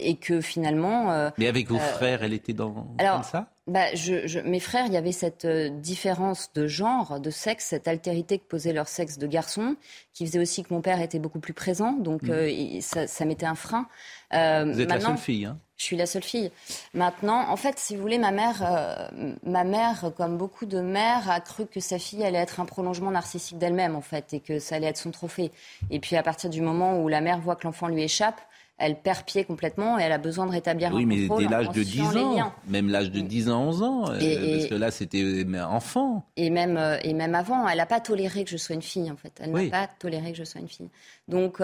[0.00, 1.30] et que finalement.
[1.38, 3.48] Mais avec vos frères, elle était dans alors, ça?
[3.70, 7.86] bah, je, mes frères, il y avait cette euh, différence de genre, de sexe, cette
[7.86, 9.76] altérité que posait leur sexe de garçon,
[10.12, 12.30] qui faisait aussi que mon père était beaucoup plus présent, donc mm.
[12.30, 13.86] euh, ça, ça, mettait un frein.
[14.34, 16.50] Euh, Vous êtes la seule fille, hein Je suis la seule fille.
[16.94, 19.10] Maintenant, en fait, si vous voulez, ma mère,
[19.44, 23.12] ma mère, comme beaucoup de mères, a cru que sa fille allait être un prolongement
[23.12, 25.52] narcissique d'elle-même, en fait, et que ça allait être son trophée.
[25.90, 28.40] Et puis, à partir du moment où la mère voit que l'enfant lui échappe,
[28.80, 31.38] elle perd pied complètement et elle a besoin de rétablir oui, un contrôle.
[31.38, 34.56] Oui, mais dès l'âge de 10 ans, même l'âge de 10 ans, 11 ans, euh,
[34.56, 36.24] parce que là c'était euh, enfant.
[36.36, 39.10] Et même, euh, et même avant, elle n'a pas toléré que je sois une fille
[39.10, 39.40] en fait.
[39.40, 40.88] Elle n'a pas toléré que je sois une fille.
[41.30, 41.58] Donc,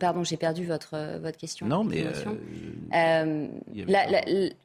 [0.00, 1.66] pardon, j'ai perdu votre, votre question.
[1.66, 2.04] Non, mais...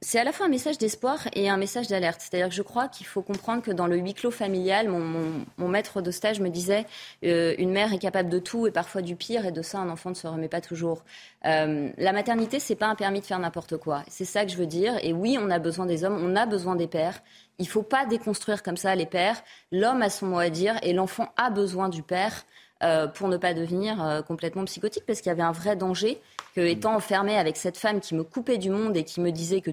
[0.01, 2.21] c'est à la fois un message d'espoir et un message d'alerte.
[2.21, 5.45] C'est-à-dire que je crois qu'il faut comprendre que dans le huis clos familial, mon, mon,
[5.57, 6.85] mon maître de stage me disait
[7.21, 10.09] une mère est capable de tout et parfois du pire et de ça un enfant
[10.09, 11.03] ne se remet pas toujours.
[11.45, 14.03] Euh, la maternité, c'est pas un permis de faire n'importe quoi.
[14.07, 14.93] C'est ça que je veux dire.
[15.03, 17.21] Et oui, on a besoin des hommes, on a besoin des pères.
[17.59, 19.41] Il faut pas déconstruire comme ça les pères.
[19.71, 22.45] L'homme a son mot à dire et l'enfant a besoin du père.
[22.83, 26.21] Euh, pour ne pas devenir euh, complètement psychotique, parce qu'il y avait un vrai danger
[26.55, 29.61] que, étant enfermé avec cette femme qui me coupait du monde et qui me disait
[29.61, 29.71] que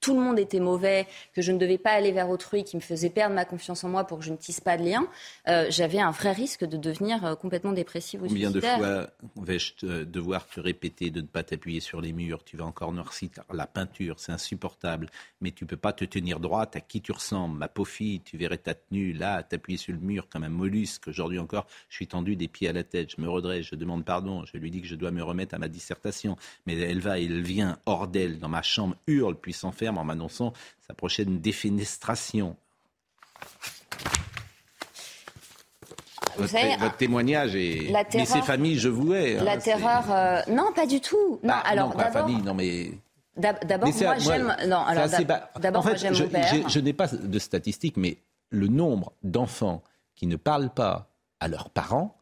[0.00, 2.80] tout le monde était mauvais, que je ne devais pas aller vers autrui, qui me
[2.80, 5.06] faisait perdre ma confiance en moi pour que je ne tisse pas de lien,
[5.48, 9.74] euh, j'avais un vrai risque de devenir euh, complètement dépressive ou Combien de fois vais-je
[9.74, 12.44] te- devoir te répéter de ne pas t'appuyer sur les murs?
[12.44, 15.08] Tu vas encore noircir la peinture, c'est insupportable.
[15.40, 17.58] Mais tu peux pas te tenir droite à qui tu ressembles.
[17.58, 21.08] Ma pauvre fille, tu verrais ta tenue là, t'appuyer sur le mur comme un mollusque.
[21.08, 23.14] Aujourd'hui encore, je suis tendu des pieds à la tête.
[23.16, 24.44] Je me redresse, je demande pardon.
[24.46, 26.36] Je lui dis que je dois me remettre à ma dissertation.
[26.66, 30.04] Mais elle va et elle vient hors d'elle dans ma chambre, hurle puis s'enferme en
[30.04, 30.52] m'annonçant
[30.86, 32.56] sa prochaine défenestration.
[36.36, 37.90] Votre, savez, votre témoignage est.
[37.90, 39.38] la Mais ces familles, je vous hais.
[39.38, 41.40] hein, La terreur, euh, non, pas du tout.
[41.42, 42.92] Non, Bah, alors non, pas famille, non mais.
[43.36, 44.56] d'ab- d'abord, moi j'aime.
[44.68, 46.68] Non, alors d'abord, En fait, moi j'aime je, mon père.
[46.68, 48.18] je n'ai pas de statistiques, mais
[48.50, 49.82] le nombre d'enfants
[50.14, 51.08] qui ne parlent pas
[51.40, 52.16] à leurs parents,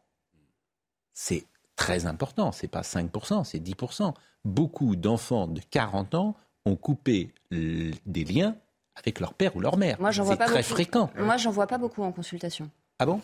[1.13, 1.45] c'est
[1.75, 2.51] très important.
[2.51, 4.13] C'est pas 5%, c'est 10%.
[4.43, 6.35] Beaucoup d'enfants de 40 ans
[6.65, 8.55] ont coupé des liens
[8.95, 9.97] avec leur père ou leur mère.
[9.99, 10.73] Moi, j'en vois c'est pas très beaucoup.
[10.73, 11.09] fréquent.
[11.17, 12.69] Moi, j'en vois pas beaucoup en consultation.
[13.01, 13.21] Ah bon?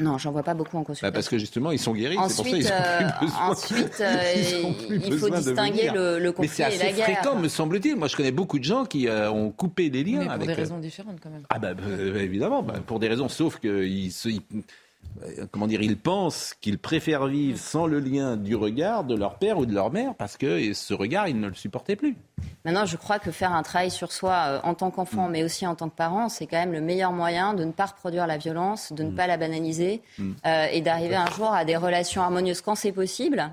[0.00, 1.14] Non, j'en vois pas beaucoup en Bah, consultation.
[1.14, 2.16] Parce que justement, ils sont guéris.
[2.28, 3.48] c'est pour ça Ensuite, euh, plus besoin.
[3.50, 7.04] ensuite, euh, il faut distinguer le- le Mais conflit c'est et assez la guerre.
[7.04, 7.94] fréquent, me semble-t-il.
[7.94, 10.46] Moi, je connais beaucoup de gens qui euh, ont coupé des liens Mais pour avec.
[10.48, 11.44] des raisons différentes quand même.
[11.50, 11.70] Ah bah,
[12.16, 14.10] évidemment, bah, pour des raisons, sauf qu'ils
[15.52, 19.58] comment dire, ils pensent qu'ils préfèrent vivre sans le lien du regard de leur père
[19.58, 22.16] ou de leur mère parce que ce regard, ils ne le supportaient plus.
[22.64, 25.30] Maintenant, je crois que faire un travail sur soi euh, en tant qu'enfant, Mm.
[25.32, 27.86] mais aussi en tant que parent, c'est quand même le meilleur moyen de ne pas
[27.86, 30.32] reproduire la violence, de ne pas la banaliser Mm.
[30.46, 33.50] euh, et d'arriver un jour à des relations harmonieuses quand c'est possible.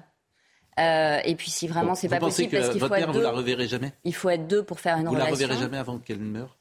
[0.80, 3.14] Euh, et puis si vraiment c'est vous pas possible, parce qu'il votre faut être vous
[3.18, 3.92] deux, la reverrez jamais?
[4.06, 5.46] Il faut être deux pour faire une Vous la relation.
[5.48, 6.56] reverrez jamais avant qu'elle ne meure?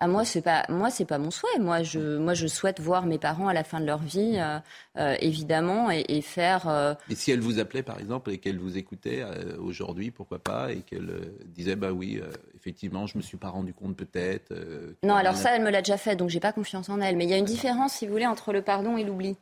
[0.00, 1.58] Ah, moi, c'est pas, moi, c'est pas mon souhait.
[1.58, 4.58] Moi, je, moi, je souhaite voir mes parents à la fin de leur vie, euh,
[4.96, 6.68] euh, évidemment, et, et faire.
[6.68, 10.38] euh, Et si elle vous appelait, par exemple, et qu'elle vous écoutait euh, aujourd'hui, pourquoi
[10.38, 13.96] pas, et qu'elle euh, disait, bah oui, euh, effectivement, je me suis pas rendu compte
[13.96, 14.52] peut-être.
[14.52, 17.16] euh, Non, alors ça, elle me l'a déjà fait, donc j'ai pas confiance en elle.
[17.16, 19.36] Mais il y a une différence, si vous voulez, entre le pardon et l'oubli.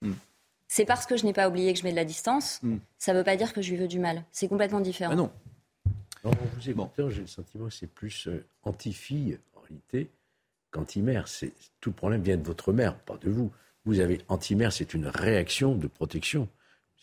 [0.00, 0.12] Hmm.
[0.68, 2.60] C'est parce que je n'ai pas oublié que je mets de la distance.
[2.62, 2.78] Hmm.
[2.98, 4.24] Ça ne veut pas dire que je lui veux du mal.
[4.32, 5.12] C'est complètement différent.
[5.12, 5.30] Ah non.
[6.24, 9.38] En vous écoutant, j'ai le sentiment que c'est plus euh, anti-fille,
[9.68, 10.10] réalité,
[10.70, 11.28] qu'anti-mère.
[11.28, 13.50] C'est- Tout le problème vient de votre mère, pas de vous.
[13.84, 16.48] Vous avez anti-mère, c'est une réaction de protection.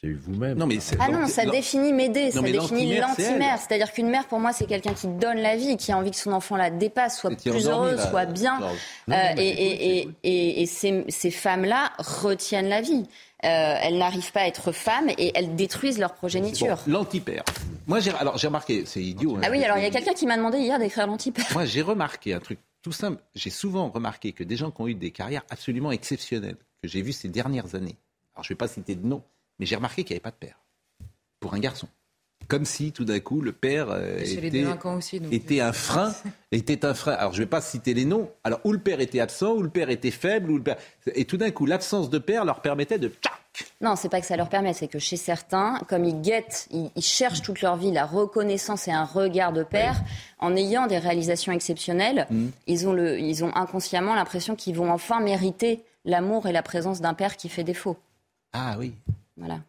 [0.01, 0.57] Vous avez vous-même.
[0.57, 3.67] Non, mais c'est- Ah non, ça définit m'aider, ça mais définit l'anti-mère, c'est.
[3.69, 6.17] C'est-à-dire qu'une mère, pour moi, c'est quelqu'un qui donne la vie, qui a envie que
[6.17, 8.57] son enfant la dépasse, soit plus là, soit bien.
[8.57, 8.75] Euh, Non, non,
[9.07, 13.05] mais et et, et, et, et ces, ces femmes-là retiennent la vie.
[13.43, 16.77] Euh, elles n'arrivent pas à être femmes et elles détruisent leur progéniture.
[16.87, 17.43] Bon, L'antipère.
[17.87, 19.35] Moi, j'ai alors j'ai remarqué, c'est idiot.
[19.35, 21.45] hein, Ah oui, alors il y a quelqu'un qui m'a demandé hier d'écrire l'antipère.
[21.53, 23.21] Moi, j'ai remarqué un truc tout simple.
[23.35, 27.01] J'ai souvent remarqué que des gens qui ont eu des carrières absolument exceptionnelles, que j'ai
[27.01, 27.97] vues ces dernières années,
[28.33, 29.21] alors je ne vais pas citer de nom,
[29.59, 30.59] mais j'ai remarqué qu'il n'y avait pas de père
[31.39, 31.87] pour un garçon.
[32.47, 35.31] Comme si tout d'un coup le père euh, était, délinquants aussi, donc.
[35.33, 36.13] était un frein,
[36.51, 37.13] était un frein.
[37.13, 38.29] Alors je ne vais pas citer les noms.
[38.43, 40.77] Alors où le père était absent, où le père était faible, où le père
[41.15, 43.11] et tout d'un coup l'absence de père leur permettait de
[43.81, 46.89] Non, c'est pas que ça leur permet, c'est que chez certains, comme ils guettent, ils,
[46.95, 50.01] ils cherchent toute leur vie la reconnaissance et un regard de père,
[50.39, 52.47] en ayant des réalisations exceptionnelles, Mm.
[52.67, 57.01] ils, ont le, ils ont inconsciemment l'impression qu'ils vont enfin mériter l'amour et la présence
[57.01, 57.97] d'un père qui fait défaut.
[58.53, 58.93] Ah oui.
[59.37, 59.59] Voilà.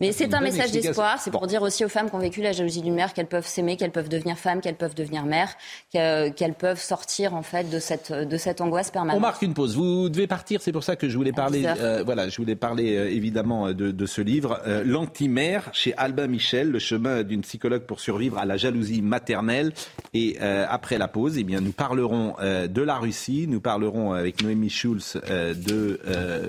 [0.00, 2.52] Mais c'est un message d'espoir, c'est pour dire aussi aux femmes qui ont vécu la
[2.52, 5.54] jalousie d'une mère qu'elles peuvent s'aimer, qu'elles peuvent devenir femmes, qu'elles peuvent devenir mères,
[5.92, 9.18] que- qu'elles peuvent sortir en fait de cette, de cette angoisse permanente.
[9.18, 9.76] On marque une pause.
[9.76, 10.62] Vous devez partir.
[10.62, 11.60] C'est pour ça que je voulais parler.
[11.60, 11.76] 10 heures.
[11.80, 15.94] euh, voilà, je voulais parler euh, évidemment euh, de, de ce livre, euh, L'antimère, chez
[15.96, 19.72] Albin Michel, le chemin d'une psychologue pour survivre à la jalousie maternelle.
[20.14, 23.46] Et après la pause, eh bien, nous parlerons de la Russie.
[23.48, 26.00] Nous parlerons avec Noémie Schulz de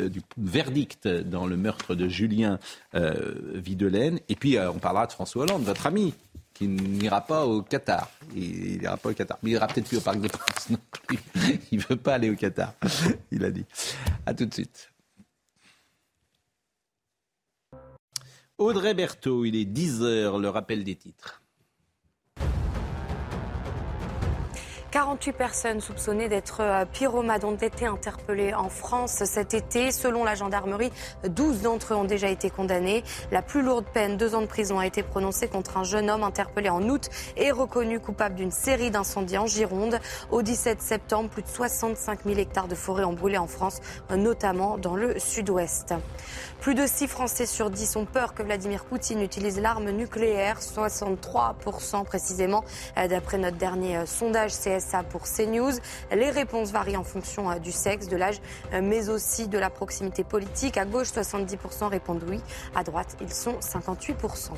[0.09, 2.59] du verdict dans le meurtre de Julien
[2.95, 4.19] euh, Videlaine.
[4.29, 6.13] Et puis, euh, on parlera de François Hollande, votre ami
[6.53, 8.09] qui n'ira pas au Qatar.
[8.35, 9.39] Il n'ira pas au Qatar.
[9.41, 11.19] Mais il ira peut-être plus au Parc des Princes non plus.
[11.71, 12.73] Il ne veut pas aller au Qatar,
[13.31, 13.65] il a dit.
[14.25, 14.91] À tout de suite.
[18.57, 21.40] Audrey Berthaud, il est 10h, le rappel des titres.
[24.91, 29.89] 48 personnes soupçonnées d'être euh, pyromanes ont été interpellées en France cet été.
[29.89, 30.91] Selon la gendarmerie,
[31.25, 33.05] 12 d'entre eux ont déjà été condamnés.
[33.31, 36.23] La plus lourde peine, deux ans de prison, a été prononcée contre un jeune homme
[36.23, 39.97] interpellé en août et reconnu coupable d'une série d'incendies en Gironde.
[40.29, 43.79] Au 17 septembre, plus de 65 000 hectares de forêt ont brûlé en France,
[44.13, 45.93] notamment dans le sud-ouest.
[46.62, 52.05] Plus de 6 Français sur 10 ont peur que Vladimir Poutine utilise l'arme nucléaire, 63%
[52.05, 52.64] précisément,
[52.99, 55.72] euh, d'après notre dernier euh, sondage CSA pour CNews.
[56.12, 58.39] Les réponses varient en fonction du sexe, de l'âge,
[58.80, 60.78] mais aussi de la proximité politique.
[60.78, 62.39] À gauche, 70% répondent oui.
[62.76, 64.51] À droite, ils sont 58%.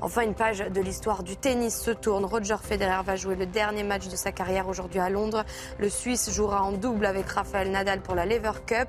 [0.00, 2.24] Enfin, une page de l'histoire du tennis se tourne.
[2.24, 5.44] Roger Federer va jouer le dernier match de sa carrière aujourd'hui à Londres.
[5.78, 8.88] Le Suisse jouera en double avec Rafael Nadal pour la Lever Cup.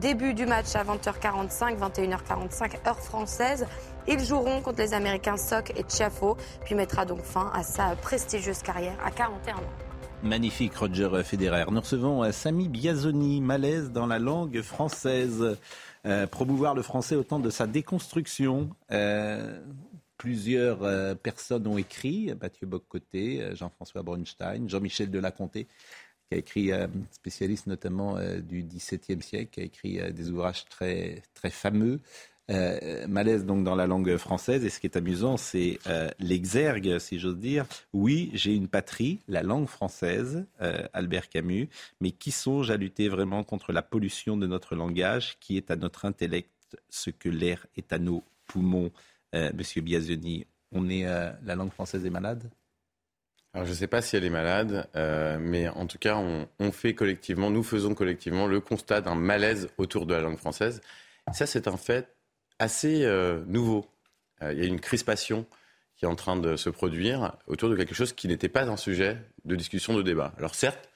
[0.00, 3.66] Début du match à 20h45, 21h45 heure française.
[4.06, 8.62] Ils joueront contre les Américains Sock et Tiafo, puis mettra donc fin à sa prestigieuse
[8.62, 9.60] carrière à 41 ans.
[10.22, 11.64] Magnifique Roger Federer.
[11.70, 15.56] Nous recevons euh, Samy Biazoni, malaise dans la langue française.
[16.06, 18.70] Euh, promouvoir le français au temps de sa déconstruction.
[18.90, 19.60] Euh,
[20.16, 25.68] plusieurs personnes ont écrit, Mathieu Boccoté, Jean-François Bronstein, Jean-Michel Delaconté,
[26.28, 26.70] qui a écrit,
[27.10, 32.00] spécialiste notamment du XVIIe siècle, qui a écrit des ouvrages très, très fameux.
[32.50, 34.64] Euh, malaise donc dans la langue française.
[34.64, 37.66] Et ce qui est amusant, c'est euh, l'exergue, si j'ose dire.
[37.92, 41.68] Oui, j'ai une patrie, la langue française, euh, Albert Camus,
[42.00, 45.76] mais qui songe à lutter vraiment contre la pollution de notre langage, qui est à
[45.76, 46.50] notre intellect
[46.88, 48.90] ce que l'air est à nos poumons.
[49.54, 52.50] Monsieur Biazoni, on est, la langue française est malade?
[53.54, 54.88] Alors je ne sais pas si elle est malade,
[55.40, 59.68] mais en tout cas, on, on, fait collectivement, nous faisons collectivement le constat d'un malaise
[59.78, 60.80] autour de la langue française.
[61.32, 62.08] Ça, c'est un fait
[62.58, 63.86] assez euh, nouveau.
[64.42, 65.46] Euh, il y a une crispation
[65.96, 68.76] qui est en train de se produire autour de quelque chose qui n'était pas un
[68.76, 70.32] sujet de discussion, de débat.
[70.38, 70.88] Alors certes,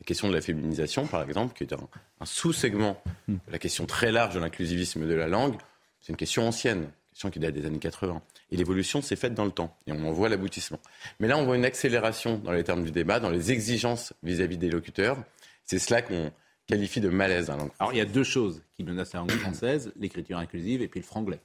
[0.00, 1.88] la question de la féminisation, par exemple, qui est un,
[2.24, 5.56] sous-segment de la question très large de l'inclusivisme de la langue,
[6.00, 6.90] c'est une question ancienne,
[7.24, 8.22] une question qui date des années 80.
[8.50, 10.80] Et l'évolution s'est faite dans le temps, et on en voit l'aboutissement.
[11.18, 14.56] Mais là, on voit une accélération dans les termes du débat, dans les exigences vis-à-vis
[14.56, 15.18] des locuteurs.
[15.64, 16.32] C'est cela qu'on
[16.66, 19.20] qualifie de malaise dans la langue Alors il y a deux choses qui menacent la
[19.20, 21.40] langue française, l'écriture inclusive et puis le franglais,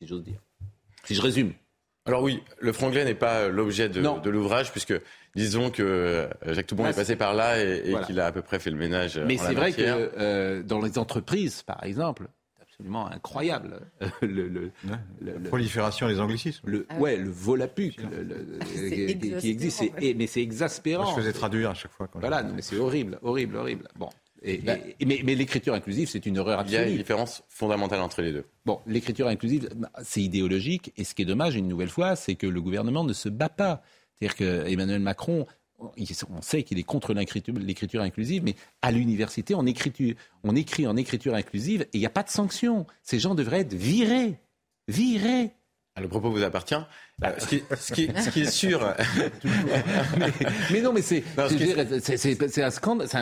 [0.00, 0.40] si j'ose dire.
[1.04, 1.52] Si je résume.
[2.06, 4.94] Alors oui, le franglais n'est pas l'objet de, de l'ouvrage, puisque
[5.36, 8.58] disons que euh, Jacques Toubon est passé par là et, qu'il a à peu près
[8.58, 9.18] fait le ménage.
[9.18, 12.28] Mais c'est vrai que euh, dans les entreprises, par exemple,
[12.80, 13.80] absolument incroyable.
[14.22, 14.70] le,
[15.20, 16.68] la prolifération des anglicismes.
[16.68, 17.96] Le, ah ouais, le volapuc
[19.40, 21.04] qui, existe, mais c'est exaspérant.
[21.04, 22.08] Moi, je faisais traduire à chaque fois.
[22.14, 23.88] voilà, mais c'est horrible, horrible, horrible.
[23.96, 24.08] Bon.
[24.64, 26.76] Bah, mais, l'écriture inclusive, c'est une erreur absolue.
[26.76, 28.46] Il y a une différence fondamentale entre les deux.
[28.64, 30.94] Bon, l'écriture inclusive, bah, c'est idéologique.
[30.96, 33.50] Et ce qui est dommage, une nouvelle fois, c'est que le gouvernement ne se bat
[33.50, 33.82] pas.
[34.18, 35.46] C'est-à-dire qu'Emmanuel Macron,
[35.80, 40.96] on sait qu'il est contre l'écriture inclusive, mais à l'université, on écrit, on écrit en
[40.96, 42.86] écriture inclusive et il n'y a pas de sanction.
[43.02, 44.38] Ces gens devraient être virés.
[44.88, 45.52] Virés.
[45.96, 46.74] Ah, le propos vous appartient.
[46.74, 48.80] Euh, ce, qui, est sûr.
[50.70, 51.48] mais, non, mais c'est un,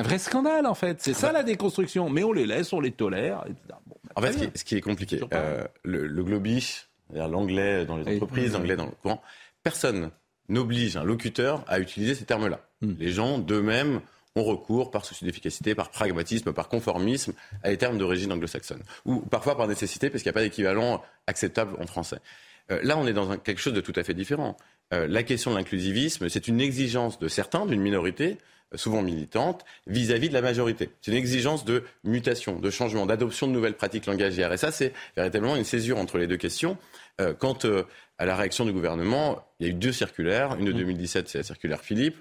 [0.03, 1.01] vrai scandale, en fait.
[1.01, 2.11] C'est ça la déconstruction.
[2.11, 3.45] Mais on les laisse, on les tolère.
[3.69, 3.81] Bah,
[4.17, 8.77] en fait, ce qui, est compliqué, euh, le, le globish, l'anglais dans les entreprises, l'anglais
[8.77, 9.23] dans le courant,
[9.63, 10.11] personne
[10.49, 12.61] n'oblige un locuteur à utiliser ces termes-là.
[12.81, 12.95] Hmm.
[12.99, 14.01] Les gens, d'eux-mêmes,
[14.37, 17.33] ont recours, par souci d'efficacité, par pragmatisme, par conformisme,
[17.63, 18.83] à des termes d'origine anglo-saxonne.
[19.05, 22.19] Ou parfois par nécessité, parce qu'il n'y a pas d'équivalent acceptable en français.
[22.71, 24.57] Euh, là, on est dans quelque chose de tout à fait différent.
[24.93, 28.39] Euh, la question de l'inclusivisme, c'est une exigence de certains, d'une minorité,
[28.75, 30.91] euh, souvent militante, vis-à-vis de la majorité.
[31.01, 34.53] C'est une exigence de mutation, de changement, d'adoption de nouvelles pratiques langagières.
[34.53, 36.77] Et ça, c'est véritablement une césure entre les deux questions.
[37.39, 37.59] Quant
[38.19, 40.57] à la réaction du gouvernement, il y a eu deux circulaires.
[40.59, 41.29] Une de 2017, mmh.
[41.29, 42.17] c'est la circulaire Philippe,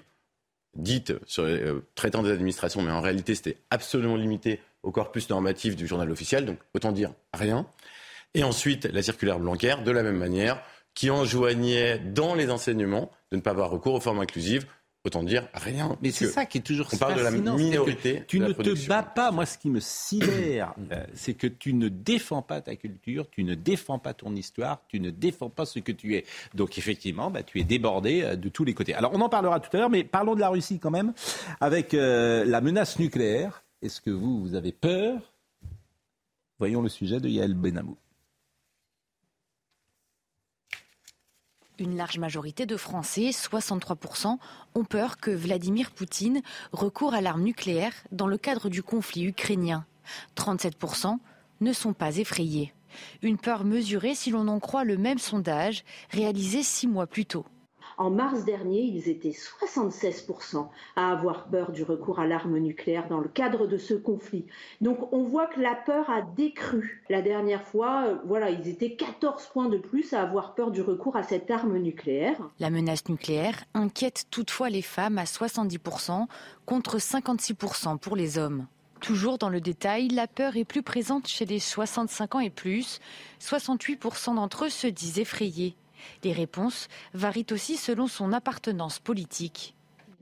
[0.74, 1.62] dite sur les
[1.94, 6.44] traitant des administrations, mais en réalité, c'était absolument limité au corpus normatif du journal officiel.
[6.44, 7.66] Donc, autant dire rien.
[8.34, 10.62] Et ensuite, la circulaire Blanquer, de la même manière,
[10.94, 14.66] qui enjoignait dans les enseignements de ne pas avoir recours aux formes inclusives.
[15.04, 15.96] Autant dire rien.
[16.02, 18.24] Mais c'est ça qui est toujours On parle de la minorité.
[18.26, 19.30] tu ne te bats pas.
[19.30, 23.44] Moi, ce qui me sidère, euh, c'est que tu ne défends pas ta culture, tu
[23.44, 26.24] ne défends pas ton histoire, tu ne défends pas ce que tu es.
[26.54, 28.92] Donc, effectivement, bah, tu es débordé euh, de tous les côtés.
[28.94, 31.12] Alors, on en parlera tout à l'heure, mais parlons de la Russie quand même,
[31.60, 33.62] avec euh, la menace nucléaire.
[33.80, 35.32] Est-ce que vous, vous avez peur?
[36.58, 37.96] Voyons le sujet de Yael Benamou.
[41.80, 44.38] Une large majorité de Français, 63%,
[44.74, 49.86] ont peur que Vladimir Poutine recourt à l'arme nucléaire dans le cadre du conflit ukrainien.
[50.36, 51.18] 37%
[51.60, 52.74] ne sont pas effrayés.
[53.22, 57.46] Une peur mesurée si l'on en croit le même sondage réalisé six mois plus tôt.
[57.98, 63.18] En mars dernier, ils étaient 76% à avoir peur du recours à l'arme nucléaire dans
[63.18, 64.46] le cadre de ce conflit.
[64.80, 67.02] Donc on voit que la peur a décru.
[67.10, 70.80] La dernière fois, euh, voilà, ils étaient 14 points de plus à avoir peur du
[70.80, 72.38] recours à cette arme nucléaire.
[72.60, 76.26] La menace nucléaire inquiète toutefois les femmes à 70%
[76.66, 78.68] contre 56% pour les hommes.
[79.00, 83.00] Toujours dans le détail, la peur est plus présente chez les 65 ans et plus.
[83.40, 85.74] 68% d'entre eux se disent effrayés.
[86.24, 89.74] Les réponses varient aussi selon son appartenance politique.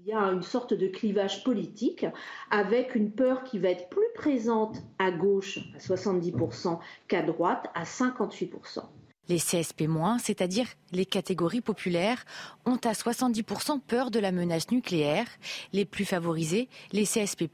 [0.07, 2.07] Il y a une sorte de clivage politique
[2.51, 6.78] avec une peur qui va être plus présente à gauche à 70%
[7.09, 8.84] qu'à droite à 58%.
[9.28, 12.24] Les CSP-, c'est-à-dire les catégories populaires,
[12.64, 15.26] ont à 70% peur de la menace nucléaire.
[15.72, 17.49] Les plus favorisés, les CSP+,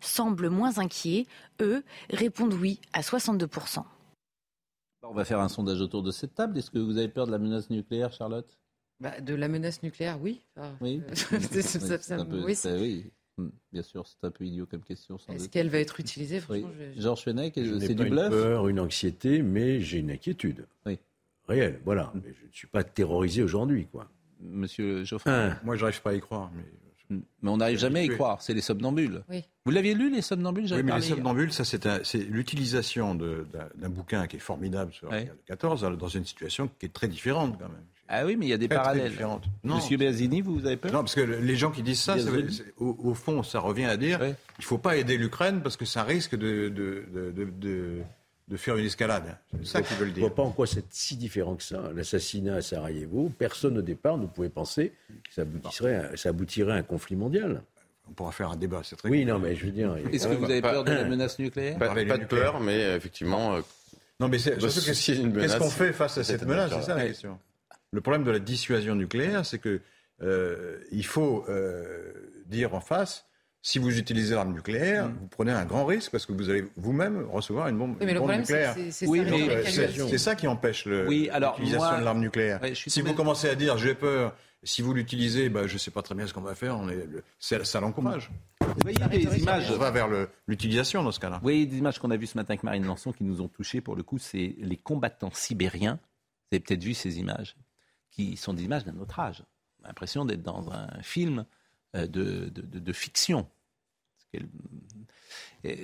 [0.00, 1.26] semblent moins inquiets.
[1.62, 3.84] Eux répondent oui à 62%.
[5.02, 6.58] On va faire un sondage autour de cette table.
[6.58, 8.58] Est-ce que vous avez peur de la menace nucléaire, Charlotte?
[9.00, 10.42] Bah, De la menace nucléaire, oui.
[10.80, 11.02] oui.
[11.32, 13.04] oui.
[13.38, 15.18] Hmm, bien sûr, c'est un peu idiot comme question.
[15.28, 16.40] Est-ce qu'elle va être utilisée?
[16.96, 20.66] Georges Fenech, c'est du bluff une peur, une anxiété, mais j'ai une inquiétude.
[20.86, 20.98] Oui.
[21.46, 22.10] Réelle, voilà.
[22.14, 22.22] Hmm.
[22.24, 24.08] Mais je ne suis pas terrorisé aujourd'hui, quoi.
[24.40, 26.50] Monsieur Geoffroy Moi, je n'arrive pas à y croire.
[26.54, 26.64] Mais...
[27.08, 27.20] Hmm.
[27.42, 29.22] Mais on n'arrive jamais à y croire, c'est les somnambules.
[29.28, 29.44] Oui.
[29.64, 34.36] Vous l'aviez lu, les somnambules Oui, mais les somnambules, ça, c'est l'utilisation d'un bouquin qui
[34.36, 37.84] est formidable sur la 14 dans une situation qui est très différente quand même.
[38.08, 39.12] Ah oui, mais il y a des parallèles.
[39.64, 40.92] Monsieur Béazini, vous avez peur?
[40.92, 42.16] Non, parce que les gens qui disent ça,
[42.78, 46.02] au, fond, ça revient à dire il ne faut pas aider l'Ukraine parce que ça
[46.02, 48.02] risque de, de, de, de
[48.54, 49.36] faire une escalade.
[49.58, 50.16] C'est ça qu'ils veulent dire.
[50.16, 51.90] Je ne vois pas en quoi c'est si différent que ça.
[51.94, 56.76] L'assassinat à Sarajevo, personne au départ ne pouvait penser que ça aboutirait, ça aboutirait à
[56.76, 57.62] un conflit mondial.
[58.08, 59.96] On pourra faire un débat, c'est très Oui, non, mais je veux dire.
[60.12, 63.58] Est-ce que vous avez peur de la menace nucléaire Pas, de peur, mais effectivement.
[64.20, 67.38] non, mais c'est qu'est-ce qu'on fait face à cette menace C'est ça la question.
[67.92, 69.80] Le problème de la dissuasion nucléaire, c'est que
[70.22, 72.12] euh, il faut euh,
[72.46, 73.26] dire en face
[73.66, 75.16] si vous utilisez l'arme nucléaire, mm.
[75.22, 78.76] vous prenez un grand risque parce que vous allez vous-même recevoir une bombe, nucléaire.
[78.92, 82.60] C'est ça qui empêche l'utilisation de l'arme nucléaire.
[82.74, 86.02] si vous commencez à dire j'ai peur, si vous l'utilisez, bah, je ne sais pas
[86.02, 87.08] très bien ce qu'on va faire, on est,
[87.40, 88.30] ça, l'encourage.
[88.60, 89.68] Vous voyez des images.
[89.72, 90.06] On va vers
[90.46, 91.38] l'utilisation dans ce cas-là.
[91.38, 93.48] Vous voyez des images qu'on a vues ce matin avec Marine Lançon qui nous ont
[93.48, 95.98] touchés pour le coup, c'est les combattants sibériens.
[96.52, 97.56] Vous avez peut-être vu ces images,
[98.12, 99.42] qui sont des images d'un autre âge.
[99.82, 101.46] L'impression d'être dans un film
[101.96, 103.48] euh, de, de fiction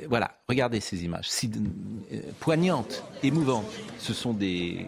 [0.09, 1.51] voilà, regardez ces images, si,
[2.13, 3.71] euh, poignantes, émouvantes.
[3.99, 4.87] Ce sont des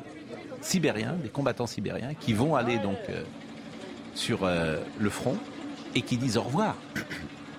[0.60, 3.22] Sibériens, des combattants sibériens, qui vont aller donc euh,
[4.14, 5.36] sur euh, le front
[5.94, 6.76] et qui disent au revoir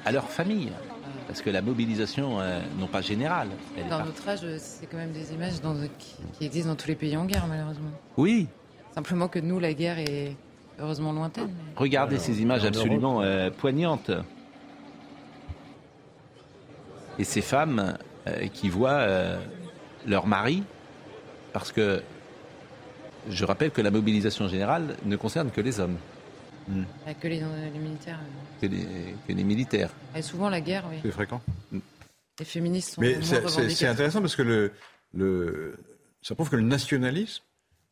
[0.06, 0.72] à leur famille.
[1.28, 2.38] Parce que la mobilisation,
[2.78, 3.48] non pas générale.
[3.90, 5.54] dans notre âge, c'est quand même des images
[5.98, 7.90] qui, existent dans tous les pays en guerre, malheureusement.
[8.16, 8.48] Oui.
[8.94, 10.36] Simplement que nous, la guerre est
[10.80, 11.50] heureusement lointaine.
[11.76, 13.24] Regardez ces images absolument
[13.58, 14.12] poignantes
[17.20, 17.98] et ces femmes
[18.28, 19.40] euh, qui voient euh,
[20.06, 20.64] leur mari,
[21.54, 22.02] parce que
[23.30, 25.98] je rappelle que la mobilisation générale ne concerne que les hommes.
[26.68, 26.84] Hmm.
[27.22, 27.42] Que les,
[27.80, 28.20] militaires.
[28.60, 28.66] Que
[29.34, 29.92] les, militaires.
[30.16, 30.98] Et souvent la guerre, oui.
[31.04, 31.42] C'est fréquent.
[32.40, 33.02] Les féministes sont.
[33.02, 34.72] Mais c'est intéressant parce que le,
[35.14, 35.78] le,
[36.22, 37.44] ça prouve que le nationalisme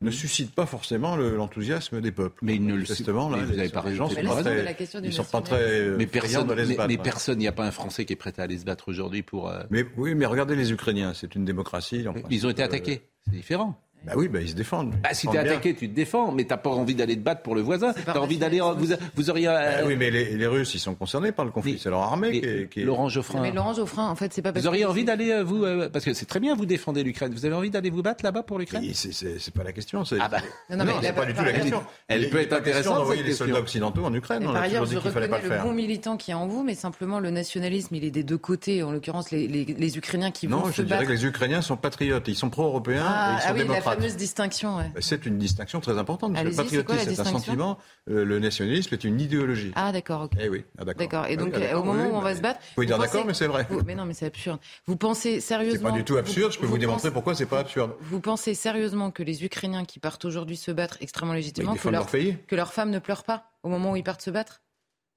[0.03, 2.39] ne suscite pas forcément l'enthousiasme des peuples.
[2.41, 6.07] Mais il ne le les, les gens sont pas très, ils sont pas très mais
[6.07, 6.53] personne.
[6.87, 8.89] Mais, personne, il n'y a pas un Français qui est prêt à aller se battre
[8.89, 9.49] aujourd'hui pour.
[9.49, 12.05] Euh, mais oui, mais regardez les Ukrainiens, c'est une démocratie.
[12.29, 13.79] Ils ont été attaqués, c'est différent.
[14.05, 14.95] Bah oui, bah ils se défendent.
[15.01, 17.55] Bah, si t'es attaqué, tu te défends, mais t'as pas envie d'aller te battre pour
[17.55, 17.93] le voisin.
[18.05, 18.59] T'as envie d'aller.
[18.59, 19.47] Vous, vous auriez.
[19.47, 21.79] Bah oui, mais les, les, Russes, ils sont concernés par le conflit.
[21.81, 23.41] C'est leur armée qui, qui Laurent Geoffrin.
[23.41, 24.51] Mais Laurent Geoffrin, en fait, c'est pas.
[24.51, 27.03] Parce vous auriez envie d'aller euh, vous, euh, parce que c'est très bien, vous défendez
[27.03, 27.33] l'Ukraine.
[27.33, 28.83] Vous avez envie d'aller vous battre là-bas pour l'Ukraine?
[28.93, 30.03] C'est pas la question.
[30.19, 30.37] Ah bah.
[30.69, 31.83] Non, non, c'est pas du tout la question.
[32.07, 32.97] Elle peut être intéressante.
[32.97, 34.43] d'envoyer les soldats occidentaux en Ukraine.
[34.43, 37.95] Par ailleurs, je reconnais le bon militant qui est en vous, mais simplement le nationalisme,
[37.95, 38.83] il est des deux côtés.
[38.83, 40.67] En l'occurrence, les Ukrainiens qui vont se battre.
[40.67, 42.27] Non, je dirais que les Ukrainiens sont patriotes.
[42.27, 43.92] Ils sont pro-européens et ils sont démocrates.
[43.93, 44.77] Ah fameuse distinction.
[44.99, 46.33] C'est une distinction très importante.
[46.33, 47.77] le patriotisme, c'est un sentiment.
[48.09, 49.71] Euh, le nationalisme est une idéologie.
[49.75, 50.23] Ah d'accord.
[50.23, 50.31] ok.
[50.39, 50.65] Eh oui.
[50.77, 51.25] Ah, d'accord.
[51.27, 52.59] Et ah donc au moment où on va se battre.
[52.61, 53.67] Vous pouvez dire d'accord, mais c'est vrai.
[53.85, 54.59] mais non, mais c'est absurde.
[54.85, 56.51] Vous pensez sérieusement C'est pas du tout absurde.
[56.51, 57.93] je peux vous, démontrer pourquoi c'est pas absurde.
[58.01, 62.09] Vous pensez sérieusement que les Ukrainiens qui partent aujourd'hui se battre extrêmement légitimement, que, leur,
[62.09, 64.61] que leurs femmes ne pleurent pas au moment où ils partent se battre?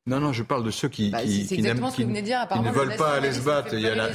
[0.06, 3.32] Non, non, je parle de ceux qui, bah, qui, qui, qui, ne veulent pas aller
[3.32, 3.74] se battre.
[3.74, 4.08] Il y, en a,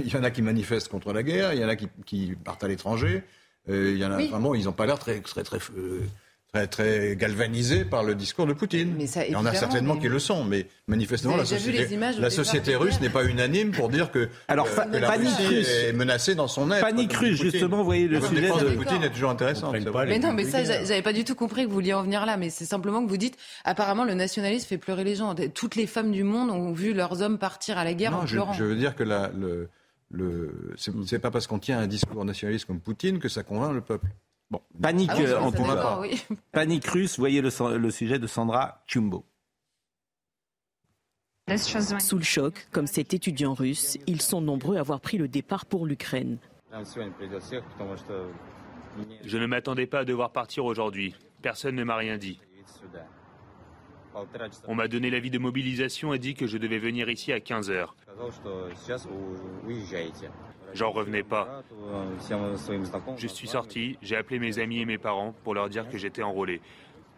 [0.00, 2.62] il y en a qui manifestent contre la guerre, il y en a qui, partent
[2.62, 3.24] à l'étranger.
[3.70, 6.00] Euh, il y en a vraiment, ils n'ont pas l'air très, très, très, euh,
[6.52, 8.94] très, très galvanisés par le discours de Poutine.
[8.96, 12.30] Mais ça, il y en a certainement qui le sont, mais manifestement, la société, la
[12.30, 16.34] société russe n'est pas unanime pour dire que, Alors, euh, que la Russie est menacée
[16.34, 16.80] dans son être.
[16.80, 18.76] Panique russe, justement, vous voyez le sujet de...
[18.76, 19.72] Poutine est toujours intéressant.
[19.72, 22.36] Mais non, mais ça, j'avais pas du tout compris que vous vouliez en venir là,
[22.36, 25.34] mais c'est simplement que vous dites, apparemment, le nationalisme fait pleurer les gens.
[25.54, 28.24] Toutes les femmes du monde ont vu leurs hommes partir à la guerre non, en
[28.24, 28.52] pleurant.
[28.54, 29.68] Je, je veux dire que la, le,
[30.10, 33.80] le, c'est pas parce qu'on tient un discours nationaliste comme Poutine que ça convainct le
[33.80, 34.08] peuple.
[34.50, 36.00] Bon, panique ah euh, en tout cas.
[36.52, 39.26] Panique russe, voyez le, le, sujet de Sandra Chumbo.
[41.56, 45.66] Sous le choc, comme cet étudiant russe, ils sont nombreux à avoir pris le départ
[45.66, 46.38] pour l'Ukraine.
[49.24, 51.14] Je ne m'attendais pas à devoir partir aujourd'hui.
[51.42, 52.40] Personne ne m'a rien dit.
[54.66, 57.70] On m'a donné l'avis de mobilisation et dit que je devais venir ici à 15
[57.70, 57.96] heures.
[60.74, 61.62] J'en revenais pas.
[63.16, 66.22] Je suis sorti, j'ai appelé mes amis et mes parents pour leur dire que j'étais
[66.22, 66.60] enrôlé.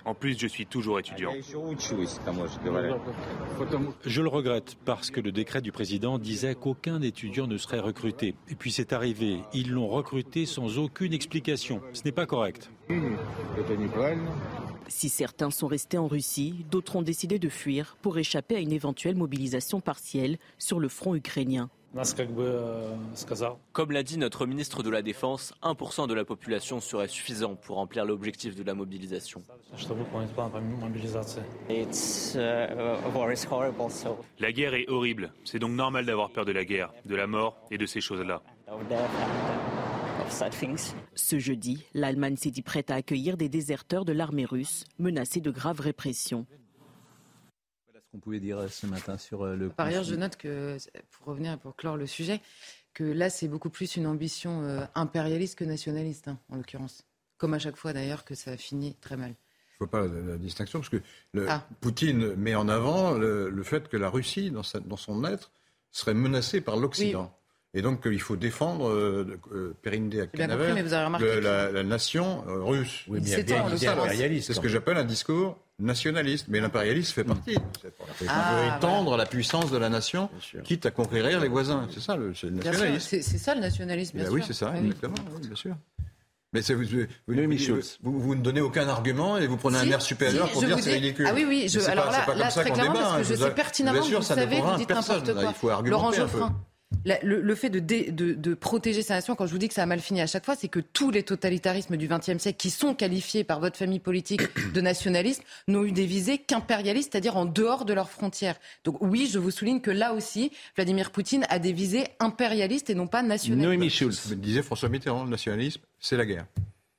[0.05, 1.32] En plus, je suis toujours étudiant.
[4.07, 8.34] Je le regrette parce que le décret du président disait qu'aucun étudiant ne serait recruté.
[8.48, 9.40] Et puis c'est arrivé.
[9.53, 11.80] Ils l'ont recruté sans aucune explication.
[11.92, 12.70] Ce n'est pas correct.
[14.88, 18.72] Si certains sont restés en Russie, d'autres ont décidé de fuir pour échapper à une
[18.72, 21.70] éventuelle mobilisation partielle sur le front ukrainien.
[23.72, 27.76] Comme l'a dit notre ministre de la Défense, 1% de la population serait suffisant pour
[27.76, 29.43] remplir l'objectif de la mobilisation.
[34.38, 35.32] La guerre est horrible.
[35.45, 38.41] C'est donc normal d'avoir peur de la guerre, de la mort et de ces choses-là.
[41.16, 45.51] Ce jeudi, l'Allemagne s'est dit prête à accueillir des déserteurs de l'armée russe menacés de
[45.51, 46.47] graves répressions.
[48.11, 49.68] Ce qu'on pouvait dire ce matin sur euh, le.
[49.68, 50.76] Par ailleurs, je note que,
[51.12, 52.40] pour revenir et pour clore le sujet,
[52.92, 57.06] que là, c'est beaucoup plus une ambition euh, impérialiste que nationaliste, hein, en l'occurrence.
[57.38, 59.34] Comme à chaque fois d'ailleurs que ça a fini très mal.
[59.78, 61.00] Je ne vois pas la, la, distinction, parce que
[61.32, 61.64] le, ah.
[61.80, 65.52] Poutine met en avant le, le, fait que la Russie, dans, sa, dans son être,
[65.92, 67.32] serait menacée par l'Occident.
[67.32, 67.40] Oui.
[67.72, 70.74] Et donc, il faut défendre euh, euh, Périnde Akhenaver,
[71.40, 73.04] la, la, nation euh, russe.
[73.06, 74.48] Oui, c'est impérialiste.
[74.48, 76.47] C'est ce que j'appelle un discours nationaliste.
[76.49, 77.57] Mais l'impérialisme fait partie.
[78.20, 80.28] Il ah, étendre la puissance de la nation,
[80.64, 81.89] quitte à conquérir les voisins.
[81.93, 83.18] C'est ça le, le nationalisme.
[83.22, 84.35] C'est ça le nationalisme, bien ben sûr.
[84.35, 84.87] Oui, c'est ça, oui.
[84.87, 85.76] exactement, oui, bien sûr.
[86.53, 90.03] Mais vous, vous, vous, vous, ne donnez aucun argument et vous prenez si, un air
[90.03, 91.26] supérieur si, pour dire que c'est ridicule.
[91.28, 93.41] Ah oui, oui, je, alors pas, là, pas là très clairement, débat, parce que je
[93.41, 95.45] sais pertinemment que vous savez vous dites n'importe quoi.
[95.45, 96.61] Il faut argumenter Laurent Geoffrin.
[97.22, 99.74] Le, le, fait de, dé, de, de, protéger sa nation, quand je vous dis que
[99.74, 102.59] ça a mal fini à chaque fois, c'est que tous les totalitarismes du XXe siècle
[102.59, 104.43] qui sont qualifiés par votre famille politique
[104.74, 108.57] de nationalistes n'ont eu des visées qu'impérialistes, c'est-à-dire en dehors de leurs frontières.
[108.84, 112.95] Donc oui, je vous souligne que là aussi, Vladimir Poutine a des visées impérialistes et
[112.95, 113.66] non pas nationalistes.
[113.66, 114.34] Noémie Schulz.
[114.36, 116.47] Disait François Mitterrand, le nationalisme, c'est la guerre.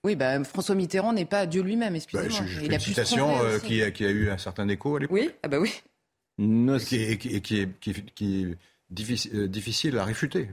[0.04, 2.40] Oui, bah, François Mitterrand n'est pas Dieu lui-même, excusez-moi.
[2.40, 5.00] Bah, je, je une citation euh, qui, a, qui, a, eu un certain écho à
[5.00, 5.16] l'époque.
[5.16, 5.72] Oui, ah bah oui.
[6.40, 8.56] No, qui, qui, qui, qui, qui
[8.92, 10.50] difficile, difficile à réfuter.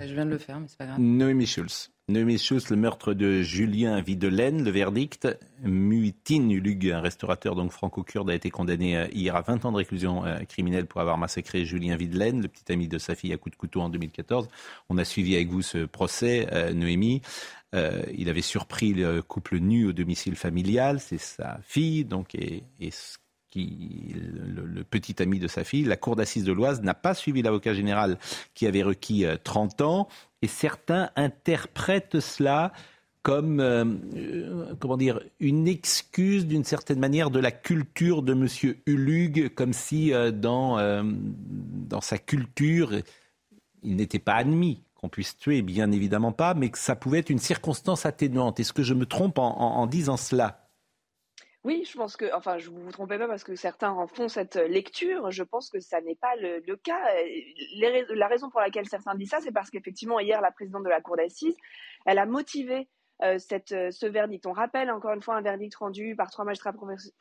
[0.00, 1.00] Je viens de le faire, mais c'est pas grave.
[1.00, 1.90] Noémie Schulz.
[2.08, 5.28] Noémie Schulz, le meurtre de Julien Videlaine, le verdict.
[5.62, 10.22] Muitin Ulug, un restaurateur donc franco-kurde, a été condamné hier à 20 ans de réclusion
[10.48, 13.56] criminelle pour avoir massacré Julien Videlaine, le petit ami de sa fille à coup de
[13.56, 14.48] couteau en 2014.
[14.88, 17.20] On a suivi avec vous ce procès, Noémie.
[17.74, 22.62] Euh, il avait surpris le couple nu au domicile familial, c'est sa fille, donc, et,
[22.80, 22.90] et
[23.50, 27.42] qui, le, petit ami de sa fille, la cour d'assises de l'Oise n'a pas suivi
[27.42, 28.18] l'avocat général
[28.54, 30.08] qui avait requis 30 ans,
[30.42, 32.72] et certains interprètent cela
[33.22, 33.84] comme euh,
[34.78, 40.14] comment dire une excuse d'une certaine manière de la culture de Monsieur Ulug, comme si
[40.14, 42.92] euh, dans euh, dans sa culture
[43.82, 47.30] il n'était pas admis qu'on puisse tuer, bien évidemment pas, mais que ça pouvait être
[47.30, 48.58] une circonstance atténuante.
[48.58, 50.67] Est-ce que je me trompe en disant cela?
[51.64, 54.28] Oui, je pense que, enfin, je vous, vous trompez pas parce que certains en font
[54.28, 55.30] cette lecture.
[55.30, 57.00] Je pense que ça n'est pas le, cas.
[57.76, 60.88] Les, la raison pour laquelle certains disent ça, c'est parce qu'effectivement, hier, la présidente de
[60.88, 61.56] la Cour d'assises,
[62.06, 62.84] elle a motivé euh,
[63.38, 64.46] cette, ce verdict.
[64.46, 66.72] On rappelle encore une fois un verdict rendu par trois magistrats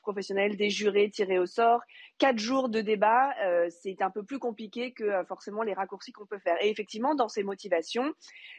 [0.01, 1.81] professionnels, des jurés tirés au sort,
[2.17, 3.33] quatre jours de débat.
[3.43, 6.55] Euh, c'est un peu plus compliqué que euh, forcément les raccourcis qu'on peut faire.
[6.61, 8.13] Et effectivement, dans ses motivations,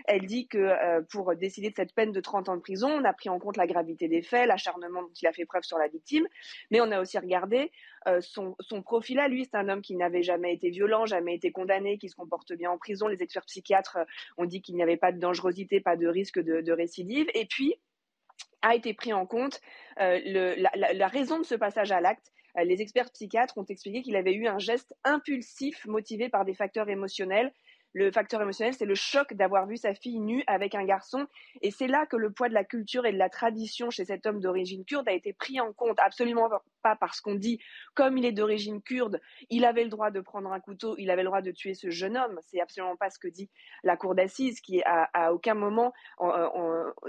[0.07, 3.05] elle dit que euh, pour décider de cette peine de 30 ans de prison, on
[3.05, 5.79] a pris en compte la gravité des faits, l'acharnement dont il a fait preuve sur
[5.79, 6.27] la victime,
[6.71, 7.71] mais on a aussi regardé
[8.07, 9.45] euh, son, son, profil à lui.
[9.45, 12.71] C'est un homme qui n'avait jamais été violent, jamais été condamné, qui se comporte bien
[12.71, 13.09] en prison.
[13.09, 13.99] Les experts psychiatres
[14.37, 17.27] ont dit qu'il n'y avait pas de dangerosité, pas de risque de, de récidive.
[17.35, 17.75] Et puis,
[18.63, 19.61] a été pris en compte
[20.01, 20.21] euh,
[20.57, 22.33] la, raison de ce passage à l'acte.
[22.57, 26.55] Euh, les experts psychiatres ont expliqué qu'il avait eu un geste impulsif motivé par des
[26.55, 27.53] facteurs émotionnels
[27.93, 31.27] le facteur émotionnel, c'est le choc d'avoir vu sa fille nue avec un garçon.
[31.63, 34.27] Et c'est là que le poids de la culture et de la tradition chez cet
[34.27, 35.99] homme d'origine kurde a été pris en compte.
[35.99, 36.49] Absolument
[36.83, 37.59] pas parce qu'on dit,
[37.95, 39.21] comme il est d'origine kurde,
[39.51, 41.91] il avait le droit de prendre un couteau, il avait le droit de tuer ce
[41.91, 42.39] jeune homme.
[42.43, 43.51] C'est absolument pas ce que dit
[43.83, 45.93] la cour d'assises, qui à, à, aucun moment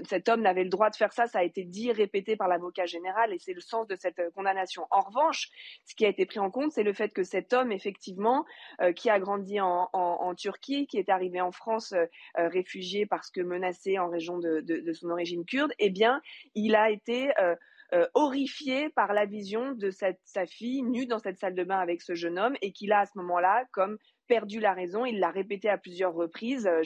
[0.08, 1.28] cet homme n'avait le droit de faire ça.
[1.28, 4.88] Ça a été dit, répété par l'avocat général, et c'est le sens de cette condamnation.
[4.92, 5.50] En revanche,
[5.86, 8.46] ce qui a été pris en compte, c'est le fait que cet homme, effectivement,
[8.82, 10.36] euh, qui a grandi en, en
[10.70, 15.46] Qui est arrivé en France euh, réfugié parce que menacé en région de, son origine
[15.46, 16.22] kurde, eh bien,
[16.54, 17.56] il a été euh,
[17.94, 22.04] euh, horrifié par la vision de sa fille nue dans cette salle de bain avec
[22.04, 23.98] ce jeune homme et qu'il a à ce moment-là, comme
[24.28, 25.06] perdu la raison.
[25.06, 26.68] Il l'a répété à plusieurs reprises.
[26.68, 26.84] Euh,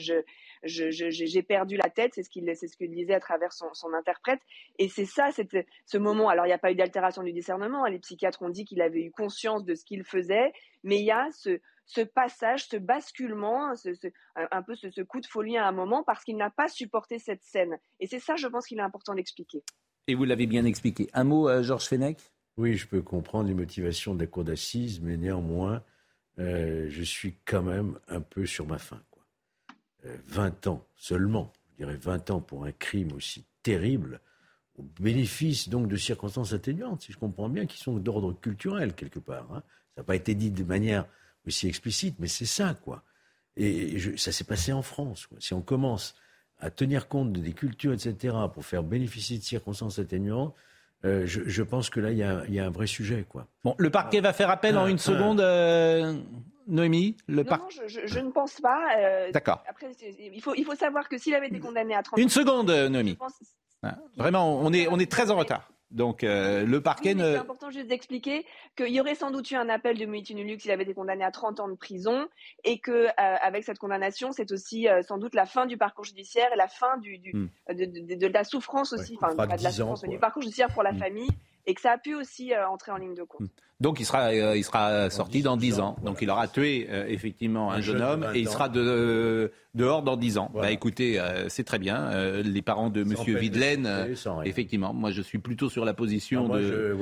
[0.64, 2.12] j'ai perdu la tête.
[2.14, 4.40] C'est ce qu'il, disait à travers son, interprète.
[4.78, 6.30] Et c'est ça, ce moment.
[6.30, 7.84] Alors, il n'y a pas eu d'altération du discernement.
[7.84, 11.12] Les psychiatres ont dit qu'il avait eu conscience de ce qu'il faisait, mais il y
[11.12, 15.56] a ce, ce passage, ce basculement, ce, ce, un peu ce, ce, coup de folie
[15.56, 17.78] à un moment parce qu'il n'a pas supporté cette scène.
[18.00, 19.62] Et c'est ça, je pense qu'il est important d'expliquer.
[20.06, 21.08] Et vous l'avez bien expliqué.
[21.14, 22.18] Un mot, euh, Georges Fenech?
[22.56, 25.82] Oui, je peux comprendre les motivations de la cour d'assises, mais néanmoins,
[26.38, 29.02] euh, je suis quand même un peu sur ma faim.
[29.10, 29.24] Quoi.
[30.26, 34.20] 20 euh, ans seulement, je dirais 20 ans pour un crime aussi terrible,
[34.76, 39.20] au bénéfice donc de circonstances atténuantes, si je comprends bien, qui sont d'ordre culturel quelque
[39.20, 39.50] part.
[39.52, 39.62] Hein.
[39.94, 41.06] Ça n'a pas été dit de manière
[41.46, 43.02] aussi explicite, mais c'est ça, quoi.
[43.56, 45.26] Et ça s'est passé en France.
[45.26, 45.38] Quoi.
[45.40, 46.16] Si on commence
[46.58, 50.54] à tenir compte des cultures, etc., pour faire bénéficier de circonstances atténuantes,
[51.04, 53.26] euh, je, pense que là, il y, a, un vrai sujet.
[53.28, 53.46] Quoi.
[53.62, 56.18] Bon, le parquet va faire appel en une seconde, euh,
[56.66, 58.80] Noémie le Non, je, ne pense pas.
[58.98, 59.62] Euh, D'accord.
[59.68, 62.70] Après, il faut, il faut savoir que s'il avait été condamné à 30 Une seconde,
[62.70, 63.18] Noémie.
[63.82, 65.70] Ah, vraiment, on est, on est très en retard.
[65.94, 67.22] Donc euh, le parquet ne.
[67.22, 68.44] C'est important juste d'expliquer
[68.76, 71.30] qu'il y aurait sans doute eu un appel de Muitinulux s'il avait été condamné à
[71.30, 72.26] 30 ans de prison
[72.64, 76.04] et que euh, avec cette condamnation, c'est aussi euh, sans doute la fin du parcours
[76.04, 77.48] judiciaire et la fin du, du hmm.
[77.70, 80.82] de, de, de, la souffrance aussi, enfin pas de la souffrance, du parcours judiciaire pour
[80.82, 80.98] la hmm.
[80.98, 81.30] famille
[81.66, 83.50] et que ça a pu aussi euh, entrer en ligne de compte.
[83.84, 85.96] Donc il sera, euh, il sera sorti dans 10 ans.
[86.02, 90.16] Donc il aura tué euh, effectivement un, jeune, homme et il sera de, dehors dans
[90.16, 90.50] 10 ans.
[90.54, 92.10] Bah écoutez, c'est très bien.
[92.42, 93.86] les parents de Monsieur Videlaine,
[94.44, 96.96] effectivement, moi je suis plutôt sur la position ah, de,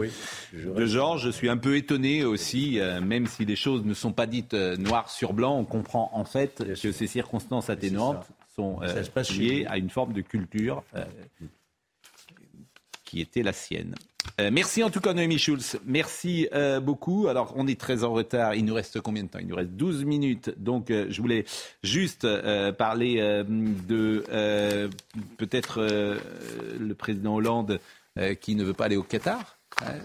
[0.74, 1.26] de Georges.
[1.26, 5.08] Je suis un peu étonné aussi, même si les choses ne sont pas dites noir
[5.08, 8.26] sur blanc, on comprend en fait que ces circonstances atténuantes
[8.56, 8.80] sont
[9.30, 10.82] liées à une forme de culture
[13.04, 13.94] qui était la sienne.
[14.40, 15.78] Euh, merci en tout cas Noémie Schulz.
[15.84, 17.28] Merci euh, beaucoup.
[17.28, 18.54] Alors on est très en retard.
[18.54, 19.38] Il nous reste combien de temps?
[19.38, 20.54] Il nous reste 12 minutes.
[20.56, 21.44] Donc euh, je voulais
[21.82, 22.26] juste
[22.72, 23.16] parler
[23.48, 24.24] de
[25.36, 27.80] peut-être le président Hollande
[28.40, 29.58] qui ne veut pas aller au Qatar.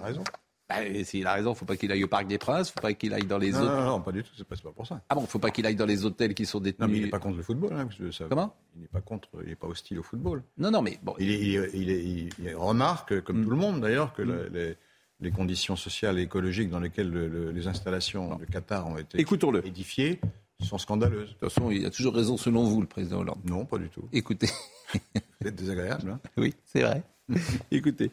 [0.04, 0.24] raison.
[0.70, 2.72] Bah, S'il a raison, il ne faut pas qu'il aille au Parc des Princes, il
[2.72, 4.56] ne faut pas qu'il aille dans les non, Non, non, pas du tout, c'est pas,
[4.56, 5.02] pas pour ça.
[5.10, 6.88] Ah bon, il ne faut pas qu'il aille dans les hôtels qui sont détenus.
[6.88, 7.74] Non, mais il n'est pas contre le football.
[7.74, 8.56] Hein, ça, Comment?
[8.76, 10.44] Il n'est pas contre, il n'est pas hostile au football.
[10.58, 11.16] Non, non, mais bon.
[11.20, 13.44] Il, il, il, il remarque, comme mm.
[13.44, 14.54] tout le monde d'ailleurs, que mm.
[14.54, 14.76] les,
[15.22, 17.12] les, conditions sociales et écologiques dans lesquelles
[17.54, 19.26] les installations de Qatar ont été
[19.66, 20.20] édifiées
[20.66, 21.30] sont scandaleuses.
[21.30, 23.40] De toute façon, il a toujours raison selon vous, le président Hollande.
[23.46, 24.08] Non, pas du tout.
[24.12, 24.50] Écoutez.
[25.42, 26.12] Vous êtes désagréable.
[26.12, 27.04] Hein oui, c'est vrai.
[27.72, 28.12] Écoutez.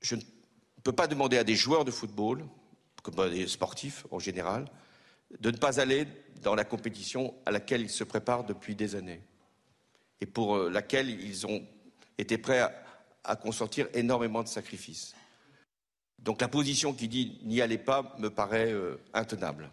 [0.00, 0.20] Je ne
[0.84, 2.44] peut pas demander à des joueurs de football,
[3.02, 4.66] comme des sportifs en général,
[5.40, 6.06] de ne pas aller
[6.42, 9.22] dans la compétition à laquelle ils se préparent depuis des années
[10.20, 11.66] et pour euh, laquelle ils ont
[12.18, 12.60] été prêts
[13.24, 15.14] à, consentir énormément de sacrifices.
[16.18, 19.70] Donc la position qui dit n'y allez pas me paraît euh, intenable.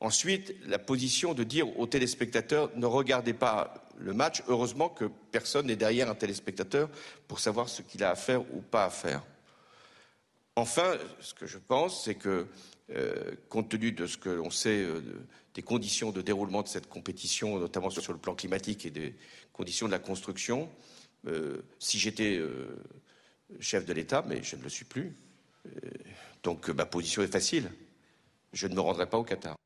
[0.00, 4.42] Ensuite, la position de dire aux téléspectateurs ne regardez pas le match.
[4.48, 6.88] Heureusement que personne n'est derrière un téléspectateur
[7.28, 9.22] pour savoir ce qu'il a à faire ou pas à faire.
[10.56, 12.46] Enfin, ce que je pense, c'est que,
[12.90, 15.00] euh, compte tenu de ce que l'on sait euh,
[15.54, 19.16] des conditions de déroulement de cette compétition, notamment sur le plan climatique et des
[19.52, 20.70] conditions de la construction,
[21.26, 22.40] euh, si j'étais
[23.60, 25.16] chef de l'État, mais je ne le suis plus,
[26.42, 27.70] donc ma position est facile.
[28.52, 29.56] Je ne me rendrai pas au Qatar.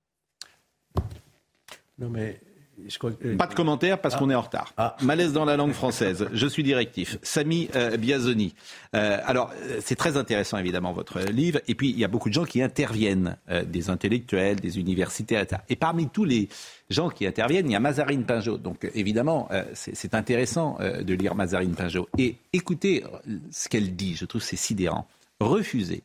[3.04, 4.18] Euh, Pas de commentaire parce ah.
[4.18, 4.72] qu'on est en retard.
[4.76, 4.96] Ah.
[5.02, 6.28] Malaise dans la langue française.
[6.32, 7.18] Je suis directif.
[7.22, 8.54] Samy euh, Biazoni.
[8.94, 11.60] Euh, alors, c'est très intéressant évidemment votre livre.
[11.68, 15.62] Et puis, il y a beaucoup de gens qui interviennent, des intellectuels, des universitaires, etc.
[15.68, 16.48] Et parmi tous les
[16.90, 18.58] gens qui interviennent, il y a Mazarine Pinjot.
[18.58, 22.08] Donc, évidemment, c'est intéressant de lire Mazarine Pinjot.
[22.18, 23.04] Et écoutez
[23.50, 24.14] ce qu'elle dit.
[24.14, 25.06] Je trouve c'est sidérant.
[25.40, 26.02] Refuser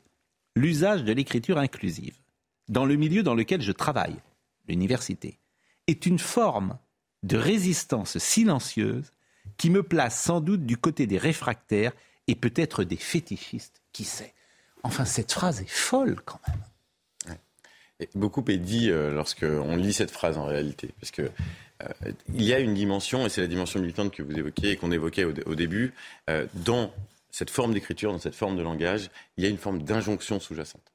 [0.56, 2.14] l'usage de l'écriture inclusive
[2.70, 4.16] dans le milieu dans lequel je travaille,
[4.68, 5.38] l'université
[5.88, 6.78] est une forme
[7.24, 9.12] de résistance silencieuse
[9.58, 11.94] qui me place sans doute du côté des réfractaires
[12.28, 14.34] et peut-être des fétichistes, qui sait.
[14.84, 17.38] Enfin, cette phrase est folle quand même.
[18.16, 22.54] beaucoup est dit euh, lorsqu'on lit cette phrase en réalité, parce que euh, il y
[22.54, 25.56] a une dimension, et c'est la dimension militante que vous évoquiez et qu'on évoquait au,
[25.56, 25.94] début,
[26.30, 26.92] euh, dans
[27.30, 30.93] cette forme d'écriture, dans cette forme de langage, il y a une forme d'injonction sous-jacente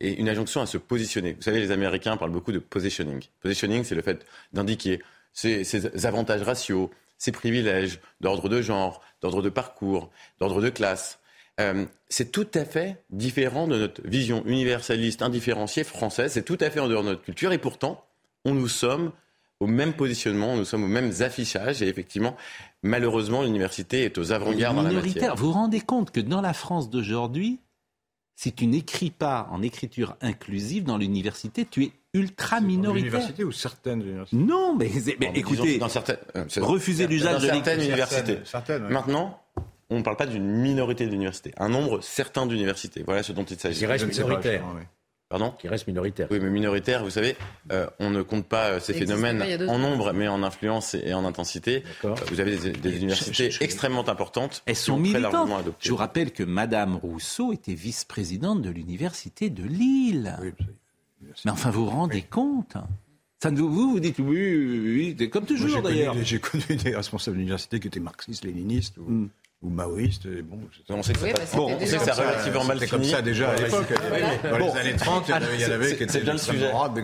[0.00, 1.34] et une injonction à se positionner.
[1.34, 3.22] Vous savez, les Américains parlent beaucoup de positioning.
[3.40, 5.00] Positioning, c'est le fait d'indiquer
[5.32, 11.18] ses, avantages raciaux, ses privilèges d'ordre de genre, d'ordre de parcours, d'ordre de classe.
[11.60, 16.32] Euh, c'est tout à fait différent de notre vision universaliste, indifférenciée française.
[16.32, 17.52] C'est tout à fait en dehors de notre culture.
[17.52, 18.04] Et pourtant,
[18.44, 19.12] on nous sommes
[19.60, 21.82] au même positionnement, nous sommes aux mêmes affichages.
[21.82, 22.36] Et effectivement,
[22.82, 25.36] malheureusement, l'université est aux avant-gardes dans la matière.
[25.36, 27.60] Vous vous rendez compte que dans la France d'aujourd'hui,
[28.34, 33.04] si tu n'écris pas en écriture inclusive dans l'université, tu es ultra minoritaire.
[33.04, 34.90] L'université ou certaines universités Non, mais,
[35.20, 37.82] mais Bon, écoutez, disons dans certaines, euh, c'est- refuser dans l'usage de certaines l'écriture.
[37.84, 38.38] universités.
[38.44, 38.90] Certaines, ouais.
[38.92, 39.40] Maintenant,
[39.90, 43.02] on ne parle pas d'une minorité d'universités, un nombre certain d'universités.
[43.04, 43.78] Voilà ce dont il s'agit.
[43.78, 44.64] Qui reste minoritaire.
[45.32, 46.28] Pardon Qui reste minoritaire.
[46.30, 47.36] Oui, mais minoritaire, vous savez,
[47.72, 51.14] euh, on ne compte pas euh, ces phénomènes pas en nombre, mais en influence et
[51.14, 51.84] en intensité.
[52.04, 54.62] Euh, vous avez des, des universités je- je- extrêmement importantes.
[54.66, 55.74] Elles qui sont ont très largement militantes.
[55.80, 60.36] Je vous rappelle que Madame Rousseau était vice-présidente de l'université de Lille.
[61.46, 62.76] Mais enfin, vous vous rendez compte
[63.42, 66.14] ça ne vous, vous, vous dites oui, oui, comme toujours j'ai connu d'ailleurs.
[66.14, 69.28] des- J'ai connu des responsables d'université qui étaient marxistes, léninistes ou, Hmm.
[69.62, 70.26] Ou maoïstes.
[70.26, 70.58] Et bon,
[70.88, 72.78] On sait que ça Oui, passe- bah, bon, on déjà sait que ça relativement mal
[72.80, 73.12] C'était comme fini.
[73.12, 73.92] ça déjà à Bon, l'époque.
[74.50, 74.74] Dans Bon.
[74.74, 76.70] les années 30, il y en avait, qui étaient bien le sujet.
[76.72, 76.94] Bon,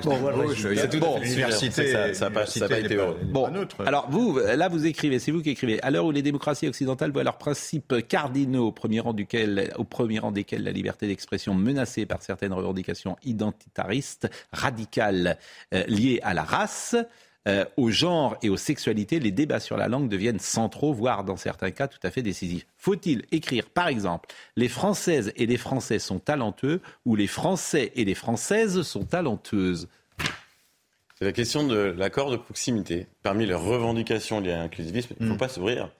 [0.48, 0.74] c'est sujet.
[1.20, 1.92] l'université.
[1.92, 3.16] Ça- ça a pas- été heureux.
[3.24, 5.80] Bon, Bon, alors vous, là vous écrivez, c'est vous qui écrivez.
[5.82, 9.84] À l'heure où les démocraties occidentales voient leurs principes cardinaux, au premier rang, duquel, au
[9.84, 15.38] premier rang desquels la liberté d'expression menacée par certaines revendications identitaristes, radicales,
[15.74, 16.96] euh, liées à la race,
[17.46, 21.36] euh, au genre et aux sexualités, les débats sur la langue deviennent centraux, voire dans
[21.36, 22.66] certains cas tout à fait décisifs.
[22.76, 28.04] Faut-il écrire, par exemple, les Françaises et les Français sont talentueux ou les Français et
[28.04, 29.88] les Françaises sont talenteuses
[31.18, 33.06] C'est la question de l'accord de proximité.
[33.22, 35.38] Parmi les revendications liées à l'inclusivisme, il ne faut Hmm.
[35.38, 35.90] pas s'ouvrir.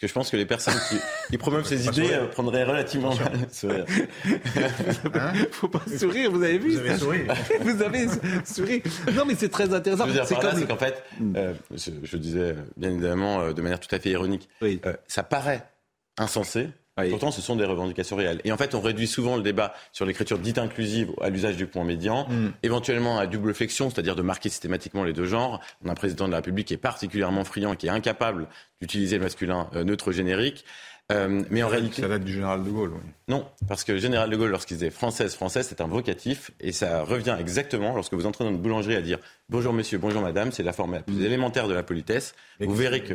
[0.00, 0.96] Parce que je pense que les personnes qui,
[1.28, 3.84] qui promeuvent ces idées euh, prendraient relativement mal à sourire.
[5.52, 7.18] Faut pas sourire, vous avez vu Vous avez souri.
[7.60, 8.06] Vous avez
[8.46, 8.82] souri.
[9.12, 10.04] Non, mais c'est très intéressant.
[10.06, 11.04] Ce que je veux dire là, comme- c'est qu'en fait,
[11.36, 15.22] euh, je, je disais bien évidemment euh, de manière tout à fait ironique, euh, ça
[15.22, 15.68] paraît
[16.16, 16.70] insensé.
[17.10, 18.40] Pourtant, ce sont des revendications réelles.
[18.44, 21.66] Et en fait, on réduit souvent le débat sur l'écriture dite inclusive à l'usage du
[21.66, 22.50] point médian, Mm.
[22.62, 25.60] éventuellement à double flexion, c'est-à-dire de marquer systématiquement les deux genres.
[25.84, 28.48] On a un président de la République qui est particulièrement friand, qui est incapable
[28.80, 30.64] d'utiliser le masculin euh, neutre générique.
[31.10, 32.90] Euh, mais en réalité, Ça date du général de Gaulle.
[32.94, 33.00] oui.
[33.26, 36.70] non, parce que le général de Gaulle, lorsqu'il disait française, française, c'est un vocatif, et
[36.70, 39.18] ça revient exactement lorsque vous entrez dans une boulangerie à dire
[39.48, 42.34] bonjour monsieur, bonjour madame, c'est la forme la plus élémentaire de la politesse.
[42.60, 43.14] Vous verrez que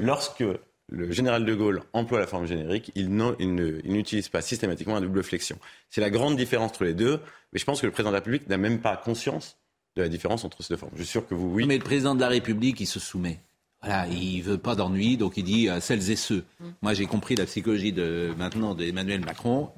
[0.00, 0.44] lorsque
[0.90, 5.58] le général de Gaulle emploie la forme générique, il, n'utilise pas systématiquement la double flexion.
[5.88, 7.20] C'est la grande différence entre les deux,
[7.52, 9.56] mais je pense que le président de la République n'a même pas conscience
[9.96, 10.92] de la différence entre ces deux formes.
[10.96, 11.64] Je suis sûr que vous, oui.
[11.66, 13.40] Mais le président de la République, il se soumet.
[13.82, 16.44] Voilà, il veut pas d'ennui, donc il dit euh, celles et ceux.
[16.82, 19.70] Moi, j'ai compris la psychologie de maintenant d'Emmanuel Macron.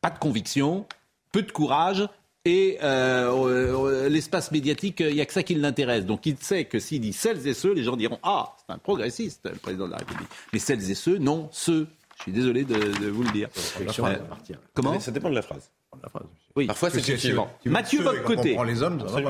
[0.00, 0.86] Pas de conviction,
[1.30, 2.06] peu de courage.
[2.46, 6.04] Et euh, euh, l'espace médiatique, il n'y a que ça qui l'intéresse.
[6.04, 8.78] Donc il sait que s'il dit celles et ceux, les gens diront Ah, c'est un
[8.78, 10.28] progressiste, le président de la République.
[10.52, 11.86] Mais celles et ceux, non, ceux.
[12.18, 13.48] Je suis désolé de, de vous le dire.
[13.80, 14.16] Euh,
[14.74, 15.70] comment Ça dépend de la phrase.
[16.56, 16.66] Oui.
[16.66, 17.32] Parfois, c'est si-
[17.64, 18.56] Mathieu Boccoté.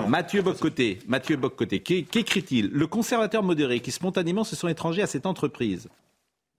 [0.08, 0.98] Mathieu Boccoté.
[1.06, 1.80] Mathieu Boccoté.
[1.80, 5.88] Qu'é- Qu'écrit-il Le conservateur modéré qui spontanément se sont étrangers à cette entreprise,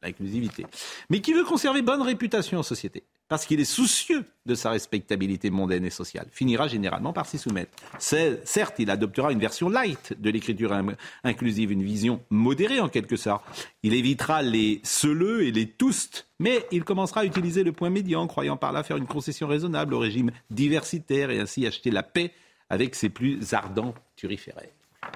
[0.01, 0.65] l'inclusivité,
[1.09, 5.49] mais qui veut conserver bonne réputation en société, parce qu'il est soucieux de sa respectabilité
[5.49, 7.71] mondaine et sociale, finira généralement par s'y soumettre.
[7.97, 13.15] Certes, il adoptera une version light de l'écriture in- inclusive, une vision modérée en quelque
[13.15, 13.43] sorte.
[13.81, 18.27] Il évitera les seuleux et les toustes, mais il commencera à utiliser le point médian,
[18.27, 22.31] croyant par là faire une concession raisonnable au régime diversitaire et ainsi acheter la paix
[22.69, 24.69] avec ses plus ardents turiféraires.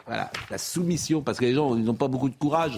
[0.06, 2.78] Voilà, la soumission, parce que les gens, n'ont pas beaucoup de courage.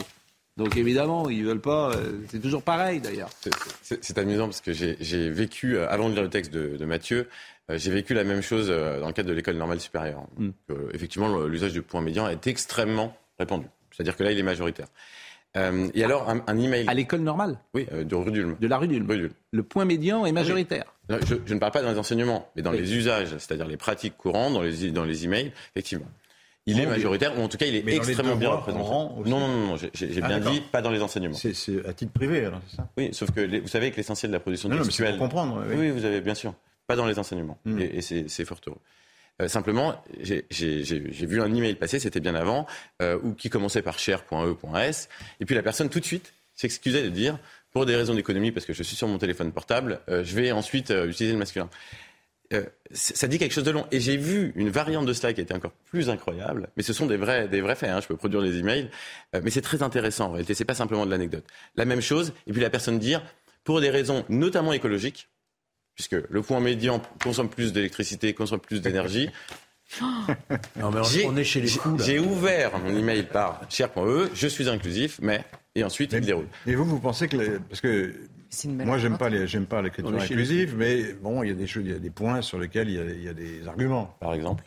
[0.62, 1.92] Donc évidemment, ils veulent pas.
[1.96, 3.30] euh, c'est toujours pareil d'ailleurs.
[3.82, 7.28] C'est- amusant parce que j'ai vécu, euh, avant de lire le texte de, de Mathieu,
[7.72, 10.24] euh, j'ai vécu la même chose dans le cadre de l'école normale supérieure.
[10.70, 13.66] Euh, effectivement, l'usage du point médian est extrêmement répandu.
[13.92, 14.88] C'est-à-dire que là, il est majoritaire.
[15.58, 16.86] Euh, et alors, un, un email.
[16.88, 18.56] À l'école normale Oui, euh, de rue d'Ulm.
[18.62, 19.30] De la rue d'Ulm.
[19.52, 20.86] Le point médian est majoritaire.
[21.10, 22.78] Je, je ne parle pas dans les enseignements, mais dans Oui.
[22.80, 26.06] les usages, c'est-à-dire les pratiques courantes, dans les, dans les emails, effectivement.
[26.68, 28.88] Il est majoritaire, ou en tout cas, il est extrêmement bien représenté.
[28.88, 29.90] Non, non, non, non, j'ai
[30.22, 31.36] Ah, bien dit, pas dans les enseignements.
[31.36, 32.90] C'est à titre privé, alors, c'est ça?
[32.98, 35.18] Oui, sauf que vous savez que l'essentiel de la production textuelle.
[35.18, 35.90] comprendre, oui.
[35.90, 36.54] Vous avez bien sûr.
[36.88, 37.58] Pas dans les enseignements.
[37.66, 37.80] Hmm.
[37.80, 38.80] Et, c'est fort heureux.
[39.42, 40.46] Euh, simplement, j'ai
[41.26, 42.68] vu un email passer, c'était bien avant,
[43.02, 45.10] euh, où qui commençait par cher.e.s,
[45.40, 47.40] et puis la personne tout de suite s'excusait de dire,
[47.72, 50.52] pour des raisons d'économie, parce que je suis sur mon téléphone portable, euh, je vais
[50.52, 51.70] ensuite utiliser le masculin.
[52.54, 53.86] Euh, ça dit quelque chose de long.
[53.92, 56.70] Et j'ai vu une variante de cela qui était encore plus incroyable.
[56.76, 57.90] Mais ce sont des vrais, des vrais faits.
[57.90, 58.02] hein.
[58.02, 58.90] Je peux produire les emails.
[59.36, 60.54] Euh, mais c'est très intéressant en réalité.
[60.54, 61.46] C'est pas simplement de l'anecdote.
[61.76, 62.34] La même chose.
[62.48, 63.24] Et puis la personne dire,
[63.64, 65.30] pour des raisons notamment écologiques,
[65.96, 69.30] puisque le point médian consomme plus d'électricité, consomme plus d'énergie.
[70.80, 71.68] Non, mais on- est chez les
[72.00, 75.44] j'ai- ouvert mon email par cher.e, je suis inclusif, mais
[75.76, 76.48] et ensuite il déroule.
[76.66, 78.14] Et vous, vous pensez que parce que
[78.66, 81.84] moi j'aime pas les j'aime pas l'écriture inclusive, mais bon, il y a des choses,
[81.86, 84.16] il y a des points sur lesquels il y a, il y a des arguments.
[84.20, 84.64] Par exemple.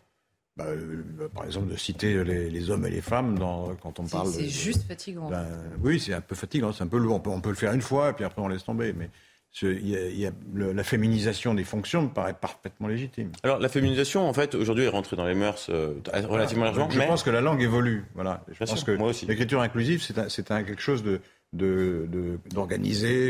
[0.56, 3.98] Bah, euh, bah, par exemple, de citer les, les hommes et les femmes dans, quand
[3.98, 4.28] on parle.
[4.28, 5.28] C'est juste fatigant.
[5.28, 5.46] ben,
[5.82, 7.16] oui, c'est un peu fatigant, c'est un peu lourd.
[7.16, 9.10] On peut, on peut le faire une fois et puis après on laisse tomber, mais
[9.50, 12.86] ce- il y a- il y a le- la féminisation des fonctions me paraît parfaitement
[12.86, 13.32] légitime.
[13.42, 15.94] Alors la féminisation, en fait, aujourd'hui, est rentrée dans les mœurs euh,
[16.28, 16.88] relativement largement.
[16.88, 18.04] Je mais- pense que la langue évolue.
[18.14, 18.44] Voilà.
[18.48, 19.26] Je Bien pense sûr, que moi aussi.
[19.26, 21.20] l'écriture inclusive, c'est quelque chose de
[21.54, 22.38] de- de-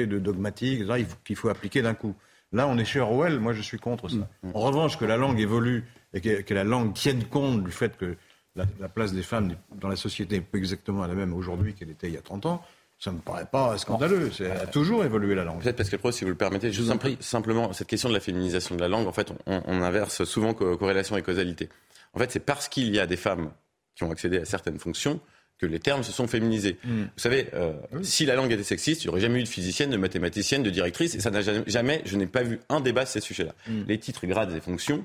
[0.06, 2.14] de, dogmatique, etc., il faut- qu'il faut appliquer d'un coup.
[2.52, 4.16] Là, on est chez Orwell, moi je suis contre ça.
[4.42, 4.51] Mm.
[4.55, 7.96] En revanche, que la langue évolue et que, que la langue tienne compte du fait
[7.96, 8.16] que
[8.56, 11.90] la, la place des femmes dans la société n'est pas exactement la même aujourd'hui qu'elle
[11.90, 12.62] était il y a 30 ans,
[12.98, 14.30] ça ne me paraît pas scandaleux.
[14.30, 15.60] C'est- Elle a toujours évolué la langue.
[15.60, 18.20] Peut-être parce que Pro, si vous le permettez, juste simple- simplement cette question de la
[18.20, 21.68] féminisation de la langue, en fait, on, on inverse souvent co- corrélation et causalité.
[22.12, 23.51] En fait, c'est parce qu'il y a des femmes
[23.96, 25.20] qui ont accédé à certaines fonctions
[25.59, 26.78] que les termes se sont féminisés.
[26.85, 27.02] Mm.
[27.02, 27.72] Vous savez, euh,
[28.02, 30.70] si la langue était sexiste, il n'y aurait jamais eu de physicienne, de mathématicienne, de
[30.70, 33.55] directrice, et ça n'a jamais, je n'ai pas vu un débat sur ces sujets-là.
[33.68, 33.82] Mm.
[33.86, 35.05] Les titres, grades et fonctions,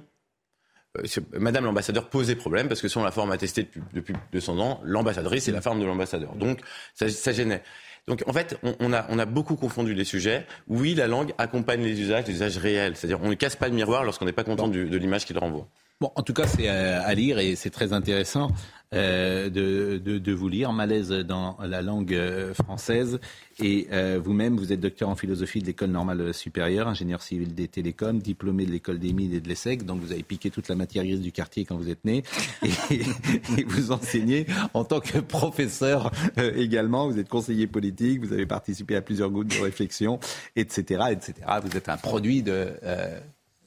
[0.98, 1.04] euh,
[1.40, 5.48] Madame l'ambassadeur posait problème parce que selon la forme attestée depuis, depuis 200 ans, l'ambassadrice
[5.48, 6.36] est la femme de l'ambassadeur.
[6.36, 6.62] Donc
[6.96, 7.62] ça, ça gênait.
[8.08, 10.48] Donc en fait, on, on a, on a beaucoup confondu les sujets.
[10.68, 12.96] Oui, la langue accompagne les usages, les usages réels.
[12.96, 15.38] C'est-à-dire on ne casse pas le miroir lorsqu'on n'est pas content du- de l'image qu'il
[15.38, 15.68] renvoie.
[16.02, 18.52] Bon, en tout cas, c'est euh, à lire et c'est très intéressant
[18.96, 20.74] euh, de, vous lire.
[20.74, 23.20] Malaise dans la langue euh, française.
[23.62, 27.68] Et euh, vous-même, vous êtes docteur en philosophie de l'école normale supérieure, ingénieur civil des
[27.68, 29.86] télécoms, diplômé de l'école des mines et de l'ESSEC.
[29.86, 32.24] Donc vous avez piqué toute la matière grise du quartier quand vous êtes né.
[32.64, 37.10] Et, vous enseignez en tant que professeur également.
[37.10, 40.20] Vous êtes conseiller politique, vous avez participé à plusieurs groupes de réflexion,
[40.56, 41.34] etc., etc.
[41.64, 42.70] Vous êtes un produit de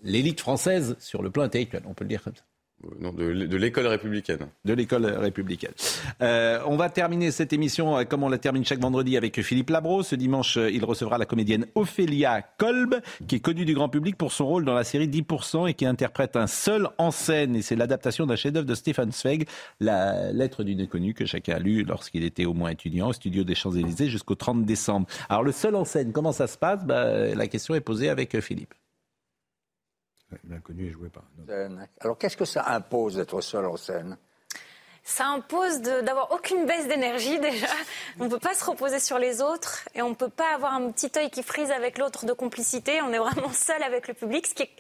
[0.03, 2.43] l'élite française sur le plan intellectuel, on peut le dire comme ça.
[3.01, 4.49] Non, de, l'école républicaine.
[4.65, 5.73] De l'école républicaine.
[6.21, 9.71] Euh, on va terminer cette émission euh, comme on la termine chaque vendredi avec Philippe
[9.71, 10.03] Labro.
[10.03, 14.17] Ce dimanche, euh, il recevra la comédienne Ophélia Kolb, qui est connue du grand public
[14.17, 17.57] pour son rôle dans la série 10% et qui interprète un seul en scène.
[17.57, 19.47] Et c'est l'adaptation d'un chef-d'œuvre de Stéphane Zweig,
[19.81, 23.45] La lettre d'une inconnue que chacun a lu lorsqu'il était au moins étudiant au studio
[23.45, 25.07] des Champs-Élysées jusqu'au 30 décembre.
[25.29, 26.85] Alors le seul en scène, comment ça se passe?
[26.85, 28.75] Bah, La question est posée avec euh, Philippe.
[30.49, 31.47] L'inconnu est joué par un homme.
[31.49, 31.89] scène.
[32.01, 34.17] Alors qu'est-ce que ça impose d'être seul en scène?
[35.05, 37.67] Ça impose d'avoir aucune baisse d'énergie déjà.
[38.21, 40.75] On ne peut pas se reposer sur les autres et on ne peut pas avoir
[40.75, 43.03] un petit œil qui frise avec l'autre de complicité.
[43.03, 44.71] On est vraiment seul avec le public, ce qui est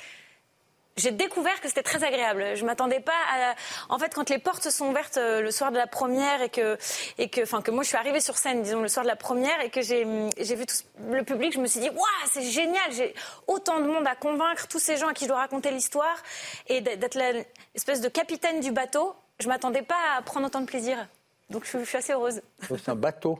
[0.96, 2.54] j'ai découvert que c'était très agréable.
[2.56, 3.54] Je m'attendais pas à.
[3.88, 6.48] En fait, quand les portes se sont ouvertes euh, le soir de la première et
[6.50, 6.76] que
[7.18, 9.16] et que, enfin, que moi je suis arrivée sur scène, disons le soir de la
[9.16, 10.74] première et que j'ai vu tout
[11.10, 12.92] le public, je me suis dit waouh, c'est génial.
[12.92, 13.14] J'ai
[13.46, 16.16] autant de monde à convaincre, tous ces gens à qui je dois raconter l'histoire
[16.68, 19.14] et d'être l'espèce de capitaine du bateau.
[19.40, 20.96] Je m'attendais pas à prendre autant de plaisir.
[21.50, 22.40] Donc je suis, je suis assez heureuse.
[22.68, 23.38] C'est un bateau.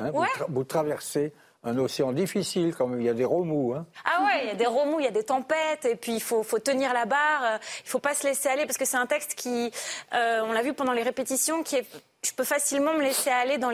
[0.00, 0.28] hein, vous, Ouais.
[0.36, 1.32] tra- vous traversez
[1.64, 3.74] un océan difficile, comme il y a des remous.
[3.74, 3.86] hein.
[4.04, 6.20] Ah ouais, il y a des remous, il y a des tempêtes, et puis il
[6.22, 9.06] faut, tenir la barre, euh, il faut pas se laisser aller, parce que c'est un
[9.06, 9.70] texte qui,
[10.12, 11.86] euh, on l'a vu pendant les répétitions, qui est,
[12.24, 13.70] je peux facilement me laisser aller dans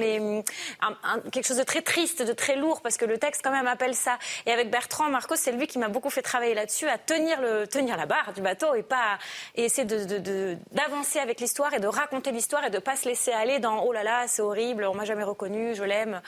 [1.31, 3.94] quelque chose de très triste, de très lourd, parce que le texte quand même appelle
[3.94, 4.19] ça.
[4.47, 7.39] Et avec Bertrand Marcos, c'est lui qui m'a beaucoup fait travailler là-dessus, à tenir
[7.70, 9.19] tenir la barre du bateau et pas,
[9.55, 13.59] et essayer d'avancer avec l'histoire et de raconter l'histoire et de pas se laisser aller
[13.59, 16.23] dans, oh là là, c'est horrible, on m'a jamais reconnu, je l'aime.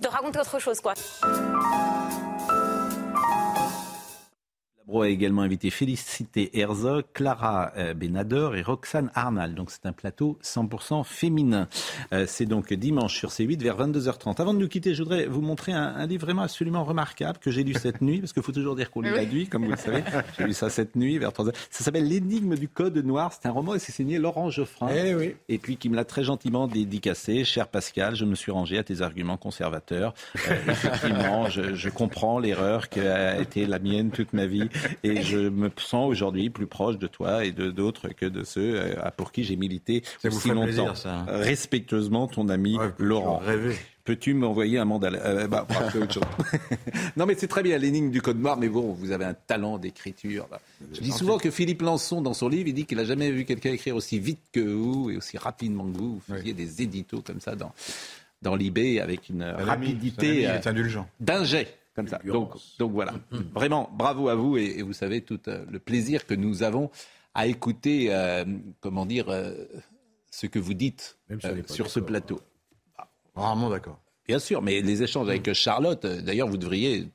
[0.00, 0.94] De raconter autre chose, quoi.
[4.86, 9.54] Labro a également invité Félicité Herzog, Clara euh, Benader et Roxane Arnal.
[9.54, 11.68] Donc c'est un plateau 100% féminin.
[12.12, 14.40] Euh, c'est donc dimanche sur C8 vers 22h30.
[14.40, 17.50] Avant de nous quitter, je voudrais vous montrer un, un livre vraiment absolument remarquable que
[17.50, 19.70] j'ai lu cette nuit, parce qu'il faut toujours dire qu'on lit la nuit, comme vous
[19.70, 20.02] le savez.
[20.38, 21.54] J'ai lu ça cette nuit vers 3h.
[21.70, 23.32] Ça s'appelle L'énigme du code noir.
[23.32, 24.88] C'est un roman et c'est signé Laurent Geoffrin.
[24.90, 27.44] Eh Et puis qui me l'a très gentiment dédicacé.
[27.44, 30.14] Cher Pascal, je me suis rangé à tes arguments conservateurs.
[30.48, 34.68] Euh, effectivement, je, je comprends l'erreur qui a été la mienne toute ma vie
[35.04, 38.74] et je me sens aujourd'hui plus proche de toi et de d'autres que de ceux
[38.76, 40.62] euh, pour qui j'ai milité Ça aussi longtemps.
[40.64, 41.26] plaisir, ça, hein.
[41.28, 43.38] Respectueusement, ton ami Laurent.
[43.38, 43.76] rêver.
[44.04, 46.24] Peux-tu m'envoyer un mandat euh, bah, autre chose.
[47.16, 49.78] Non, mais c'est très bien l'énigme du code noir, mais bon, vous avez un talent
[49.78, 50.48] d'écriture.
[50.92, 53.44] Je dis souvent que Philippe Lançon, dans son livre, il dit qu'il n'a jamais vu
[53.44, 56.20] quelqu'un écrire aussi vite que vous et aussi rapidement que vous.
[56.26, 57.72] Vous faisiez des éditos comme ça dans,
[58.42, 60.58] dans l'IB avec une rapidité euh,
[61.20, 61.78] d'un jet.
[61.94, 62.18] Comme ça.
[62.24, 63.12] Donc, donc voilà.
[63.54, 66.90] Vraiment, bravo à vous et, et vous savez tout euh, le plaisir que nous avons
[67.34, 68.44] à écouter, euh,
[68.80, 69.52] comment dire, euh,
[70.30, 72.40] ce que vous dites Même si euh, sur ce plateau.
[73.34, 73.98] Rarement d'accord.
[74.26, 77.08] Bien sûr, mais les échanges avec Charlotte, euh, d'ailleurs, vous devriez,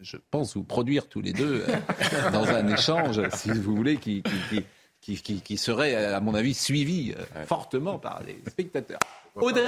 [0.00, 4.22] je pense, vous produire tous les deux euh, dans un échange, si vous voulez, qui,
[4.22, 4.64] qui, qui,
[5.00, 8.98] qui, qui- qui serait, à mon avis, suivi euh, fortement par les spectateurs.
[9.36, 9.62] Audrey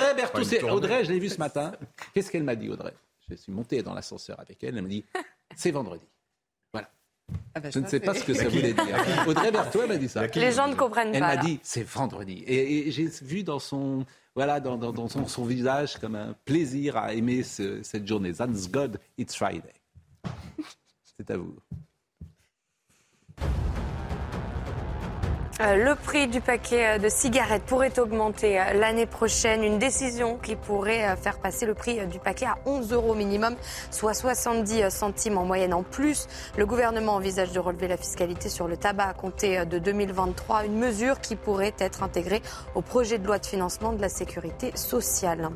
[0.60, 0.74] tournée.
[0.76, 1.72] Audrey, je l'ai vue ce matin.
[2.14, 2.92] Qu'est-ce qu'elle m'a dit, Audrey?
[3.36, 5.04] Je suis monté dans l'ascenseur avec elle, elle m'a dit
[5.56, 6.06] c'est vendredi.
[6.72, 6.90] Voilà.
[7.54, 9.04] Ah bah Je ne sais pas ce que ça voulait dire.
[9.26, 9.50] Audrey
[9.82, 10.26] elle m'a dit ça.
[10.26, 11.28] Les gens ne comprennent Elle pas.
[11.28, 11.42] m'a là.
[11.42, 12.42] dit c'est vendredi.
[12.46, 14.04] Et, et j'ai vu dans son
[14.34, 18.32] voilà dans, dans- dans son, son visage comme un plaisir à aimer ce- cette journée.
[18.32, 19.74] Thanks God, it's Friday.
[21.18, 21.56] C'est à vous.
[25.60, 29.62] Le prix du paquet euh, de cigarettes pourrait augmenter euh, l'année prochaine.
[29.62, 33.54] Une décision qui pourrait faire passer le prix du paquet à 11 euros minimum,
[33.90, 36.26] soit 70 centimes en moyenne en plus.
[36.56, 40.78] Le gouvernement envisage de relever la fiscalité sur le tabac à compter de 2023, une
[40.78, 42.42] mesure qui pourrait être intégrée
[42.74, 45.50] au projet de loi de financement de la sécurité sociale.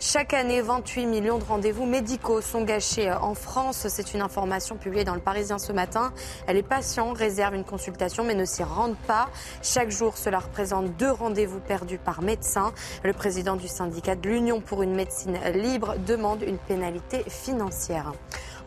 [0.00, 3.86] Chaque année, 28 millions de rendez-vous médicaux sont gâchés en France.
[3.88, 6.12] C'est une information publiée dans le Parisien ce matin.
[6.46, 9.28] Les patients réservent une consultation mais ne s'y rendent pas.
[9.60, 12.72] Chaque jour, cela représente deux rendez-vous perdus par médecin.
[13.02, 18.12] Le président du syndicat de l'Union pour une médecine libre demande une pénalité financière.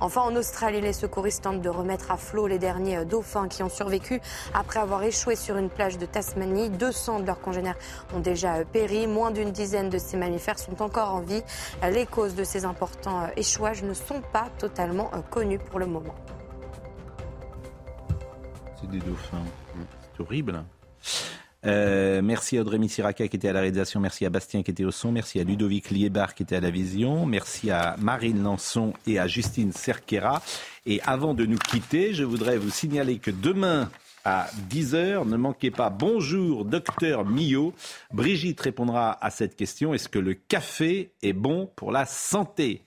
[0.02, 3.70] Enfin, en Australie, les secouristes tentent de remettre à flot les derniers dauphins qui ont
[3.70, 4.20] survécu
[4.52, 6.72] après avoir échoué sur une plage de Tasmanie.
[6.72, 7.78] 200 de leurs congénères
[8.16, 9.06] ont déjà péri.
[9.06, 11.44] Moins d'une dizaine de ces mammifères sont encore en vie.
[11.84, 16.16] Les causes de ces importants échouages ne sont pas totalement connues pour le moment.
[18.80, 19.46] C'est des dauphins
[20.20, 20.64] horrible.
[21.66, 24.84] Euh, merci à Audrey Missiraka qui était à la réalisation, merci à Bastien qui était
[24.84, 28.94] au son, merci à Ludovic Liébar qui était à la vision, merci à Marine Lançon
[29.06, 30.42] et à Justine Cerquera.
[30.88, 33.92] Et avant de nous quitter, je voudrais vous signaler que demain
[34.26, 37.74] à 10h, ne manquez pas Bonjour docteur Millot.
[38.12, 42.84] Brigitte répondra à cette question, est-ce que le café est bon pour la santé?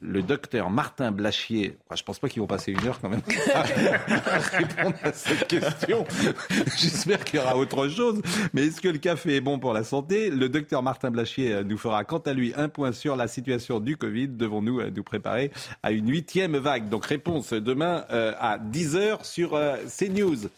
[0.00, 3.22] Le docteur Martin Blachier, je pense pas qu'ils vont passer une heure quand même
[3.54, 6.04] à, répondre à cette question.
[6.76, 8.20] J'espère qu'il y aura autre chose.
[8.52, 10.30] Mais est-ce que le café est bon pour la santé?
[10.30, 13.80] Le docteur Martin Blachier euh, nous fera quant à lui un point sur la situation
[13.80, 14.28] du Covid.
[14.28, 15.50] Devons-nous euh, nous préparer
[15.82, 16.88] à une huitième vague?
[16.88, 19.58] Donc réponse demain euh, à 10h sur
[19.98, 20.48] CNews.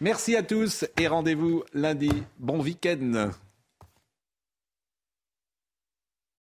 [0.00, 2.10] Merci à tous et rendez-vous lundi.
[2.38, 3.30] Bon week-end.